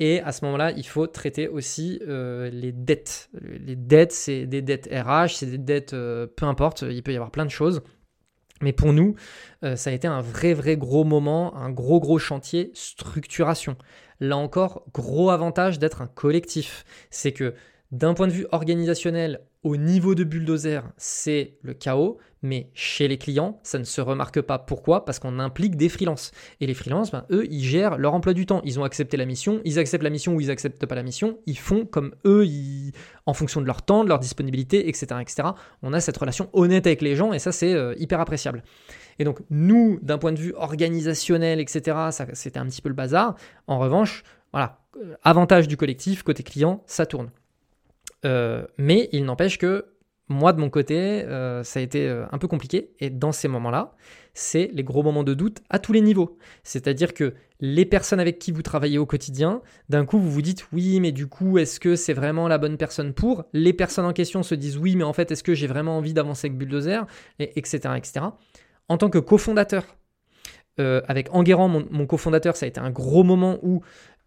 [0.00, 3.30] Et à ce moment-là, il faut traiter aussi euh, les dettes.
[3.40, 7.16] Les dettes, c'est des dettes RH, c'est des dettes, euh, peu importe, il peut y
[7.16, 7.82] avoir plein de choses.
[8.62, 9.14] Mais pour nous,
[9.64, 13.76] euh, ça a été un vrai, vrai gros moment, un gros, gros chantier structuration.
[14.20, 16.84] Là encore, gros avantage d'être un collectif.
[17.10, 17.54] C'est que
[17.90, 23.16] d'un point de vue organisationnel, au niveau de bulldozer, c'est le chaos, mais chez les
[23.16, 24.58] clients, ça ne se remarque pas.
[24.58, 25.06] Pourquoi?
[25.06, 26.32] Parce qu'on implique des freelances.
[26.60, 28.60] Et les freelances, ben, eux, ils gèrent leur emploi du temps.
[28.64, 31.38] Ils ont accepté la mission, ils acceptent la mission ou ils acceptent pas la mission.
[31.46, 32.46] Ils font comme eux,
[33.24, 35.48] en fonction de leur temps, de leur disponibilité, etc., etc.
[35.82, 38.62] On a cette relation honnête avec les gens et ça, c'est euh, hyper appréciable.
[39.18, 41.96] Et donc, nous, d'un point de vue organisationnel, etc.,
[42.34, 43.36] c'était un petit peu le bazar.
[43.66, 47.30] En revanche, voilà, euh, avantage du collectif, côté client, ça tourne.
[48.24, 49.86] Euh, mais il n'empêche que
[50.28, 52.94] moi, de mon côté, euh, ça a été euh, un peu compliqué.
[52.98, 53.94] Et dans ces moments-là,
[54.32, 56.38] c'est les gros moments de doute à tous les niveaux.
[56.62, 59.60] C'est-à-dire que les personnes avec qui vous travaillez au quotidien,
[59.90, 62.78] d'un coup, vous vous dites oui, mais du coup, est-ce que c'est vraiment la bonne
[62.78, 63.44] personne pour?
[63.52, 66.14] Les personnes en question se disent oui, mais en fait, est-ce que j'ai vraiment envie
[66.14, 67.06] d'avancer avec Bulldozer?
[67.38, 68.26] Et, etc., etc.
[68.88, 69.84] En tant que cofondateur,
[70.76, 73.82] avec Enguerrand, mon, mon cofondateur, ça a été un gros moment où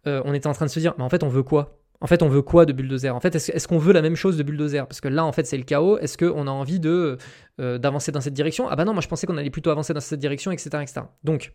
[0.06, 1.78] on était en train de se dire, mais en fait, on veut quoi?
[2.00, 3.14] En fait, on veut quoi de Bulldozer?
[3.14, 4.86] En fait, est-ce, qu'on veut la même chose de Bulldozer?
[4.86, 5.98] Parce que là, en fait, c'est le chaos.
[5.98, 7.18] Est-ce qu'on a envie de,
[7.60, 8.68] euh, d'avancer dans cette direction?
[8.68, 11.00] Ah bah non, moi je pensais qu'on allait plutôt avancer dans cette direction, etc., etc.
[11.24, 11.52] Donc,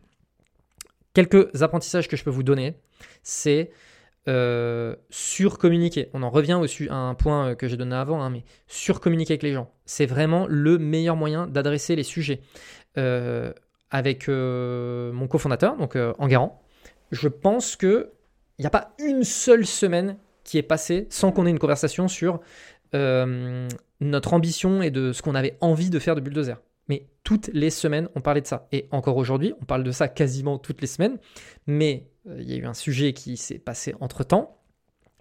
[1.14, 2.76] quelques apprentissages que je peux vous donner,
[3.22, 3.72] c'est
[4.28, 6.10] euh, surcommuniquer.
[6.14, 9.34] On en revient aussi à un point euh, que j'ai donné avant, hein, mais surcommuniquer
[9.34, 9.72] avec les gens.
[9.86, 12.42] C'est vraiment le meilleur moyen d'adresser les sujets.
[13.92, 16.62] avec mon cofondateur, donc Enguerrand,
[17.12, 18.12] je pense que
[18.58, 22.08] il n'y a pas une seule semaine qui est passée sans qu'on ait une conversation
[22.08, 22.40] sur
[22.96, 23.68] euh,
[24.00, 26.62] notre ambition et de ce qu'on avait envie de faire de Bulldozer.
[26.90, 28.68] Mais toutes les semaines, on parlait de ça.
[28.72, 31.18] Et encore aujourd'hui, on parle de ça quasiment toutes les semaines.
[31.66, 34.58] Mais euh, il y a eu un sujet qui s'est passé entre temps.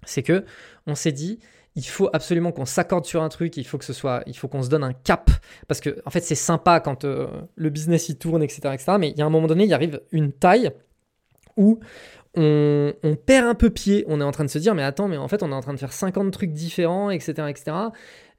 [0.05, 0.45] C'est que
[0.87, 1.39] on s'est dit,
[1.77, 4.49] il faut absolument qu'on s'accorde sur un truc, il faut que ce soit, il faut
[4.49, 5.31] qu'on se donne un cap,
[5.69, 8.97] parce que en fait c'est sympa quand euh, le business il tourne, etc., etc.
[8.99, 10.71] Mais il y a un moment donné, il arrive une taille
[11.57, 11.81] où
[12.35, 15.17] on, perd un peu pied, on est en train de se dire mais attends, mais
[15.17, 17.77] en fait on est en train de faire 50 trucs différents, etc., etc.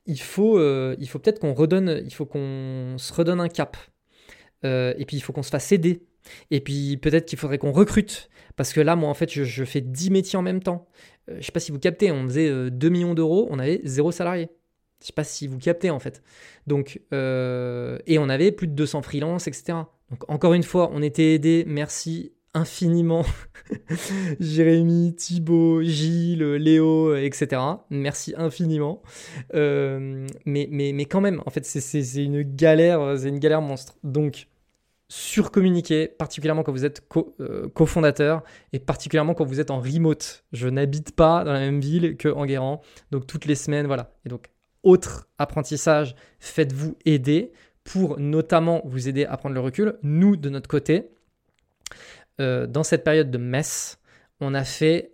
[0.05, 3.77] Il faut, euh, faut peut-être qu'on redonne, il faut qu'on se redonne un cap,
[4.65, 6.03] euh, et puis il faut qu'on se fasse aider.
[6.51, 8.29] Et puis peut-être qu'il faudrait qu'on recrute.
[8.55, 10.87] Parce que là, moi, en fait, je, fais 10 métiers en même temps.
[11.27, 14.11] Je je sais pas si vous captez, on faisait 2 millions d'euros, on avait 0
[14.11, 14.49] salarié.
[15.03, 16.23] Je sais pas si vous captez en fait.
[16.65, 19.79] Donc, euh, et on avait plus de 200 freelances, etc.
[20.09, 21.65] Donc encore une fois, on était aidés.
[21.67, 23.25] Merci infiniment
[24.39, 27.61] Jérémy, Thibaut, Gilles, Léo, etc.
[27.89, 29.01] Merci infiniment.
[29.53, 33.95] Euh, mais, mais, mais quand même, en fait, c'est une galère, c'est une galère monstre.
[34.03, 34.47] Donc,
[35.13, 37.03] surcommuniquer, particulièrement quand vous êtes
[37.39, 40.43] euh, cofondateur et particulièrement quand vous êtes en remote.
[40.53, 42.81] Je n'habite pas dans la même ville que Enguerrand,
[43.11, 44.11] donc toutes les semaines, voilà.
[44.25, 44.47] Et donc
[44.81, 47.51] autre apprentissage, faites-vous aider
[47.83, 49.99] pour notamment vous aider à prendre le recul.
[50.01, 51.09] Nous, de notre côté,
[52.39, 53.99] euh, dans cette période de messe,
[54.39, 55.13] on a fait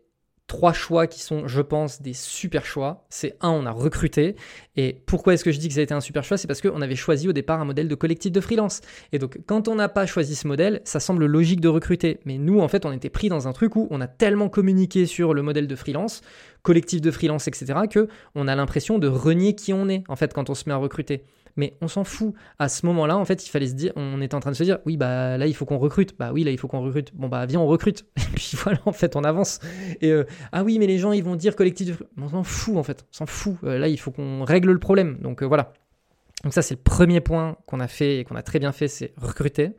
[0.50, 3.06] trois choix qui sont, je pense, des super choix.
[3.10, 4.36] C'est un, on a recruté.
[4.76, 6.38] Et pourquoi est-ce que je dis que ça a été un super choix?
[6.38, 8.82] C'est parce qu'on avait choisi au départ un modèle de collectif de freelance.
[9.14, 12.20] Et donc, quand on n'a pas choisi ce modèle, ça semble logique de recruter.
[12.26, 15.06] Mais nous, en fait, on était pris dans un truc où on a tellement communiqué
[15.06, 16.22] sur le modèle de freelance,
[16.64, 20.34] collectif de freelance, etc., que on a l'impression de renier qui on est, en fait,
[20.34, 21.24] quand on se met à recruter
[21.60, 22.34] mais on s'en fout.
[22.58, 24.64] À ce moment-là, en fait, il fallait se dire, on était en train de se
[24.64, 26.18] dire, oui, bah là, il faut qu'on recrute.
[26.18, 27.14] Bah oui, là, il faut qu'on recrute.
[27.14, 28.06] Bon, bah viens, on recrute.
[28.18, 29.60] Et puis voilà, en fait, on avance.
[30.00, 30.24] Et euh,
[30.54, 32.02] ah oui, mais les gens, ils vont dire collectif.
[32.18, 33.06] On s'en fout, en fait.
[33.12, 33.58] On s'en fout.
[33.66, 35.18] Euh, là, il faut qu'on règle le problème.
[35.20, 35.74] Donc euh, voilà.
[36.46, 38.88] Donc ça, c'est le premier point qu'on a fait et qu'on a très bien fait,
[38.88, 39.72] c'est recruter.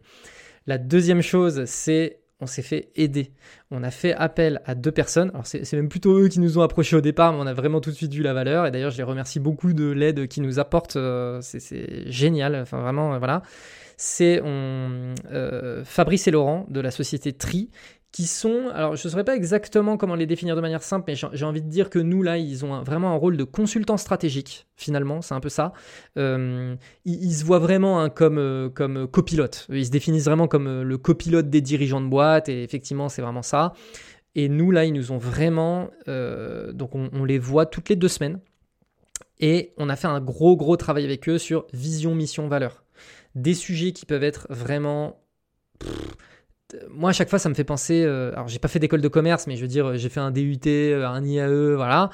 [0.66, 3.32] La deuxième chose, c'est on s'est fait aider.
[3.70, 5.30] On a fait appel à deux personnes.
[5.30, 7.80] Alors c'est même plutôt eux qui nous ont approchés au départ, mais on a vraiment
[7.80, 8.66] tout de suite vu la valeur.
[8.66, 10.96] Et d'ailleurs, je les remercie beaucoup de l'aide qu'ils nous apportent.
[10.96, 12.56] Euh, c'est génial.
[12.56, 13.42] Enfin vraiment, euh, voilà.
[13.96, 17.68] C'est euh, Fabrice et Laurent de la société Tri
[18.12, 21.15] qui sont, alors je ne saurais pas exactement comment les définir de manière simple, mais
[21.15, 24.66] j'ai envie de dire que nous, là, ils ont vraiment un rôle de consultant stratégique,
[24.77, 25.73] finalement, c'est un peu ça.
[26.19, 26.74] Euh,
[27.05, 30.82] ils, se voient vraiment hein, comme, euh, comme copilote, ils se définissent vraiment comme euh,
[30.82, 33.74] le copilote des dirigeants de boîte, et effectivement, c'est vraiment ça.
[34.35, 38.09] Et nous, là, ils nous ont vraiment, donc on, on, les voit toutes les deux
[38.09, 38.39] semaines,
[39.41, 42.85] et on a fait un gros, gros travail avec eux sur vision, mission, valeur.
[43.35, 45.20] Des sujets qui peuvent être vraiment
[46.90, 48.02] moi, à chaque fois, ça me fait penser.
[48.05, 50.30] Euh, alors, j'ai pas fait d'école de commerce, mais je veux dire, j'ai fait un
[50.30, 52.10] DUT, euh, un IAE, voilà.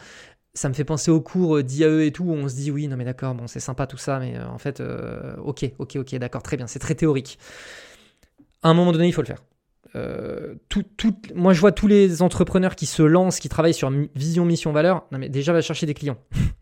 [0.54, 2.96] Ça me fait penser aux cours d'IAE et tout, où on se dit, oui, non,
[2.96, 4.82] mais d'accord, bon, c'est sympa tout ça, mais euh, en fait,
[5.38, 7.38] ok, ok, ok, d'accord, très bien, c'est très théorique.
[8.62, 9.42] À un moment donné, il faut le faire.
[11.34, 15.04] moi, je vois tous les entrepreneurs qui se lancent, qui travaillent sur vision, mission, valeur.
[15.12, 16.18] Non, mais déjà, va chercher des clients.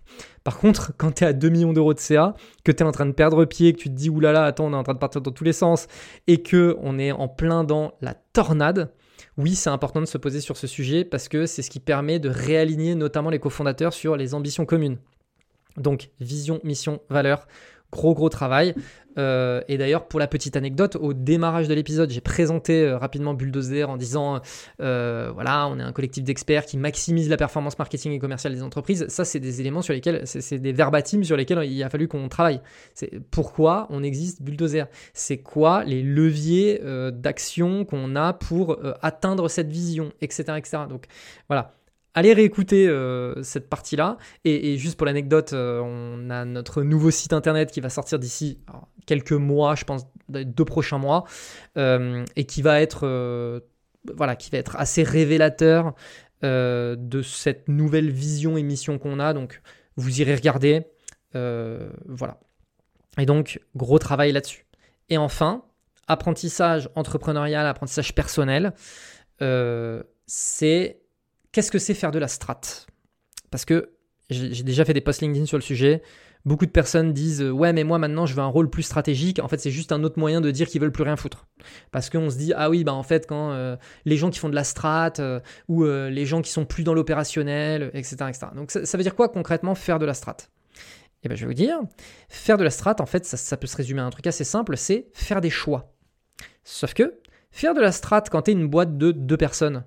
[0.44, 2.34] Par contre, quand tu es à 2 millions d'euros de CA,
[2.64, 4.72] que tu es en train de perdre pied, que tu te dis oulala, attends, on
[4.72, 5.86] est en train de partir dans tous les sens,
[6.26, 8.92] et que on est en plein dans la tornade,
[9.36, 12.18] oui, c'est important de se poser sur ce sujet parce que c'est ce qui permet
[12.18, 14.98] de réaligner notamment les cofondateurs sur les ambitions communes.
[15.76, 17.48] Donc, vision, mission, valeur,
[17.94, 18.74] gros gros travail.
[19.16, 23.32] Euh, et d'ailleurs, pour la petite anecdote, au démarrage de l'épisode, j'ai présenté euh, rapidement
[23.32, 24.40] Bulldozer en disant
[24.82, 28.62] euh, voilà, on est un collectif d'experts qui maximise la performance marketing et commerciale des
[28.62, 29.06] entreprises.
[29.08, 32.28] Ça, c'est des éléments sur lesquels, c'est des verbatims sur lesquels il a fallu qu'on
[32.28, 32.60] travaille.
[32.94, 34.88] C'est pourquoi on existe Bulldozer.
[35.12, 36.80] C'est quoi les leviers
[37.12, 40.78] d'action qu'on a pour atteindre cette vision, etc., etc.
[40.88, 41.04] Donc
[41.48, 41.74] voilà
[42.14, 44.16] allez réécouter euh, cette partie-là.
[44.44, 48.58] Et, juste pour l'anecdote, euh, on a notre nouveau site internet qui va sortir d'ici
[49.06, 51.24] quelques mois, je pense, deux prochains mois,
[51.76, 53.62] euh, et qui va être,
[54.14, 55.94] voilà, qui va être assez révélateur
[56.42, 59.34] de cette nouvelle vision et mission qu'on a.
[59.34, 59.60] Donc,
[59.96, 60.86] vous irez regarder,
[61.34, 62.40] voilà.
[63.18, 64.66] Et donc, gros travail là-dessus.
[65.10, 65.64] Et enfin,
[66.08, 68.72] apprentissage entrepreneurial, apprentissage personnel,
[70.26, 71.03] c'est
[71.54, 72.60] qu'est-ce que c'est faire de la strat?
[73.50, 73.92] Parce que
[74.28, 76.02] j'ai déjà fait des posts LinkedIn sur le sujet.
[76.44, 79.38] Beaucoup de personnes disent ouais mais moi maintenant je veux un rôle plus stratégique.
[79.38, 81.46] En fait c'est juste un autre moyen de dire qu'ils veulent plus rien foutre.
[81.92, 84.48] Parce qu'on se dit ah oui bah en fait quand euh, les gens qui font
[84.48, 88.16] de la strat euh, ou euh, les gens qui sont plus dans l'opérationnel etc.
[88.54, 90.36] Donc ça, veut dire quoi concrètement faire de la strat?
[91.22, 91.78] Eh bien je vais vous dire
[92.28, 94.44] faire de la strat en fait ça, ça peut se résumer à un truc assez
[94.44, 95.94] simple c'est faire des choix.
[96.64, 97.20] Sauf que
[97.52, 99.84] faire de la strat quand tu es une boîte de deux personnes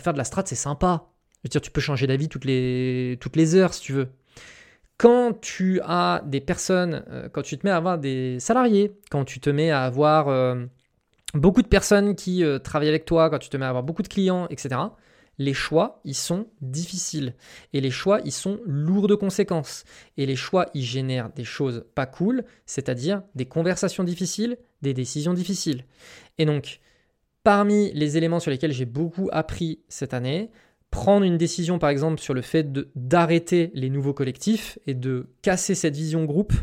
[0.00, 1.06] faire de la strat, c'est sympa.
[1.42, 4.08] Je veux dire, tu peux changer d'avis toutes les, toutes les heures si tu veux.
[4.98, 9.24] Quand tu as des personnes, euh, quand tu te mets à avoir des salariés, quand
[9.24, 10.64] tu te mets à avoir euh,
[11.34, 14.02] beaucoup de personnes qui euh, travaillent avec toi, quand tu te mets à avoir beaucoup
[14.02, 14.80] de clients, etc.,
[15.38, 17.34] les choix, ils sont difficiles.
[17.72, 19.84] Et les choix, ils sont lourds de conséquences.
[20.16, 25.34] Et les choix, ils génèrent des choses pas cool, c'est-à-dire des conversations difficiles, des décisions
[25.34, 25.84] difficiles.
[26.38, 26.80] Et donc,
[27.46, 30.50] parmi les éléments sur lesquels j'ai beaucoup appris cette année,
[30.90, 35.76] prendre une décision par exemple sur le fait d'arrêter les nouveaux collectifs et de casser
[35.76, 36.54] cette vision groupe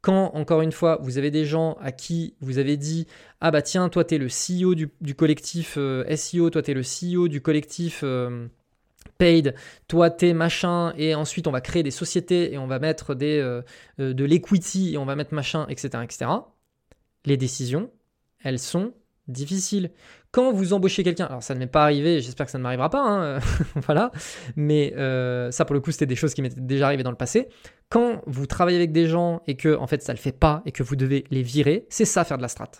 [0.00, 3.06] quand, encore une fois, vous avez des gens à qui vous avez dit
[3.42, 6.74] Ah bah tiens, toi, tu es le CEO du, collectif euh, SEO, toi, tu es
[6.74, 8.46] le CEO du collectif euh,
[9.18, 9.54] paid,
[9.88, 13.40] toi, t'es machin, et ensuite, on va créer des sociétés et on va mettre des,
[13.40, 13.60] euh,
[13.98, 16.30] de l'equity et on va mettre machin, etc., etc.
[17.26, 17.90] Les décisions,
[18.42, 18.94] elles sont
[19.30, 19.90] difficiles.
[20.32, 22.90] Quand vous embauchez quelqu'un, alors ça ne m'est pas arrivé, j'espère que ça ne m'arrivera
[22.90, 23.40] pas, hein,
[23.86, 24.12] voilà,
[24.56, 24.94] mais
[25.50, 27.48] ça pour le coup c'était des choses qui m'étaient déjà arrivées dans le passé
[27.90, 30.72] quand vous travaillez avec des gens et que en fait ça le fait pas et
[30.72, 32.70] que vous devez les virer, c'est ça faire de la strat.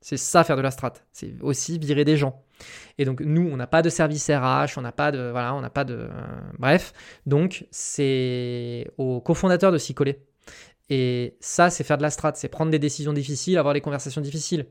[0.00, 0.92] C'est ça faire de la strat.
[1.12, 2.44] C'est aussi virer des gens.
[2.98, 5.62] Et donc nous, on n'a pas de service RH, on n'a pas de voilà, on
[5.62, 6.08] n'a pas de euh,
[6.58, 6.92] bref.
[7.24, 10.20] Donc c'est au cofondateur de s'y coller.
[10.90, 14.20] Et ça, c'est faire de la strat, c'est prendre des décisions difficiles, avoir des conversations
[14.20, 14.66] difficiles,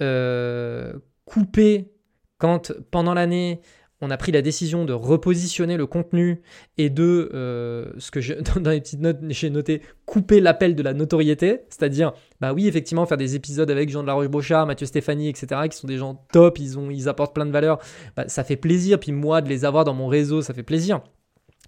[0.00, 0.92] euh,
[1.24, 1.92] couper
[2.38, 3.62] quand pendant l'année
[4.00, 6.42] on a pris la décision de repositionner le contenu
[6.76, 8.20] et de, euh, ce que
[8.60, 13.06] dans les petites notes, j'ai noté, couper l'appel de la notoriété, c'est-à-dire, bah oui, effectivement,
[13.06, 16.26] faire des épisodes avec Jean de la Roche-Brochard, Mathieu Stéphanie, etc., qui sont des gens
[16.32, 17.78] top, ils, ont, ils apportent plein de valeur,
[18.16, 21.00] bah, ça fait plaisir, puis moi, de les avoir dans mon réseau, ça fait plaisir.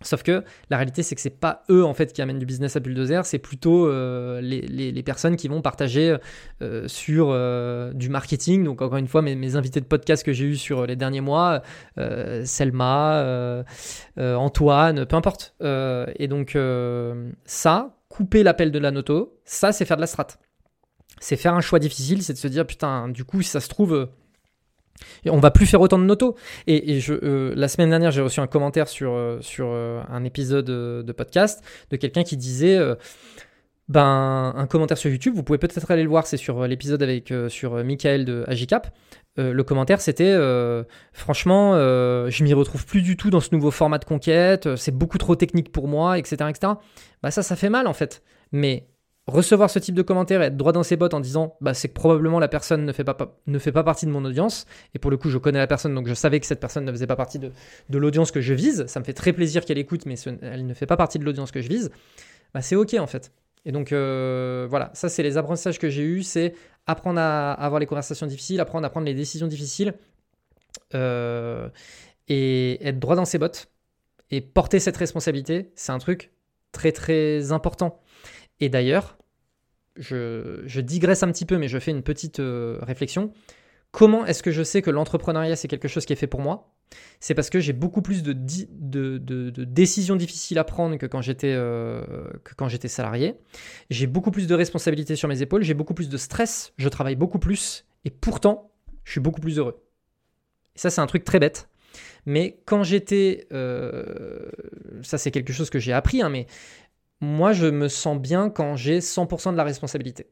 [0.02, 2.76] Sauf que la réalité, c'est que c'est pas eux en fait qui amènent du business
[2.76, 6.16] à Bulldozer, c'est plutôt euh, les, personnes qui vont partager
[6.62, 8.64] euh, sur euh, du marketing.
[8.64, 11.62] Donc encore une fois, mes, invités de podcast que j'ai eu sur les derniers mois,
[12.44, 13.64] Selma,
[14.16, 15.54] Antoine, peu importe.
[15.60, 16.56] et donc
[17.44, 20.28] ça, couper l'appel de la noto, ça c'est faire de la strat.
[21.20, 23.68] C'est faire un choix difficile, c'est de se dire putain, du coup, si ça se
[23.68, 24.08] trouve
[25.26, 26.34] on va plus faire autant de notos.
[26.66, 31.12] Et, euh, la semaine dernière, j'ai reçu un commentaire sur, euh, euh, un épisode de
[31.12, 32.78] podcast de quelqu'un qui disait
[33.88, 37.32] ben, un commentaire sur YouTube, vous pouvez peut-être aller le voir, c'est sur l'épisode avec
[37.48, 38.94] sur Michael de Agicap.
[39.36, 40.36] le commentaire c'était
[41.12, 45.18] franchement, je m'y retrouve plus du tout dans ce nouveau format de conquête, c'est beaucoup
[45.18, 46.36] trop technique pour moi, etc.
[46.50, 46.74] etc.
[47.22, 48.22] Bah, ça, ça fait mal en fait.
[48.52, 48.86] Mais
[49.28, 51.88] recevoir ce type de commentaire et être droit dans ses bottes en disant bah, c'est
[51.88, 54.64] que probablement la personne ne fait, pas, ne fait pas partie de mon audience,
[54.94, 56.90] et pour le coup je connais la personne donc je savais que cette personne ne
[56.90, 57.52] faisait pas partie de,
[57.90, 60.86] l'audience que je vise, ça me fait très plaisir qu'elle écoute mais elle ne fait
[60.86, 61.90] pas partie de l'audience que je vise,
[62.54, 63.30] bah, c'est ok en fait.
[63.66, 66.54] Et donc euh, voilà, ça c'est les apprentissages que j'ai eus, c'est
[66.86, 69.92] apprendre à, avoir les conversations difficiles, apprendre à prendre les décisions difficiles,
[70.94, 71.68] euh,
[72.28, 73.68] et être droit dans ses bottes,
[74.30, 76.32] et porter cette responsabilité, c'est un truc
[76.72, 78.00] très très important.
[78.60, 79.17] Et d'ailleurs,
[79.98, 83.32] je, digresse un petit peu, mais je fais une petite euh, réflexion.
[83.90, 86.74] Comment est-ce que je sais que l'entrepreneuriat, c'est quelque chose qui est fait pour moi?
[87.20, 88.32] C'est parce que j'ai beaucoup plus de,
[89.64, 92.28] décisions difficiles à prendre que quand j'étais euh,
[92.86, 93.34] salarié.
[93.90, 97.16] J'ai beaucoup plus de responsabilités sur mes épaules, j'ai beaucoup plus de stress, je travaille
[97.16, 98.70] beaucoup plus, et pourtant,
[99.04, 99.82] je suis beaucoup plus heureux.
[100.74, 101.68] Ça, c'est un truc très bête.
[102.26, 103.46] Mais quand j'étais...
[103.52, 104.50] Euh,
[105.02, 106.46] ça, c'est quelque chose que j'ai appris, hein, mais
[107.20, 110.26] moi, je me sens bien quand j'ai 100% de la responsabilité.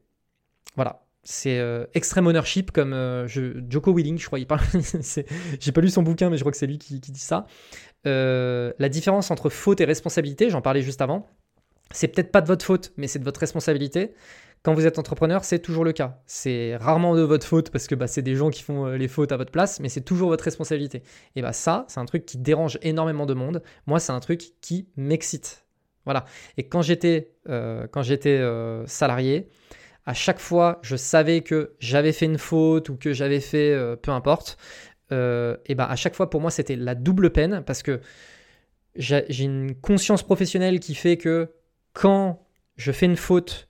[0.75, 1.03] Voilà.
[1.23, 4.39] C'est euh, extreme ownership, comme euh, Joko Willing, je crois.
[4.39, 4.47] Il.
[5.59, 7.47] J'ai pas lu son bouquin, mais je crois que c'est lui qui, dit ça.
[8.05, 11.27] Euh, la différence entre faute et responsabilité, j'en parlais juste avant,
[11.91, 14.13] c'est peut-être pas de votre faute, mais c'est de votre responsabilité.
[14.63, 16.21] Quand vous êtes entrepreneur, c'est toujours le cas.
[16.27, 19.33] C'est rarement de votre faute parce que bah, c'est des gens qui font les fautes
[19.33, 21.03] à votre place, mais c'est toujours votre responsabilité.
[21.35, 23.61] Et bah ça, c'est un truc qui dérange énormément de monde.
[23.85, 25.66] Moi, c'est un truc qui m'excite.
[26.07, 26.23] Voilà.
[26.55, 29.49] Et quand j'étais euh, euh, salarié,
[30.05, 33.97] à chaque fois, je savais que j'avais fait une faute ou que j'avais fait euh,
[33.97, 34.57] peu importe.
[35.11, 37.99] et ben à chaque fois, pour moi, c'était la double peine parce que
[38.95, 41.51] j'ai une conscience professionnelle qui fait que
[41.91, 42.47] quand
[42.77, 43.67] je fais une faute,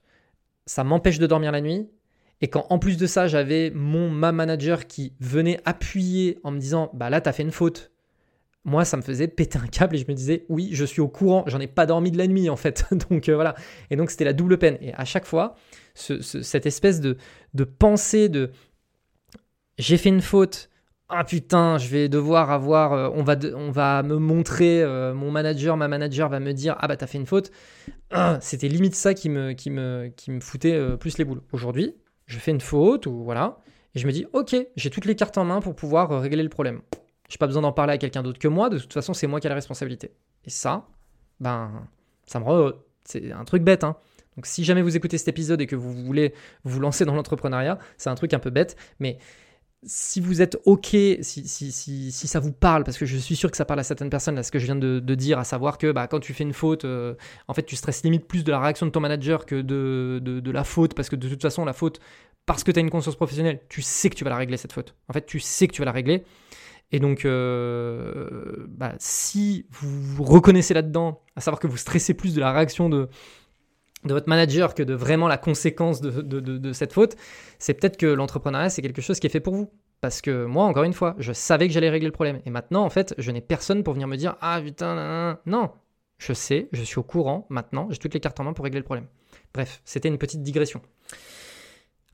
[0.64, 1.90] ça m'empêche de dormir la nuit.
[2.40, 6.60] Et quand en plus de ça, j'avais mon ma manager qui venait appuyer en me
[6.60, 7.90] disant bah là, tu as fait une faute,
[8.64, 11.08] moi, ça me faisait péter un câble et je me disais, oui, je suis au
[11.08, 12.84] courant, j'en ai pas dormi de la nuit en fait.
[13.10, 13.54] donc euh, voilà.
[13.90, 14.78] Et donc c'était la double peine.
[14.80, 15.54] Et à chaque fois,
[15.94, 17.16] cette espèce de,
[17.54, 18.50] de pensée de
[19.78, 20.70] j'ai fait une faute,
[21.08, 25.30] ah putain, je vais devoir avoir, euh, on, va on va me montrer, euh, mon
[25.30, 27.50] manager, ma manager va me dire, ah bah t'as fait une faute.
[28.10, 31.42] Ah, c'était limite ça qui me, qui me, qui me foutait plus les boules.
[31.52, 31.94] Aujourd'hui,
[32.26, 33.58] je fais une faute ou voilà,
[33.94, 36.48] et je me dis, ok, j'ai toutes les cartes en main pour pouvoir régler le
[36.50, 36.80] problème.
[37.28, 38.70] J'ai pas besoin d'en parler à quelqu'un d'autre que moi.
[38.70, 40.12] De toute façon, c'est moi qui ai la responsabilité.
[40.44, 40.86] Et ça,
[41.40, 41.86] ben,
[42.26, 42.74] ça me
[43.04, 43.96] C'est un truc bête, hein.
[44.36, 46.32] Donc, si jamais vous écoutez cet épisode et que vous voulez
[46.62, 49.18] vous lancer dans l'entrepreneuriat, c'est un truc un peu bête, mais
[49.82, 53.36] si vous êtes OK, si, si, si, si, ça vous parle, parce que je suis
[53.36, 55.44] sûr que ça parle à certaines personnes, là, ce que je viens de, dire, à
[55.44, 57.14] savoir que bah, quand tu fais une faute, euh,
[57.46, 60.40] en fait, tu stresses limite plus de la réaction de ton manager que de, de,
[60.40, 62.00] de la faute, parce que de toute façon, la faute,
[62.46, 64.72] parce que tu as une conscience professionnelle, tu sais que tu vas la régler, cette
[64.72, 64.94] faute.
[65.08, 66.24] En fait, tu sais que tu vas la régler.
[66.90, 72.40] Et donc, euh, bah, si vous reconnaissez là-dedans, à savoir que vous stressez plus de
[72.40, 73.08] la réaction de,
[74.04, 77.16] de votre manager que de vraiment la conséquence de, cette faute,
[77.58, 79.70] c'est peut-être que l'entrepreneuriat, c'est quelque chose qui est fait pour vous.
[80.00, 82.40] Parce que moi, encore une fois, je savais que j'allais régler le problème.
[82.46, 85.70] Et maintenant, en fait, je n'ai personne pour venir me dire Ah putain, non.
[86.18, 88.80] Je sais, je suis au courant maintenant, j'ai toutes les cartes en main pour régler
[88.80, 89.06] le problème.
[89.54, 90.82] Bref, c'était une petite digression.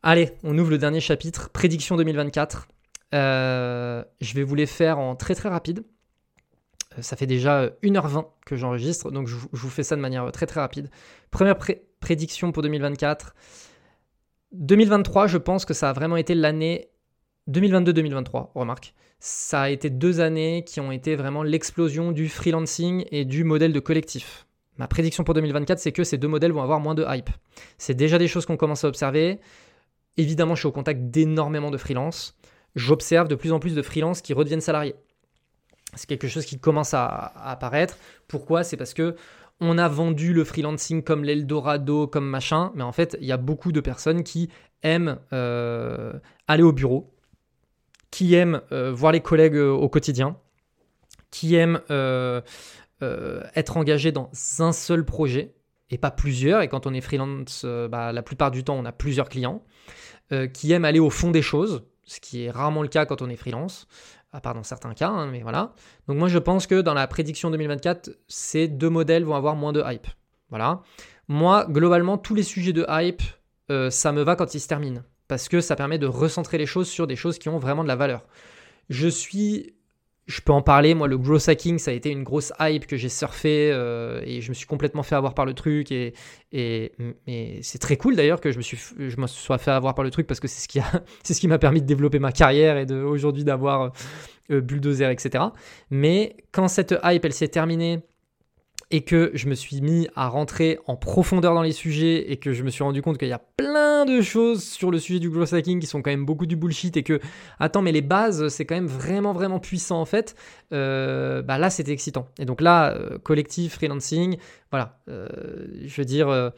[0.03, 2.69] Allez, on ouvre le dernier chapitre, prédiction 2024.
[3.15, 5.85] Euh, je vais vous les faire en très très rapide.
[6.99, 10.47] Euh, ça fait déjà 1h20 que j'enregistre, donc je, vous fais ça de manière très
[10.47, 10.91] très rapide.
[11.31, 11.57] Première
[12.01, 13.35] prédiction pour 2024.
[14.53, 16.89] 2023, je pense que ça a vraiment été l'année
[17.51, 18.95] 2022-2023, remarque.
[19.19, 23.73] Ça a été deux années qui ont été vraiment l'explosion du freelancing et du modèle
[23.73, 24.47] de collectif.
[24.77, 27.31] Ma prédiction pour 2024, c'est que ces deux modèles vont avoir moins de hype.
[27.79, 29.41] C'est déjà des choses qu'on commence à observer.
[30.17, 32.37] Évidemment, je suis au contact d'énormément de freelance.
[32.75, 34.95] J'observe de plus en plus de freelance qui redeviennent salariés.
[35.95, 37.97] C'est quelque chose qui commence à, apparaître.
[38.29, 38.65] Pourquoi?
[38.65, 39.15] C'est parce que
[39.61, 43.37] on a vendu le freelancing comme l'Eldorado, comme machin, mais en fait, il y a
[43.37, 44.51] beaucoup de personnes qui
[44.83, 46.13] aiment euh,
[46.49, 47.15] aller au bureau,
[48.11, 50.37] qui aiment euh, voir les collègues euh, au quotidien,
[51.31, 51.81] qui aiment
[53.01, 55.55] être engagés dans un seul projet
[55.91, 56.63] et pas plusieurs.
[56.63, 59.65] Et quand on est freelance, bah, la plupart du temps, on a plusieurs clients,
[60.53, 63.29] qui aiment aller au fond des choses, ce qui est rarement le cas quand on
[63.29, 63.87] est freelance
[64.35, 65.73] à part dans certains cas, hein, mais voilà.
[66.09, 69.73] Donc moi je pense que dans la prédiction 2024, ces deux modèles vont avoir moins
[69.73, 70.09] de hype.
[70.51, 70.83] Voilà.
[71.29, 73.23] Moi, globalement, tous les sujets de hype,
[73.71, 75.03] euh, ça me va quand ils se terminent.
[75.29, 77.89] Parce que ça permet de recentrer les choses sur des choses qui ont vraiment de
[77.89, 78.23] la valeur.
[78.91, 79.75] Je suis
[80.27, 80.95] je peux en parler.
[80.95, 84.41] Moi, le growth hacking, ça a été une grosse hype que j'ai surfé euh, et
[84.41, 85.93] je me suis complètement fait avoir par le truc.
[85.93, 86.15] Et,
[87.63, 90.49] c'est très cool d'ailleurs que je me, sois fait avoir par le truc parce que
[90.49, 93.93] c'est ce qui m'a permis de développer ma carrière et aujourd'hui d'avoir
[94.51, 95.45] euh, bulldozer, etc.
[95.91, 98.01] Mais quand cette hype, elle s'est terminée
[98.91, 102.53] et que je me suis mis à rentrer en profondeur dans les sujets et que
[102.53, 105.31] je me suis rendu compte qu'il y a plein de choses sur le sujet du
[105.31, 107.21] growth hacking qui sont quand même beaucoup du bullshit et que
[107.59, 110.35] attends mais les bases c'est quand même vraiment vraiment puissant en fait.
[110.73, 112.29] Euh, bah là c'était excitant.
[112.39, 114.39] Et donc là euh, collectif freelancing
[114.71, 115.01] voilà.
[115.09, 115.29] Euh,
[115.85, 116.53] je veux dire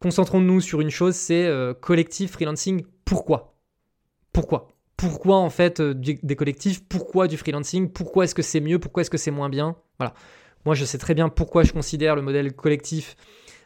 [0.00, 2.84] concentrons-nous sur une chose c'est collectif freelancing.
[3.04, 3.56] Pourquoi?
[4.32, 4.68] Pourquoi?
[4.96, 6.82] Pourquoi en fait des collectifs?
[6.88, 7.90] Pourquoi du freelancing?
[7.90, 8.78] Pourquoi est-ce que c'est mieux?
[8.78, 9.76] Pourquoi est-ce que c'est moins bien?
[9.98, 10.14] Voilà
[10.66, 13.16] moi, je sais très bien pourquoi je considère le modèle collectif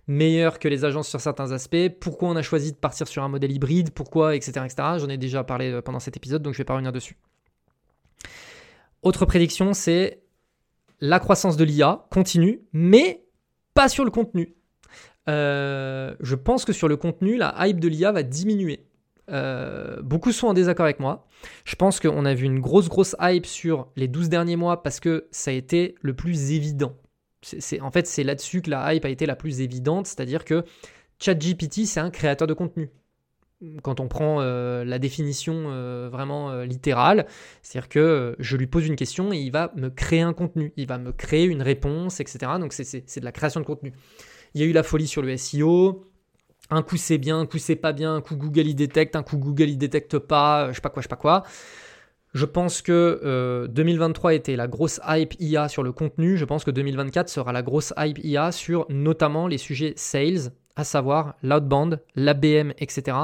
[0.06, 3.28] meilleur que les agences sur certains aspects, pourquoi on a choisi de partir sur un
[3.28, 4.66] modèle hybride, pourquoi, etc.
[4.98, 7.16] J'en ai déjà parlé euh, pendant cet épisode, donc je ne vais pas revenir dessus.
[9.02, 10.22] Autre prédiction, c'est
[11.00, 13.24] la croissance de l'IA continue, mais
[13.72, 14.54] pas sur le contenu.
[15.28, 18.89] Euh, je pense que sur le contenu, la hype de l'IA va diminuer.
[19.30, 21.26] Euh, beaucoup sont en désaccord avec moi.
[21.64, 25.00] Je pense qu'on a vu une grosse, grosse hype sur les 12 derniers mois parce
[25.00, 26.96] que ça a été le plus évident.
[27.80, 30.64] En fait, c'est là-dessus que la hype a été la plus évidente, c'est-à-dire que
[31.20, 32.90] ChatGPT, c'est un créateur de contenu.
[33.82, 37.26] Quand on prend euh, la définition euh, vraiment littérale,
[37.62, 40.86] c'est-à-dire que je lui pose une question et il va me créer un contenu, il
[40.86, 42.52] va me créer une réponse, etc.
[42.58, 43.92] Donc c'est de la création de contenu.
[44.54, 46.09] Il y a eu la folie sur le SEO,
[46.70, 49.22] un coup c'est bien, un coup c'est pas bien, un coup Google il détecte, un
[49.22, 51.44] coup Google il détecte pas, je sais pas quoi, je sais pas quoi.
[52.32, 56.36] Je pense que 2023 euh, était la grosse hype IA sur le contenu.
[56.36, 60.84] Je pense que 2024 sera la grosse hype IA sur notamment les sujets sales, à
[60.84, 63.16] savoir l'outbound, l'ABM, etc.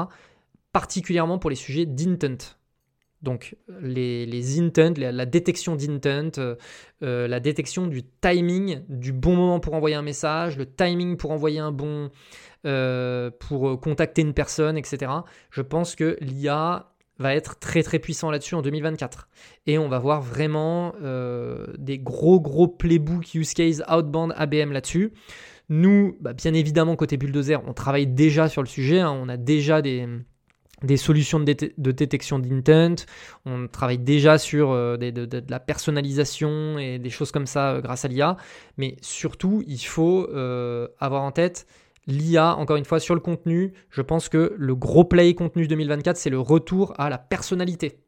[0.73, 2.57] Particulièrement pour les sujets d'intent.
[3.23, 6.55] Donc les, les intent, la, détection d'intent, euh,
[7.01, 11.31] euh, la détection du timing, du bon moment pour envoyer un message, le timing pour
[11.31, 12.11] envoyer un bon,
[12.67, 15.11] euh, pour contacter une personne, etc.
[15.49, 19.27] Je pense que l'IA va être très très puissant là-dessus en 2024.
[19.65, 20.93] Et on va voir vraiment
[21.79, 25.13] des gros gros playbook use case outbound ABM là-dessus.
[25.69, 28.99] Nous, bah, bien évidemment, côté Bulldozer, on travaille déjà sur le sujet.
[28.99, 29.11] Hein.
[29.11, 30.07] on a déjà des,
[30.83, 33.05] des solutions de, détection d'intent.
[33.45, 38.05] On travaille déjà sur euh, de, la personnalisation et des choses comme ça euh, grâce
[38.05, 38.37] à l'IA.
[38.77, 41.67] Mais surtout, il faut euh, avoir en tête
[42.07, 43.73] l'IA, encore une fois, sur le contenu.
[43.89, 47.99] Je pense que le gros play contenu 2024, c'est le retour à la personnalité.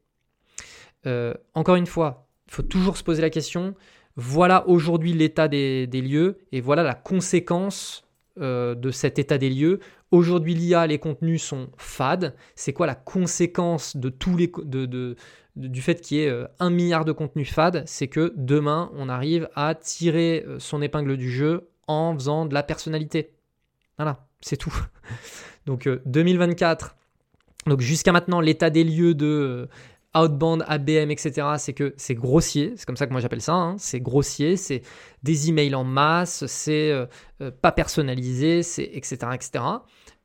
[1.54, 3.74] encore une fois, il faut toujours se poser la question.
[4.16, 8.04] Voilà aujourd'hui l'état des, lieux et voilà la conséquence
[8.36, 9.80] de cet état des lieux.
[10.10, 12.34] Aujourd'hui, l'IA, les contenus sont fades.
[12.54, 15.16] C'est quoi la conséquence de tous les, de,
[15.56, 17.84] du fait qu'il y ait un milliard de contenus fades?
[17.86, 22.62] C'est que demain, on arrive à tirer son épingle du jeu en faisant de la
[22.62, 23.30] personnalité.
[24.00, 24.74] Voilà, c'est tout.
[25.66, 26.96] Donc 2024,
[27.66, 29.68] donc jusqu'à maintenant, l'état des lieux de
[30.16, 33.76] outbound, ABM, etc., c'est que c'est grossier, c'est comme ça que moi j'appelle ça, hein.
[33.78, 34.80] c'est grossier, c'est
[35.22, 37.04] des emails en masse, c'est euh,
[37.42, 39.18] euh, pas personnalisé, c'est etc.
[39.34, 39.64] etc.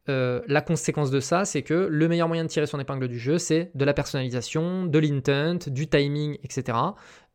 [0.07, 3.19] Euh, la conséquence de ça, c'est que le meilleur moyen de tirer son épingle du
[3.19, 6.77] jeu, c'est de la personnalisation, de l'intent, du timing, etc.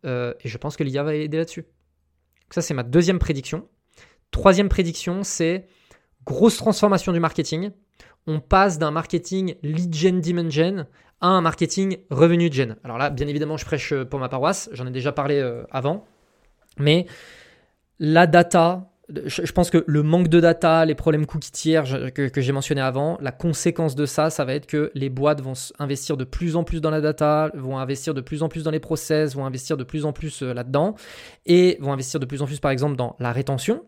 [0.05, 0.09] et
[0.43, 1.67] je pense que l'IA va aider là-dessus.
[2.49, 3.69] Ça, c'est ma deuxième prédiction.
[4.31, 5.67] Troisième prédiction, c'est
[6.25, 7.71] grosse transformation du marketing.
[8.27, 10.87] On passe d'un marketing lead gen, demand gen
[11.21, 12.77] à un marketing revenu gen.
[12.85, 16.05] Alors là, bien évidemment, je prêche pour ma paroisse, j'en ai déjà parlé euh, avant,
[16.79, 17.07] mais
[17.99, 18.91] la data,
[19.27, 21.75] je pense que le manque de data, les problèmes cookies
[22.15, 25.43] que, que j'ai mentionné avant, la conséquence de ça, ça va être que les boîtes
[25.43, 28.63] vont investir de plus en plus dans la data, vont investir de plus en plus
[28.63, 30.95] dans les process, vont investir de plus en plus euh, là-dedans,
[31.45, 33.83] et vont investir de plus en plus par exemple dans la rétention,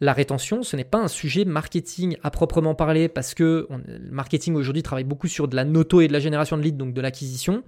[0.00, 4.54] la rétention, ce n'est pas un sujet marketing à proprement parler parce que le marketing
[4.54, 7.00] aujourd'hui travaille beaucoup sur de la noto et de la génération de leads, donc de
[7.00, 7.62] l'acquisition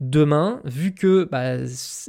[0.00, 1.56] demain, vu que bah,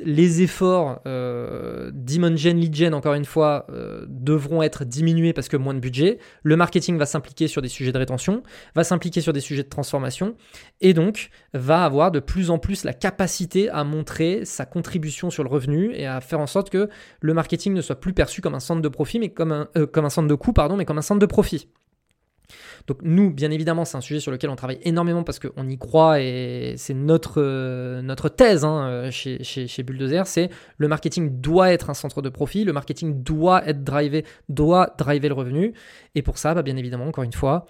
[0.04, 5.58] les efforts euh, Gen, Lead Gen, encore une fois, euh, devront être diminués parce que
[5.58, 8.44] moins de budget, le marketing va s'impliquer sur des sujets de rétention,
[8.76, 10.36] va s'impliquer sur des sujets de transformation,
[10.80, 15.44] et donc va avoir de plus en plus la capacité à montrer sa contribution sur
[15.44, 16.90] le revenu et à faire en sorte que
[17.20, 20.54] le marketing ne soit plus perçu comme un centre de profit, mais euh, de coût,
[20.54, 21.68] pardon, mais comme un centre de profit.
[22.88, 25.78] Donc nous, bien évidemment, c'est un sujet sur lequel on travaille énormément parce qu'on y
[25.78, 30.88] croit et c'est notre, euh, notre thèse hein, euh, chez, chez, chez Bulldozer, c'est le
[30.88, 35.36] marketing doit être un centre de profit, le marketing doit être drivé, doit driver le
[35.36, 35.74] revenu.
[36.16, 37.66] Et pour ça, bah, bien évidemment, encore une fois,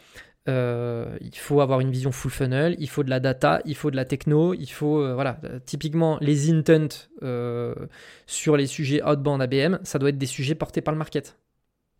[0.49, 3.91] euh, il faut avoir une vision full funnel, il faut de la data, il faut
[3.91, 7.09] de la techno, il faut, voilà, typiquement les intent
[8.25, 11.37] sur les sujets outbound ABM, ça doit être des sujets portés par le market,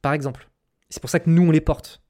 [0.01, 0.47] par exemple.
[0.89, 2.01] C'est pour ça que nous, on les porte.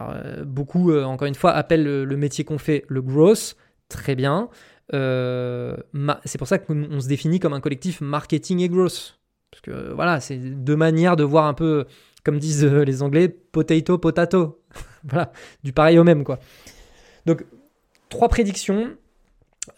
[0.00, 3.56] Euh, beaucoup, euh, encore une fois, appellent le, métier qu'on fait le growth.
[3.88, 4.48] Très bien.
[4.92, 5.76] Euh,
[6.24, 9.18] c'est pour ça qu'on se définit comme un collectif marketing et growth.
[9.50, 11.86] Parce que voilà, c'est deux manières de voir un peu,
[12.24, 14.60] comme disent les Anglais, potato, potato.
[15.04, 15.32] voilà,
[15.62, 16.38] du pareil au même, quoi.
[17.26, 17.44] Donc,
[18.08, 18.96] trois prédictions.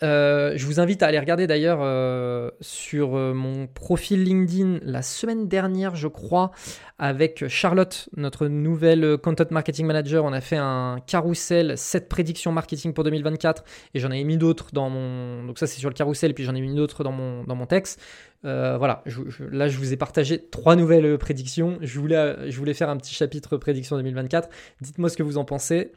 [0.03, 5.03] Euh, je vous invite à aller regarder d'ailleurs euh, sur euh, mon profil LinkedIn la
[5.03, 6.51] semaine dernière, je crois,
[6.99, 10.25] avec Charlotte, notre nouvelle Content Marketing Manager.
[10.25, 13.65] On a fait un carousel 7 prédictions marketing pour 2024
[13.95, 15.45] et j'en ai mis d'autres dans mon.
[15.45, 17.55] Donc, ça, c'est sur le carousel, et puis j'en ai mis d'autres dans mon, dans
[17.55, 18.01] mon texte.
[18.43, 19.05] voilà,
[19.51, 21.79] là, je vous ai partagé trois nouvelles prédictions.
[21.81, 24.49] Je voulais, je voulais faire un petit chapitre prédiction 2024.
[24.81, 25.93] Dites-moi ce que vous en pensez.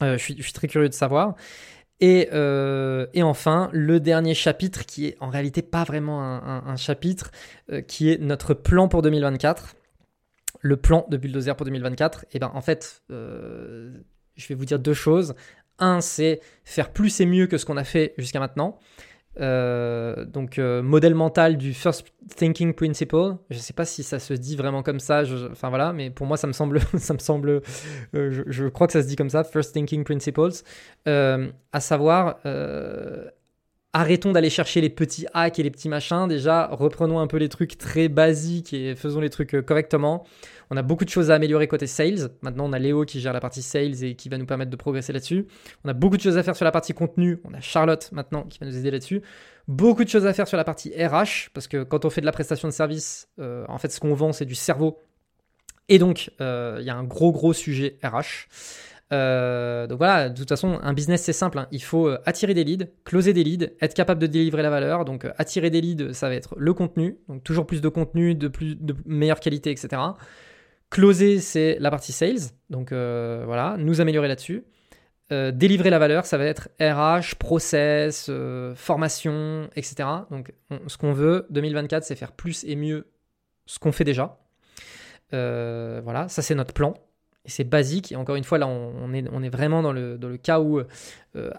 [0.00, 1.34] je suis très curieux de savoir.
[2.02, 7.30] Euh, et, enfin, le dernier chapitre, qui est en réalité pas vraiment un, chapitre,
[7.72, 9.74] euh, qui est notre plan pour 2024.
[10.60, 12.26] Le plan de Bulldozer pour 2024.
[12.32, 13.92] Et ben en fait, euh,
[14.36, 15.34] je vais vous dire deux choses.
[15.78, 18.78] Un, c'est faire plus et mieux que ce qu'on a fait jusqu'à maintenant.
[19.40, 22.06] Euh, donc euh, modèle mental du First
[22.36, 23.36] Thinking Principle.
[23.50, 25.22] Je ne sais pas si ça se dit vraiment comme ça.
[25.50, 27.62] enfin voilà, mais pour moi ça me semble, ça me semble,
[28.14, 30.62] euh, je, crois que ça se dit comme ça, First Thinking Principles.
[31.06, 32.38] à savoir,
[33.92, 36.26] arrêtons d'aller chercher les petits hacks et les petits machins.
[36.28, 40.24] Déjà, reprenons un peu les trucs très basiques et faisons les trucs correctement.
[40.70, 42.28] On a beaucoup de choses à améliorer côté sales.
[42.42, 44.76] Maintenant, on a Léo qui gère la partie sales et qui va nous permettre de
[44.76, 45.46] progresser là-dessus.
[45.84, 47.38] On a beaucoup de choses à faire sur la partie contenu.
[47.44, 49.22] On a Charlotte maintenant qui va nous aider là-dessus.
[49.66, 52.26] Beaucoup de choses à faire sur la partie RH parce que quand on fait de
[52.26, 54.98] la prestation de service, euh, en fait, ce qu'on vend, c'est du cerveau.
[55.88, 58.48] Et donc, euh, il y a un gros, gros sujet RH.
[59.10, 61.58] Euh, donc voilà, de toute façon, un business c'est simple.
[61.58, 61.66] Hein.
[61.72, 65.06] Il faut attirer des leads, closer des leads, être capable de délivrer la valeur.
[65.06, 68.48] Donc attirer des leads, ça va être le contenu, donc toujours plus de contenu, de
[68.48, 69.96] plus de meilleure qualité, etc.
[70.90, 72.50] Closer, c'est la partie sales.
[72.70, 74.64] Donc euh, voilà, nous améliorer là-dessus.
[75.30, 80.08] Euh, délivrer la valeur, ça va être RH, process, euh, formation, etc.
[80.30, 80.52] Donc
[80.86, 83.06] ce qu'on veut, 2024, c'est faire plus et mieux
[83.66, 84.38] ce qu'on fait déjà.
[85.32, 86.94] voilà, ça c'est notre plan.
[87.48, 88.12] Et c'est basique.
[88.12, 90.80] Et encore une fois, là, on, est, vraiment dans le, dans cas où,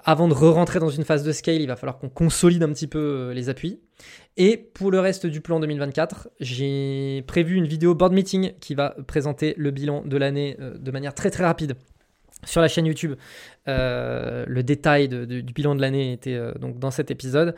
[0.05, 2.87] avant de re-rentrer dans une phase de scale, il va falloir qu'on consolide un petit
[2.87, 3.79] peu les appuis.
[4.37, 8.95] Et pour le reste du plan 2024, j'ai prévu une vidéo board meeting qui va
[9.05, 11.75] présenter le bilan de l'année euh, de manière très très rapide
[12.45, 13.15] sur la chaîne YouTube.
[13.67, 17.53] Euh, le détail du bilan de l'année était euh, donc dans cet épisode.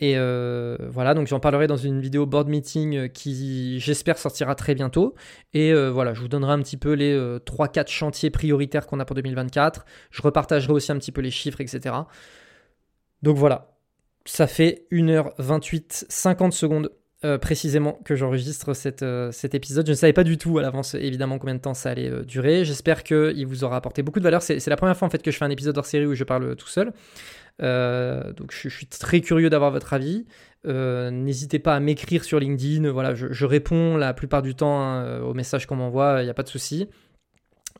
[0.00, 4.54] Et euh, voilà, donc j'en parlerai dans une vidéo board meeting euh, qui, j'espère, sortira
[4.54, 5.14] très bientôt.
[5.54, 9.04] Et euh, voilà, je vous donnerai un petit peu les 3-4 chantiers prioritaires qu'on a
[9.04, 9.84] pour 2024.
[10.10, 11.96] Je repartagerai aussi un petit peu les chiffres, etc.
[13.22, 13.72] Donc voilà,
[14.24, 16.92] ça fait 1h28, 50 secondes
[17.40, 19.02] précisément que j'enregistre cet
[19.54, 19.86] épisode.
[19.86, 22.64] Je ne savais pas du tout à l'avance, évidemment, combien de temps ça allait durer.
[22.64, 24.40] J'espère qu'il vous aura apporté beaucoup de valeur.
[24.40, 26.22] C'est la première fois en fait que je fais un épisode hors série où je
[26.22, 26.92] parle tout seul.
[27.62, 30.26] Euh, donc je, suis très curieux d'avoir votre avis.
[30.66, 32.90] Euh, n'hésitez pas à m'écrire sur LinkedIn.
[32.90, 36.34] Voilà, je, réponds la plupart du temps hein, aux messages qu'on m'envoie, il n'y a
[36.34, 36.88] pas de souci.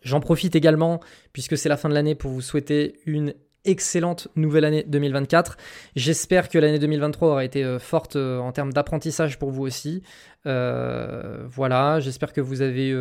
[0.02, 1.00] J'en profite également,
[1.32, 3.34] puisque c'est la fin de l'année, pour vous souhaiter une
[3.64, 5.56] excellente nouvelle année 2024.
[5.96, 10.02] J'espère que l'année 2023 aura été euh, forte en termes d'apprentissage pour vous aussi.
[10.44, 12.96] voilà, j'espère que vous avez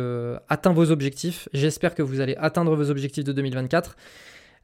[0.48, 1.48] atteint vos objectifs.
[1.52, 3.96] J'espère que vous allez atteindre vos objectifs de 2024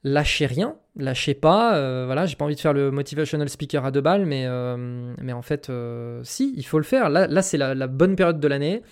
[0.05, 1.77] lâchez rien, lâchez pas.
[1.77, 5.15] Euh, voilà, j'ai pas envie de faire le motivational speaker à deux balles, mais, euh,
[5.33, 7.09] en fait, euh, si, il faut le faire.
[7.09, 8.83] Là c'est la, bonne période de l'année.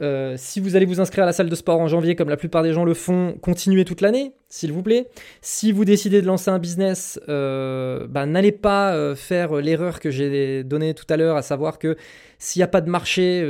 [0.00, 2.36] Euh, si vous allez vous inscrire à la salle de sport en janvier, comme la
[2.36, 5.06] plupart des gens le font, continuez toute l'année, s'il vous plaît.
[5.40, 10.10] Si vous décidez de lancer un business, euh, bah, n'allez pas euh, faire l'erreur que
[10.10, 11.96] j'ai donnée tout à l'heure, à savoir que
[12.38, 13.42] s'il n'y a pas de marché,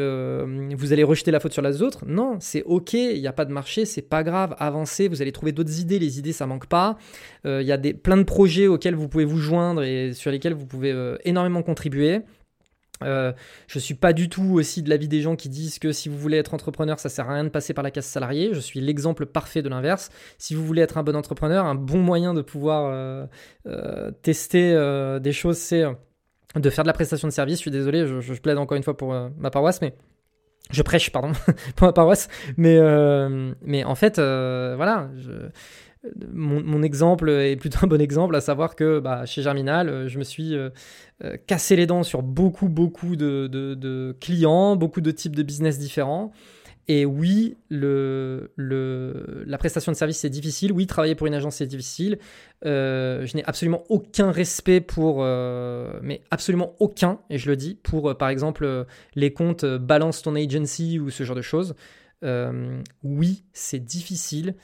[0.76, 2.04] vous allez rejeter la faute sur les autres.
[2.06, 5.32] Non, c'est ok, il n'y a pas de marché, c'est pas grave, avancez, vous allez
[5.32, 6.96] trouver d'autres idées, les idées ça manque pas.
[7.44, 10.54] Il y a des, plein de projets auxquels vous pouvez vous joindre et sur lesquels
[10.54, 10.94] vous pouvez
[11.24, 12.20] énormément contribuer.
[13.04, 13.32] Euh,
[13.66, 16.18] je suis pas du tout aussi de l'avis des gens qui disent que si vous
[16.18, 18.50] voulez être entrepreneur, ça sert à rien de passer par la case salariée.
[18.52, 20.10] Je suis l'exemple parfait de l'inverse.
[20.38, 23.26] Si vous voulez être un bon entrepreneur, un bon moyen de pouvoir euh,
[23.66, 24.74] euh, tester
[25.20, 25.84] des choses, c'est
[26.56, 27.56] de faire de la prestation de service.
[27.56, 29.94] Je suis désolé, je, plaide encore une fois pour ma paroisse, mais
[30.70, 31.32] je prêche, pardon,
[31.76, 32.28] pour ma paroisse.
[32.56, 32.78] Mais,
[33.62, 35.08] mais en fait, voilà.
[36.32, 40.18] Mon, exemple est plutôt un bon exemple, à savoir que bah, chez Germinal, euh, je
[40.18, 40.70] me suis euh,
[41.24, 46.32] euh, cassé les dents sur beaucoup, beaucoup de, clients, beaucoup de types de business différents.
[46.86, 50.70] Et oui, le, la prestation de service, c'est difficile.
[50.70, 52.18] Oui, travailler pour une agence, c'est difficile.
[52.62, 55.24] je n'ai absolument aucun respect pour,
[56.02, 60.98] mais absolument aucun, et je le dis, pour par exemple les comptes Balance ton agency
[60.98, 61.74] ou ce genre de choses.
[63.02, 64.54] oui, c'est difficile.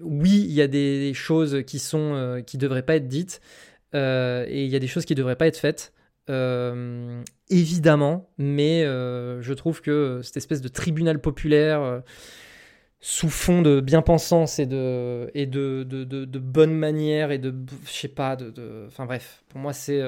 [0.00, 3.40] Oui, il y a des choses qui sont euh, qui devraient pas être dites
[3.94, 5.92] euh, et il y a des choses qui devraient pas être faites.
[7.50, 12.02] évidemment, mais je trouve que cette espèce de tribunal populaire
[13.00, 17.92] sous fond de bien-pensance et de et de, de, de, bonne manière et de je
[17.92, 20.00] sais pas de, enfin bref pour moi c'est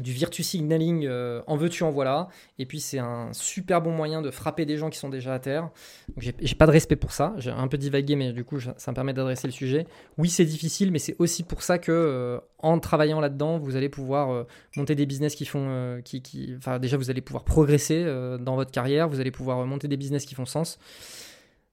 [0.00, 2.28] du virtue signaling euh, en veux-tu en voilà.
[2.58, 5.38] Et puis c'est un super bon moyen de frapper des gens qui sont déjà à
[5.38, 5.70] terre.
[6.18, 7.34] J'ai pas de respect pour ça.
[7.38, 9.86] J'ai un peu divagué mais du coup ça me permet d'adresser le sujet.
[10.18, 13.88] Oui c'est difficile mais c'est aussi pour ça que euh, en travaillant là-dedans vous allez
[13.88, 14.44] pouvoir euh,
[14.76, 18.04] monter des business qui font qui, qui enfin déjà vous allez pouvoir progresser
[18.40, 19.08] dans votre carrière.
[19.08, 20.78] Vous allez pouvoir monter des business qui font sens.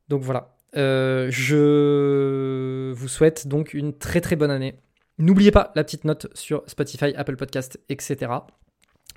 [0.08, 0.56] Donc voilà.
[0.74, 4.76] Je vous souhaite donc une très très bonne année
[5.20, 8.32] N'oubliez pas la petite note sur Spotify, Apple Podcast, etc.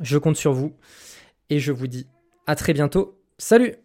[0.01, 0.77] Je compte sur vous
[1.49, 2.07] et je vous dis
[2.47, 3.19] à très bientôt.
[3.39, 3.77] Salut